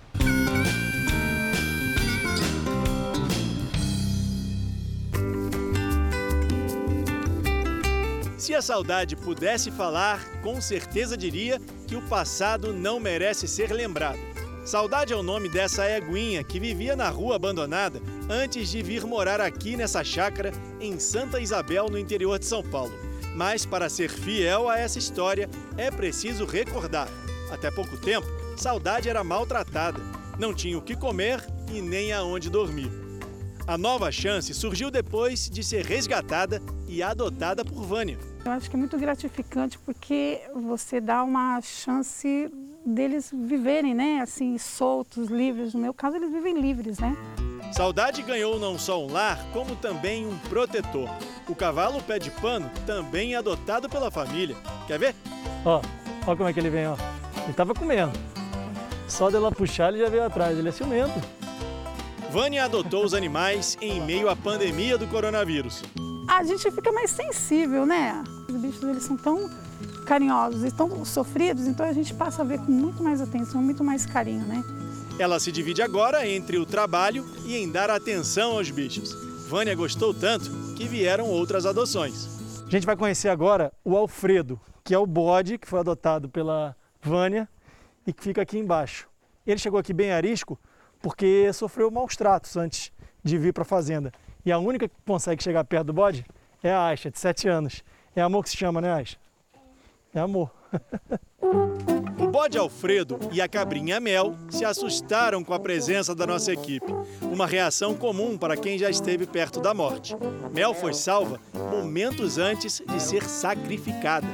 Se 8.48 8.56
a 8.56 8.62
saudade 8.62 9.14
pudesse 9.14 9.70
falar, 9.70 10.24
com 10.42 10.62
certeza 10.62 11.18
diria 11.18 11.60
que 11.86 11.98
o 11.98 12.02
passado 12.04 12.72
não 12.72 12.98
merece 12.98 13.46
ser 13.46 13.74
lembrado. 13.74 14.18
Saudade 14.66 15.12
é 15.12 15.16
o 15.18 15.22
nome 15.22 15.50
dessa 15.50 15.86
eguinha 15.86 16.42
que 16.46 16.58
vivia 16.58 16.96
na 16.96 17.10
rua 17.10 17.36
abandonada 17.36 18.02
antes 18.30 18.70
de 18.70 18.82
vir 18.82 19.06
morar 19.06 19.42
aqui 19.42 19.76
nessa 19.76 20.02
chácara 20.02 20.54
em 20.80 20.98
Santa 20.98 21.42
Isabel, 21.42 21.90
no 21.90 22.00
interior 22.00 22.40
de 22.40 22.46
São 22.46 22.64
Paulo. 22.64 22.94
Mas 23.36 23.66
para 23.66 23.90
ser 23.90 24.10
fiel 24.10 24.70
a 24.70 24.80
essa 24.80 24.98
história, 24.98 25.50
é 25.76 25.92
preciso 25.92 26.46
recordar. 26.46 27.10
Até 27.52 27.70
pouco 27.70 27.98
tempo, 27.98 28.28
Saudade 28.56 29.10
era 29.10 29.26
maltratada, 29.26 30.00
não 30.40 30.54
tinha 30.54 30.78
o 30.78 30.82
que 30.82 30.96
comer 30.96 31.46
e 31.70 31.82
nem 31.82 32.14
aonde 32.14 32.50
dormir. 32.50 32.90
A 33.68 33.78
nova 33.78 34.10
chance 34.10 34.54
surgiu 34.54 34.90
depois 34.90 35.50
de 35.50 35.62
ser 35.62 35.84
resgatada 35.84 36.62
e 36.88 37.04
adotada 37.04 37.66
por 37.66 37.84
Vânia. 37.84 38.18
Eu 38.48 38.54
acho 38.54 38.70
que 38.70 38.78
é 38.78 38.80
muito 38.80 38.98
gratificante 38.98 39.78
porque 39.80 40.40
você 40.56 41.02
dá 41.02 41.22
uma 41.22 41.60
chance 41.62 42.50
deles 42.86 43.30
viverem, 43.34 43.94
né, 43.94 44.22
assim, 44.22 44.58
soltos, 44.58 45.28
livres. 45.28 45.74
No 45.74 45.82
meu 45.82 45.94
caso, 45.94 46.16
eles 46.16 46.32
vivem 46.32 46.58
livres, 46.58 46.98
né? 46.98 47.14
Saudade 47.74 48.22
ganhou 48.22 48.58
não 48.58 48.80
só 48.80 49.06
um 49.06 49.12
lar, 49.12 49.38
como 49.52 49.76
também 49.76 50.26
um 50.26 50.38
protetor. 50.48 51.10
O 51.50 51.54
cavalo 51.54 52.02
pé 52.02 52.20
de 52.20 52.32
pano 52.32 52.72
também 52.86 53.34
é 53.34 53.38
adotado 53.38 53.90
pela 53.90 54.10
família. 54.10 54.56
Quer 54.88 54.98
ver? 54.98 55.16
Ó, 55.66 55.82
ó 56.26 56.34
como 56.34 56.48
é 56.48 56.54
que 56.54 56.60
ele 56.62 56.70
vem, 56.70 56.88
ó. 56.88 56.96
Ele 57.44 57.54
tava 57.54 57.74
comendo. 57.74 58.18
Só 59.10 59.30
dela 59.30 59.52
puxar, 59.52 59.90
ele 59.90 60.02
já 60.02 60.10
veio 60.10 60.24
atrás. 60.24 60.58
Ele 60.58 60.70
é 60.70 60.72
ciumento. 60.72 61.20
Vânia 62.32 62.64
adotou 62.64 63.04
os 63.04 63.14
animais 63.14 63.78
em 63.82 64.00
meio 64.00 64.30
à 64.30 64.38
pandemia 64.38 64.98
do 64.98 65.06
coronavírus 65.06 65.84
a 66.28 66.44
gente 66.44 66.70
fica 66.70 66.92
mais 66.92 67.10
sensível, 67.10 67.86
né? 67.86 68.24
Os 68.50 68.56
bichos 68.56 68.84
eles 68.84 69.04
são 69.04 69.16
tão 69.16 69.50
carinhosos 70.06 70.64
e 70.64 70.72
tão 70.72 71.04
sofridos, 71.06 71.66
então 71.68 71.86
a 71.86 71.94
gente 71.94 72.14
passa 72.14 72.42
a 72.42 72.46
ver 72.46 72.60
com 72.60 72.72
muito 72.72 73.02
mais 73.02 73.22
atenção, 73.22 73.62
muito 73.62 73.84
mais 73.84 74.06
carinho, 74.06 74.46
né? 74.46 74.64
Ela 75.18 75.40
se 75.40 75.52
divide 75.52 75.82
agora 75.82 76.28
entre 76.28 76.58
o 76.58 76.66
trabalho 76.66 77.26
e 77.46 77.56
em 77.56 77.72
dar 77.72 77.90
atenção 77.90 78.52
aos 78.52 78.70
bichos. 78.70 79.14
Vânia 79.48 79.74
gostou 79.74 80.14
tanto 80.14 80.52
que 80.76 80.86
vieram 80.88 81.28
outras 81.28 81.66
adoções. 81.66 82.28
A 82.68 82.70
gente 82.70 82.86
vai 82.86 82.96
conhecer 82.96 83.30
agora 83.30 83.72
o 83.84 83.96
Alfredo, 83.96 84.60
que 84.84 84.94
é 84.94 85.00
o 85.00 85.06
bode 85.06 85.58
que 85.58 85.68
foi 85.68 85.80
adotado 85.80 86.30
pela 86.30 86.76
Vânia 87.02 87.50
e 88.06 88.14
que 88.14 88.22
fica 88.22 88.42
aqui 88.42 88.58
embaixo. 88.58 89.08
Ele 89.46 89.58
chegou 89.58 89.80
aqui 89.80 89.94
bem 89.94 90.12
arisco 90.12 90.60
porque 91.02 91.52
sofreu 91.54 91.90
maus 91.90 92.16
tratos 92.16 92.58
antes 92.58 92.92
de 93.24 93.38
vir 93.38 93.54
para 93.54 93.64
a 93.64 93.66
fazenda. 93.66 94.12
E 94.48 94.52
a 94.52 94.58
única 94.58 94.88
que 94.88 94.96
consegue 95.06 95.44
chegar 95.44 95.66
perto 95.66 95.88
do 95.88 95.94
bode 95.94 96.26
é 96.64 96.72
a 96.72 96.86
Aisha, 96.86 97.12
de 97.12 97.20
7 97.20 97.50
anos. 97.50 97.84
É 98.16 98.22
amor 98.22 98.44
que 98.44 98.50
se 98.50 98.56
chama, 98.56 98.80
né, 98.80 98.94
Aisha? 98.94 99.18
É 100.16 100.22
amor. 100.22 100.50
O 102.20 102.30
bode 102.30 102.58
Alfredo 102.58 103.20
e 103.32 103.40
a 103.40 103.48
cabrinha 103.48 104.00
Mel 104.00 104.36
se 104.50 104.66
assustaram 104.66 105.44
com 105.44 105.54
a 105.54 105.60
presença 105.60 106.16
da 106.16 106.26
nossa 106.26 106.52
equipe. 106.52 106.92
Uma 107.22 107.46
reação 107.46 107.96
comum 107.96 108.38
para 108.38 108.58
quem 108.58 108.78
já 108.78 108.90
esteve 108.90 109.26
perto 109.26 109.62
da 109.62 109.74
morte. 109.74 110.16
Mel 110.52 110.74
foi 110.74 110.94
salva 110.94 111.40
momentos 111.54 112.38
antes 112.38 112.82
de 112.86 113.00
ser 113.00 113.24
sacrificada. 113.24 114.28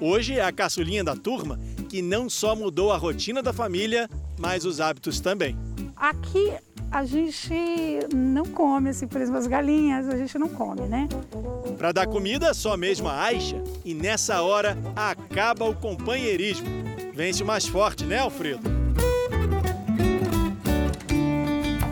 Hoje 0.00 0.38
é 0.38 0.44
a 0.44 0.52
caçulinha 0.52 1.02
da 1.02 1.16
turma 1.16 1.58
que 1.88 2.02
não 2.02 2.28
só 2.28 2.54
mudou 2.54 2.92
a 2.92 2.96
rotina 2.98 3.42
da 3.42 3.52
família, 3.52 4.08
mas 4.38 4.64
os 4.64 4.80
hábitos 4.80 5.18
também. 5.18 5.56
Aqui 5.96 6.52
a 6.90 7.04
gente 7.04 7.54
não 8.12 8.44
come, 8.44 8.90
assim, 8.90 9.06
por 9.06 9.20
exemplo, 9.20 9.38
as 9.38 9.46
galinhas, 9.46 10.08
a 10.08 10.16
gente 10.16 10.36
não 10.38 10.48
come, 10.48 10.82
né? 10.82 11.08
Para 11.78 11.92
dar 11.92 12.06
comida, 12.06 12.52
só 12.52 12.76
mesmo 12.76 13.08
a 13.08 13.22
Aixa. 13.22 13.62
E 13.84 13.94
nessa 13.94 14.42
hora 14.42 14.76
acaba 14.96 15.64
o 15.64 15.74
companheirismo. 15.74 16.66
Vence 17.14 17.42
o 17.42 17.46
mais 17.46 17.66
forte, 17.66 18.04
né, 18.04 18.18
Alfredo? 18.18 18.68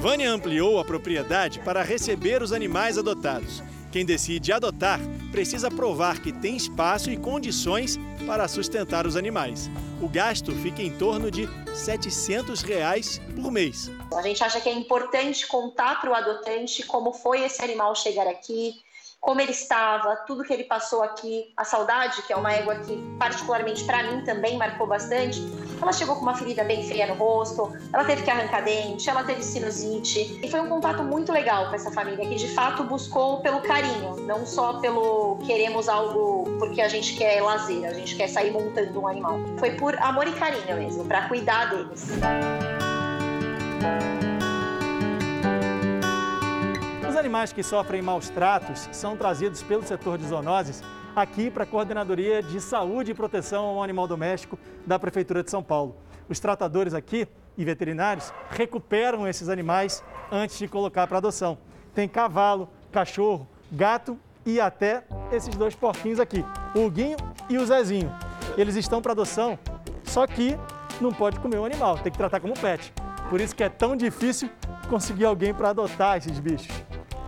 Vânia 0.01 0.31
ampliou 0.31 0.81
a 0.81 0.85
propriedade 0.85 1.61
para 1.61 1.83
receber 1.83 2.43
os 2.43 2.53
animais 2.53 2.99
adotados. 2.99 3.63
Quem 3.91 4.05
decide 4.05 4.53
adotar 4.53 5.01
precisa 5.31 5.71
provar 5.71 6.21
que 6.21 6.33
tem 6.33 6.57
espaço 6.57 7.11
e 7.11 7.17
condições 7.17 7.99
para 8.27 8.49
sustentar 8.49 9.07
os 9.07 9.17
animais. 9.17 9.71
O 10.01 10.09
gasto 10.09 10.53
fica 10.57 10.83
em 10.83 10.97
torno 10.97 11.31
de 11.31 11.49
700 11.75 12.63
reais 12.63 13.21
por 13.35 13.51
mês. 13.51 13.91
A 14.15 14.23
gente 14.23 14.43
acha 14.43 14.61
que 14.61 14.69
é 14.69 14.73
importante 14.73 15.47
contar 15.47 16.01
para 16.01 16.11
o 16.11 16.15
adotante 16.15 16.85
como 16.85 17.13
foi 17.13 17.45
esse 17.45 17.63
animal 17.63 17.95
chegar 17.95 18.27
aqui, 18.27 18.75
como 19.21 19.41
ele 19.41 19.51
estava, 19.51 20.17
tudo 20.27 20.45
que 20.45 20.53
ele 20.53 20.65
passou 20.65 21.03
aqui, 21.03 21.53
a 21.57 21.65
saudade, 21.65 22.23
que 22.23 22.33
é 22.33 22.37
uma 22.37 22.53
égua 22.53 22.77
que 22.77 22.97
particularmente 23.19 23.85
para 23.85 24.05
mim 24.05 24.25
também 24.25 24.57
marcou 24.57 24.87
bastante. 24.87 25.41
Ela 25.81 25.93
chegou 25.93 26.17
com 26.17 26.23
uma 26.23 26.35
ferida 26.35 26.65
bem 26.65 26.83
feia 26.83 27.07
no 27.07 27.15
rosto, 27.15 27.73
ela 27.93 28.05
teve 28.05 28.23
que 28.23 28.31
arrancar 28.31 28.63
dente, 28.63 29.09
ela 29.09 29.23
teve 29.23 29.43
sinusite. 29.43 30.41
E 30.43 30.51
foi 30.51 30.61
um 30.61 30.69
contato 30.69 31.03
muito 31.03 31.33
legal 31.33 31.69
com 31.69 31.75
essa 31.77 31.91
família 31.91 32.27
que 32.27 32.35
de 32.35 32.49
fato 32.49 32.85
buscou 32.85 33.41
pelo 33.41 33.61
carinho, 33.61 34.17
não 34.27 34.45
só 34.45 34.81
pelo 34.81 35.39
queremos 35.47 35.89
algo 35.89 36.45
porque 36.59 36.81
a 36.81 36.89
gente 36.89 37.17
quer 37.17 37.41
lazer, 37.43 37.89
a 37.89 37.93
gente 37.93 38.17
quer 38.17 38.29
sair 38.29 38.51
montando 38.51 39.01
um 39.01 39.07
animal. 39.07 39.39
Foi 39.59 39.73
por 39.73 39.97
amor 40.03 40.27
e 40.27 40.33
carinho 40.33 40.77
mesmo, 40.77 41.05
para 41.05 41.29
cuidar 41.29 41.71
deles. 41.71 42.09
Os 47.09 47.17
animais 47.17 47.53
que 47.53 47.63
sofrem 47.63 48.03
maus 48.03 48.29
tratos 48.29 48.89
são 48.93 49.17
trazidos 49.17 49.63
pelo 49.63 49.83
setor 49.83 50.19
de 50.19 50.27
zoonoses 50.27 50.83
aqui 51.15 51.51
para 51.51 51.65
a 51.65 51.67
Coordenadoria 51.67 52.43
de 52.43 52.61
Saúde 52.61 53.11
e 53.11 53.15
Proteção 53.15 53.65
ao 53.65 53.83
Animal 53.83 54.07
Doméstico 54.07 54.59
da 54.87 54.99
Prefeitura 54.99 55.43
de 55.43 55.51
São 55.51 55.63
Paulo. 55.63 55.97
Os 56.29 56.39
tratadores 56.39 56.95
aqui 56.95 57.27
e 57.57 57.65
veterinários 57.65 58.33
recuperam 58.51 59.27
esses 59.27 59.49
animais 59.49 60.05
antes 60.31 60.59
de 60.59 60.69
colocar 60.69 61.07
para 61.07 61.19
adoção. 61.19 61.59
Tem 61.95 62.09
cavalo, 62.09 62.69
cachorro, 62.93 63.49
gato 63.73 64.19
e 64.47 64.61
até 64.61 65.05
esses 65.33 65.55
dois 65.55 65.75
porquinhos 65.75 66.21
aqui, 66.21 66.45
o 66.75 66.87
Huguinho 66.87 67.17
e 67.49 67.59
o 67.59 67.67
Zezinho. 67.67 68.15
Eles 68.57 68.77
estão 68.77 69.03
para 69.03 69.13
adoção, 69.13 69.59
só 70.05 70.27
que 70.27 70.57
não 71.01 71.13
pode 71.13 71.39
comer 71.41 71.59
o 71.59 71.65
animal, 71.65 71.99
tem 71.99 72.13
que 72.13 72.19
tratar 72.19 72.41
como 72.41 72.55
pet. 72.55 72.93
Por 73.29 73.41
isso 73.41 73.55
que 73.55 73.63
é 73.63 73.69
tão 73.69 73.95
difícil 73.95 74.49
conseguir 74.89 75.27
alguém 75.27 75.53
para 75.53 75.71
adotar 75.71 76.17
esses 76.17 76.39
bichos. 76.39 76.75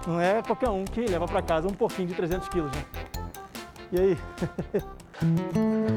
Não 0.07 0.18
é 0.20 0.43
qualquer 0.43 0.70
um 0.70 0.85
que 0.85 1.01
leva 1.03 1.26
para 1.26 1.43
casa 1.43 1.68
um 1.68 1.74
porquinho 1.74 2.09
de 2.09 2.14
300 2.14 2.49
quilos, 2.49 2.72
né? 2.72 2.85
E 3.93 3.99
aí? 3.99 4.18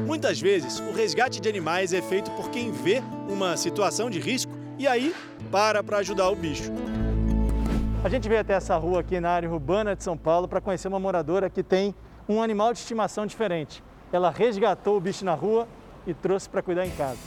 Muitas 0.06 0.40
vezes, 0.40 0.80
o 0.80 0.92
resgate 0.92 1.40
de 1.40 1.48
animais 1.48 1.92
é 1.92 2.02
feito 2.02 2.30
por 2.32 2.50
quem 2.50 2.72
vê 2.72 3.02
uma 3.28 3.56
situação 3.56 4.10
de 4.10 4.18
risco 4.18 4.52
e 4.78 4.86
aí 4.86 5.14
para 5.50 5.82
para 5.82 5.98
ajudar 5.98 6.28
o 6.28 6.36
bicho. 6.36 6.72
A 8.02 8.08
gente 8.08 8.28
veio 8.28 8.40
até 8.40 8.54
essa 8.54 8.76
rua 8.76 9.00
aqui 9.00 9.18
na 9.20 9.30
área 9.30 9.50
urbana 9.50 9.96
de 9.96 10.02
São 10.04 10.16
Paulo 10.16 10.46
para 10.46 10.60
conhecer 10.60 10.88
uma 10.88 11.00
moradora 11.00 11.48
que 11.48 11.62
tem 11.62 11.94
um 12.28 12.42
animal 12.42 12.72
de 12.72 12.80
estimação 12.80 13.26
diferente. 13.26 13.82
Ela 14.12 14.30
resgatou 14.30 14.96
o 14.96 15.00
bicho 15.00 15.24
na 15.24 15.34
rua 15.34 15.66
e 16.06 16.12
trouxe 16.12 16.48
para 16.48 16.62
cuidar 16.62 16.86
em 16.86 16.90
casa. 16.90 17.18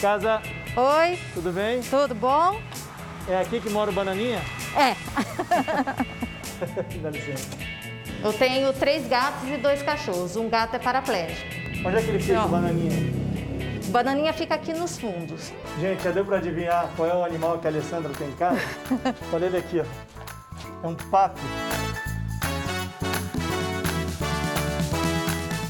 Casa. 0.00 0.42
Oi. 0.76 1.18
Tudo 1.34 1.52
bem? 1.52 1.80
Tudo 1.80 2.14
bom? 2.14 2.60
É 3.28 3.40
aqui 3.40 3.60
que 3.60 3.70
mora 3.70 3.90
o 3.90 3.94
Bananinha? 3.94 4.40
É. 4.76 4.94
Dá 7.02 7.10
licença. 7.10 7.75
Eu 8.26 8.32
tenho 8.32 8.72
três 8.72 9.06
gatos 9.06 9.48
e 9.48 9.56
dois 9.56 9.84
cachorros. 9.84 10.34
Um 10.34 10.48
gato 10.48 10.74
é 10.74 10.80
paraplégico. 10.80 11.46
Onde 11.86 11.96
é 11.96 12.02
que 12.02 12.08
ele 12.08 12.18
fica, 12.18 12.44
o 12.44 12.48
Bananinha? 12.48 13.12
O 13.86 13.90
Bananinha 13.92 14.32
fica 14.32 14.56
aqui 14.56 14.72
nos 14.72 14.98
fundos. 14.98 15.52
Gente, 15.80 16.02
já 16.02 16.10
deu 16.10 16.24
para 16.24 16.38
adivinhar 16.38 16.90
qual 16.96 17.08
é 17.08 17.14
o 17.14 17.22
animal 17.24 17.60
que 17.60 17.68
a 17.68 17.70
Alessandra 17.70 18.12
tem 18.14 18.28
em 18.28 18.32
casa? 18.32 18.60
Olha 19.32 19.44
ele 19.46 19.58
aqui, 19.58 19.80
ó. 19.80 19.84
É 20.84 20.88
um 20.88 20.96
pato. 20.96 21.40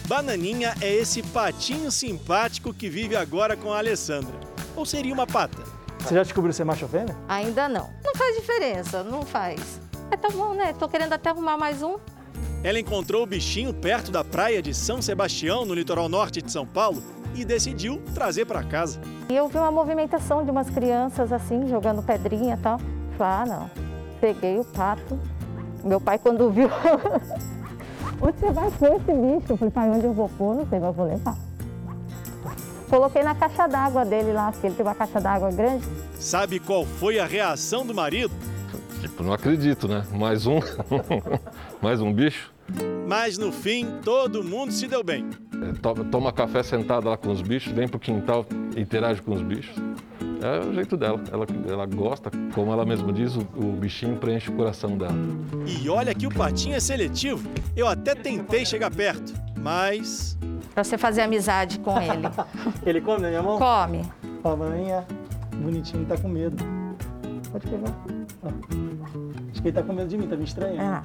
Bananinha 0.08 0.74
é 0.80 0.94
esse 0.94 1.22
patinho 1.22 1.90
simpático 1.90 2.72
que 2.72 2.88
vive 2.88 3.16
agora 3.16 3.54
com 3.54 3.70
a 3.70 3.76
Alessandra. 3.76 4.34
Ou 4.74 4.86
seria 4.86 5.12
uma 5.12 5.26
pata? 5.26 5.62
Você 5.98 6.14
já 6.14 6.22
descobriu 6.22 6.54
se 6.54 6.62
é 6.62 6.64
macho 6.64 6.86
ou 6.86 6.90
fêmea? 6.90 7.14
Ainda 7.28 7.68
não. 7.68 7.90
Não 8.02 8.14
faz 8.14 8.34
diferença, 8.34 9.04
não 9.04 9.20
faz. 9.20 9.78
É 10.10 10.16
tão 10.16 10.30
bom, 10.30 10.54
né? 10.54 10.72
Tô 10.72 10.88
querendo 10.88 11.12
até 11.12 11.28
arrumar 11.28 11.58
mais 11.58 11.82
um. 11.82 11.98
Ela 12.62 12.80
encontrou 12.80 13.22
o 13.22 13.26
bichinho 13.26 13.72
perto 13.72 14.10
da 14.10 14.24
praia 14.24 14.60
de 14.60 14.74
São 14.74 15.00
Sebastião, 15.00 15.64
no 15.64 15.74
litoral 15.74 16.08
norte 16.08 16.42
de 16.42 16.50
São 16.50 16.66
Paulo, 16.66 17.02
e 17.34 17.44
decidiu 17.44 18.02
trazer 18.14 18.44
para 18.44 18.62
casa. 18.64 19.00
E 19.28 19.36
eu 19.36 19.48
vi 19.48 19.58
uma 19.58 19.70
movimentação 19.70 20.44
de 20.44 20.50
umas 20.50 20.68
crianças 20.70 21.32
assim, 21.32 21.68
jogando 21.68 22.02
pedrinha 22.02 22.54
e 22.54 22.58
tal. 22.58 22.78
Falei, 23.16 23.32
ah, 23.32 23.46
não. 23.46 23.70
Peguei 24.20 24.58
o 24.58 24.64
pato. 24.64 25.18
Meu 25.84 26.00
pai, 26.00 26.18
quando 26.18 26.50
viu, 26.50 26.68
onde 28.20 28.38
você 28.38 28.50
vai 28.50 28.70
pôr 28.70 28.96
esse 28.96 29.12
bicho? 29.12 29.52
Eu 29.52 29.56
falei, 29.56 29.70
pai, 29.70 29.90
onde 29.90 30.06
eu 30.06 30.12
vou 30.12 30.28
pôr? 30.28 30.54
Não 30.56 30.66
sei, 30.68 30.78
mas 30.78 30.88
eu 30.88 30.92
vou 30.92 31.06
levar. 31.06 31.36
Coloquei 32.88 33.22
na 33.22 33.34
caixa 33.34 33.66
d'água 33.66 34.04
dele 34.04 34.32
lá, 34.32 34.52
porque 34.52 34.68
ele 34.68 34.76
tem 34.76 34.86
uma 34.86 34.94
caixa 34.94 35.20
d'água 35.20 35.50
grande. 35.50 35.84
Sabe 36.18 36.58
qual 36.58 36.84
foi 36.84 37.18
a 37.18 37.26
reação 37.26 37.84
do 37.84 37.92
marido? 37.92 38.32
Tipo, 39.00 39.22
não 39.22 39.32
acredito, 39.32 39.86
né? 39.88 40.04
Mais 40.12 40.46
um, 40.46 40.60
mais 41.82 42.00
um 42.00 42.12
bicho. 42.12 42.52
Mas 43.06 43.38
no 43.38 43.52
fim, 43.52 43.86
todo 44.02 44.42
mundo 44.42 44.72
se 44.72 44.86
deu 44.88 45.04
bem. 45.04 45.28
É, 45.62 45.72
toma, 45.80 46.04
toma 46.04 46.32
café 46.32 46.62
sentada 46.62 47.08
lá 47.10 47.16
com 47.16 47.30
os 47.30 47.40
bichos, 47.40 47.72
vem 47.72 47.86
pro 47.86 48.00
quintal, 48.00 48.44
interage 48.76 49.22
com 49.22 49.32
os 49.32 49.42
bichos. 49.42 49.76
É 50.42 50.66
o 50.66 50.74
jeito 50.74 50.96
dela. 50.96 51.22
Ela, 51.32 51.46
ela 51.68 51.86
gosta, 51.86 52.30
como 52.54 52.72
ela 52.72 52.84
mesma 52.84 53.12
diz, 53.12 53.36
o, 53.36 53.40
o 53.56 53.72
bichinho 53.72 54.16
preenche 54.16 54.50
o 54.50 54.54
coração 54.54 54.96
dela. 54.96 55.14
E 55.66 55.88
olha 55.88 56.14
que 56.14 56.26
o 56.26 56.30
patinho 56.30 56.74
é 56.74 56.80
seletivo. 56.80 57.48
Eu 57.74 57.86
até 57.86 58.14
tentei 58.14 58.66
chegar 58.66 58.90
perto, 58.90 59.32
mas. 59.56 60.36
Pra 60.74 60.84
você 60.84 60.98
fazer 60.98 61.22
amizade 61.22 61.78
com 61.78 61.98
ele. 62.00 62.28
ele 62.84 63.00
come 63.00 63.22
na 63.22 63.28
minha 63.28 63.42
mão? 63.42 63.58
Come. 63.58 64.02
Ó, 64.44 64.52
a 64.52 64.56
bananinha 64.56 65.06
bonitinho 65.54 66.04
tá 66.04 66.18
com 66.18 66.28
medo. 66.28 66.56
Pode 67.50 67.66
pegar. 67.66 68.25
Acho 69.50 69.62
que 69.62 69.68
ele 69.68 69.74
tá 69.74 69.82
com 69.82 69.92
medo 69.92 70.08
de 70.08 70.18
mim, 70.18 70.26
tá 70.26 70.36
me 70.36 70.44
estranhando. 70.44 70.82
Ah. 70.82 71.02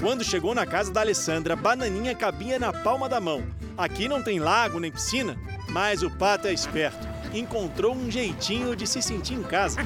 Quando 0.00 0.24
chegou 0.24 0.54
na 0.54 0.66
casa 0.66 0.92
da 0.92 1.00
Alessandra, 1.00 1.54
Bananinha 1.54 2.14
cabia 2.14 2.58
na 2.58 2.72
palma 2.72 3.08
da 3.08 3.20
mão. 3.20 3.44
Aqui 3.78 4.08
não 4.08 4.22
tem 4.22 4.40
lago 4.40 4.80
nem 4.80 4.90
piscina, 4.90 5.36
mas 5.70 6.02
o 6.02 6.10
pato 6.10 6.48
é 6.48 6.52
esperto. 6.52 7.06
Encontrou 7.32 7.94
um 7.94 8.10
jeitinho 8.10 8.74
de 8.74 8.86
se 8.86 9.00
sentir 9.00 9.34
em 9.34 9.42
casa. 9.42 9.80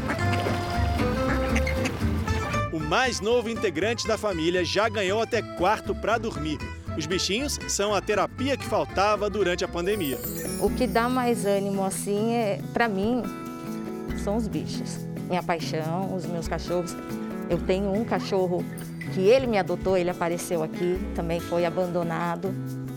O 2.73 2.81
mais 2.81 3.21
novo 3.21 3.49
integrante 3.49 4.09
da 4.09 4.17
família 4.19 4.65
já 4.65 4.89
ganhou 4.89 5.21
até 5.21 5.43
quarto 5.43 5.95
para 5.95 6.19
dormir. 6.19 6.59
Os 6.97 7.05
bichinhos 7.05 7.59
são 7.69 7.95
a 7.95 8.01
terapia 8.01 8.57
que 8.57 8.65
faltava 8.65 9.29
durante 9.29 9.65
a 9.65 9.69
pandemia. 9.69 10.19
O 10.61 10.71
que 10.71 10.87
dá 10.87 11.09
mais 11.09 11.45
ânimo 11.45 11.85
assim 11.85 12.33
é, 12.33 12.61
para 12.73 12.89
mim, 12.89 13.23
são 14.25 14.37
os 14.37 14.49
bichos. 14.49 15.07
Minha 15.29 15.43
paixão, 15.43 16.15
os 16.15 16.25
meus 16.25 16.49
cachorros. 16.49 16.97
Eu 17.51 17.59
tenho 17.59 17.93
um 17.93 18.05
cachorro 18.05 18.65
que 19.13 19.21
ele 19.21 19.47
me 19.47 19.59
adotou, 19.59 19.97
ele 19.97 20.11
apareceu 20.11 20.63
aqui, 20.63 20.99
também 21.15 21.39
foi 21.39 21.65
abandonado. 21.65 22.55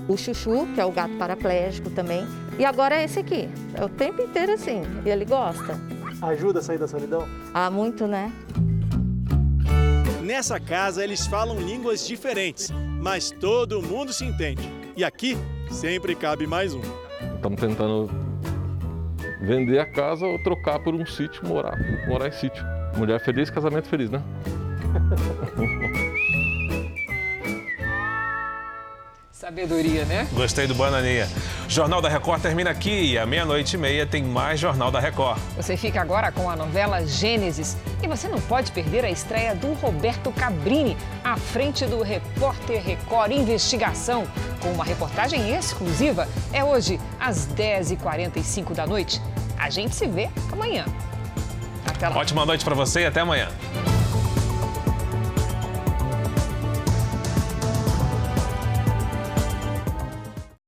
O 0.07 0.17
Chuchu, 0.17 0.67
que 0.73 0.81
é 0.81 0.85
o 0.85 0.91
gato 0.91 1.15
paraplégico 1.17 1.89
também. 1.89 2.25
E 2.57 2.65
agora 2.65 2.95
é 2.95 3.03
esse 3.03 3.19
aqui. 3.19 3.49
É 3.75 3.83
o 3.83 3.89
tempo 3.89 4.21
inteiro 4.21 4.53
assim. 4.53 4.81
E 5.05 5.09
ele 5.09 5.25
gosta. 5.25 5.79
Ajuda 6.21 6.59
a 6.59 6.61
sair 6.63 6.77
da 6.77 6.87
solidão? 6.87 7.27
Ah, 7.53 7.69
muito, 7.69 8.07
né? 8.07 8.31
Nessa 10.23 10.59
casa 10.59 11.03
eles 11.03 11.25
falam 11.25 11.59
línguas 11.59 12.05
diferentes, 12.05 12.71
mas 12.99 13.31
todo 13.31 13.81
mundo 13.81 14.13
se 14.13 14.25
entende. 14.25 14.61
E 14.95 15.03
aqui 15.03 15.37
sempre 15.71 16.15
cabe 16.15 16.45
mais 16.45 16.73
um. 16.73 16.81
Estamos 17.35 17.59
tentando 17.59 18.09
vender 19.41 19.79
a 19.79 19.85
casa 19.85 20.25
ou 20.25 20.41
trocar 20.43 20.79
por 20.79 20.93
um 20.93 21.05
sítio, 21.05 21.47
morar, 21.47 21.77
morar 22.07 22.27
em 22.27 22.31
sítio. 22.31 22.63
Mulher 22.97 23.19
feliz, 23.19 23.49
casamento 23.49 23.87
feliz, 23.87 24.09
né? 24.09 24.21
Sabedoria, 29.49 30.05
né? 30.05 30.27
Gostei 30.31 30.67
do 30.67 30.75
Bananinha. 30.75 31.27
Jornal 31.67 31.99
da 32.03 32.07
Record 32.07 32.39
termina 32.39 32.69
aqui 32.69 33.13
e 33.13 33.17
à 33.17 33.25
meia-noite 33.25 33.75
e 33.75 33.79
meia 33.79 34.05
tem 34.05 34.21
mais 34.21 34.59
Jornal 34.59 34.91
da 34.91 34.99
Record. 34.99 35.39
Você 35.57 35.75
fica 35.75 35.99
agora 35.99 36.31
com 36.31 36.47
a 36.47 36.55
novela 36.55 37.03
Gênesis 37.03 37.75
e 38.03 38.07
você 38.07 38.27
não 38.27 38.39
pode 38.41 38.71
perder 38.71 39.03
a 39.03 39.09
estreia 39.09 39.55
do 39.55 39.73
Roberto 39.73 40.31
Cabrini 40.33 40.95
à 41.23 41.35
frente 41.35 41.83
do 41.87 42.03
Repórter 42.03 42.79
Record 42.83 43.31
Investigação 43.31 44.27
com 44.61 44.69
uma 44.69 44.83
reportagem 44.83 45.49
exclusiva. 45.55 46.27
É 46.53 46.63
hoje 46.63 46.99
às 47.19 47.47
10h45 47.47 48.75
da 48.75 48.85
noite. 48.85 49.19
A 49.57 49.71
gente 49.71 49.95
se 49.95 50.05
vê 50.05 50.29
amanhã. 50.51 50.85
Até 51.87 52.07
lá. 52.07 52.17
Ótima 52.17 52.45
noite 52.45 52.63
para 52.63 52.75
você 52.75 52.99
e 52.99 53.05
até 53.07 53.21
amanhã. 53.21 53.47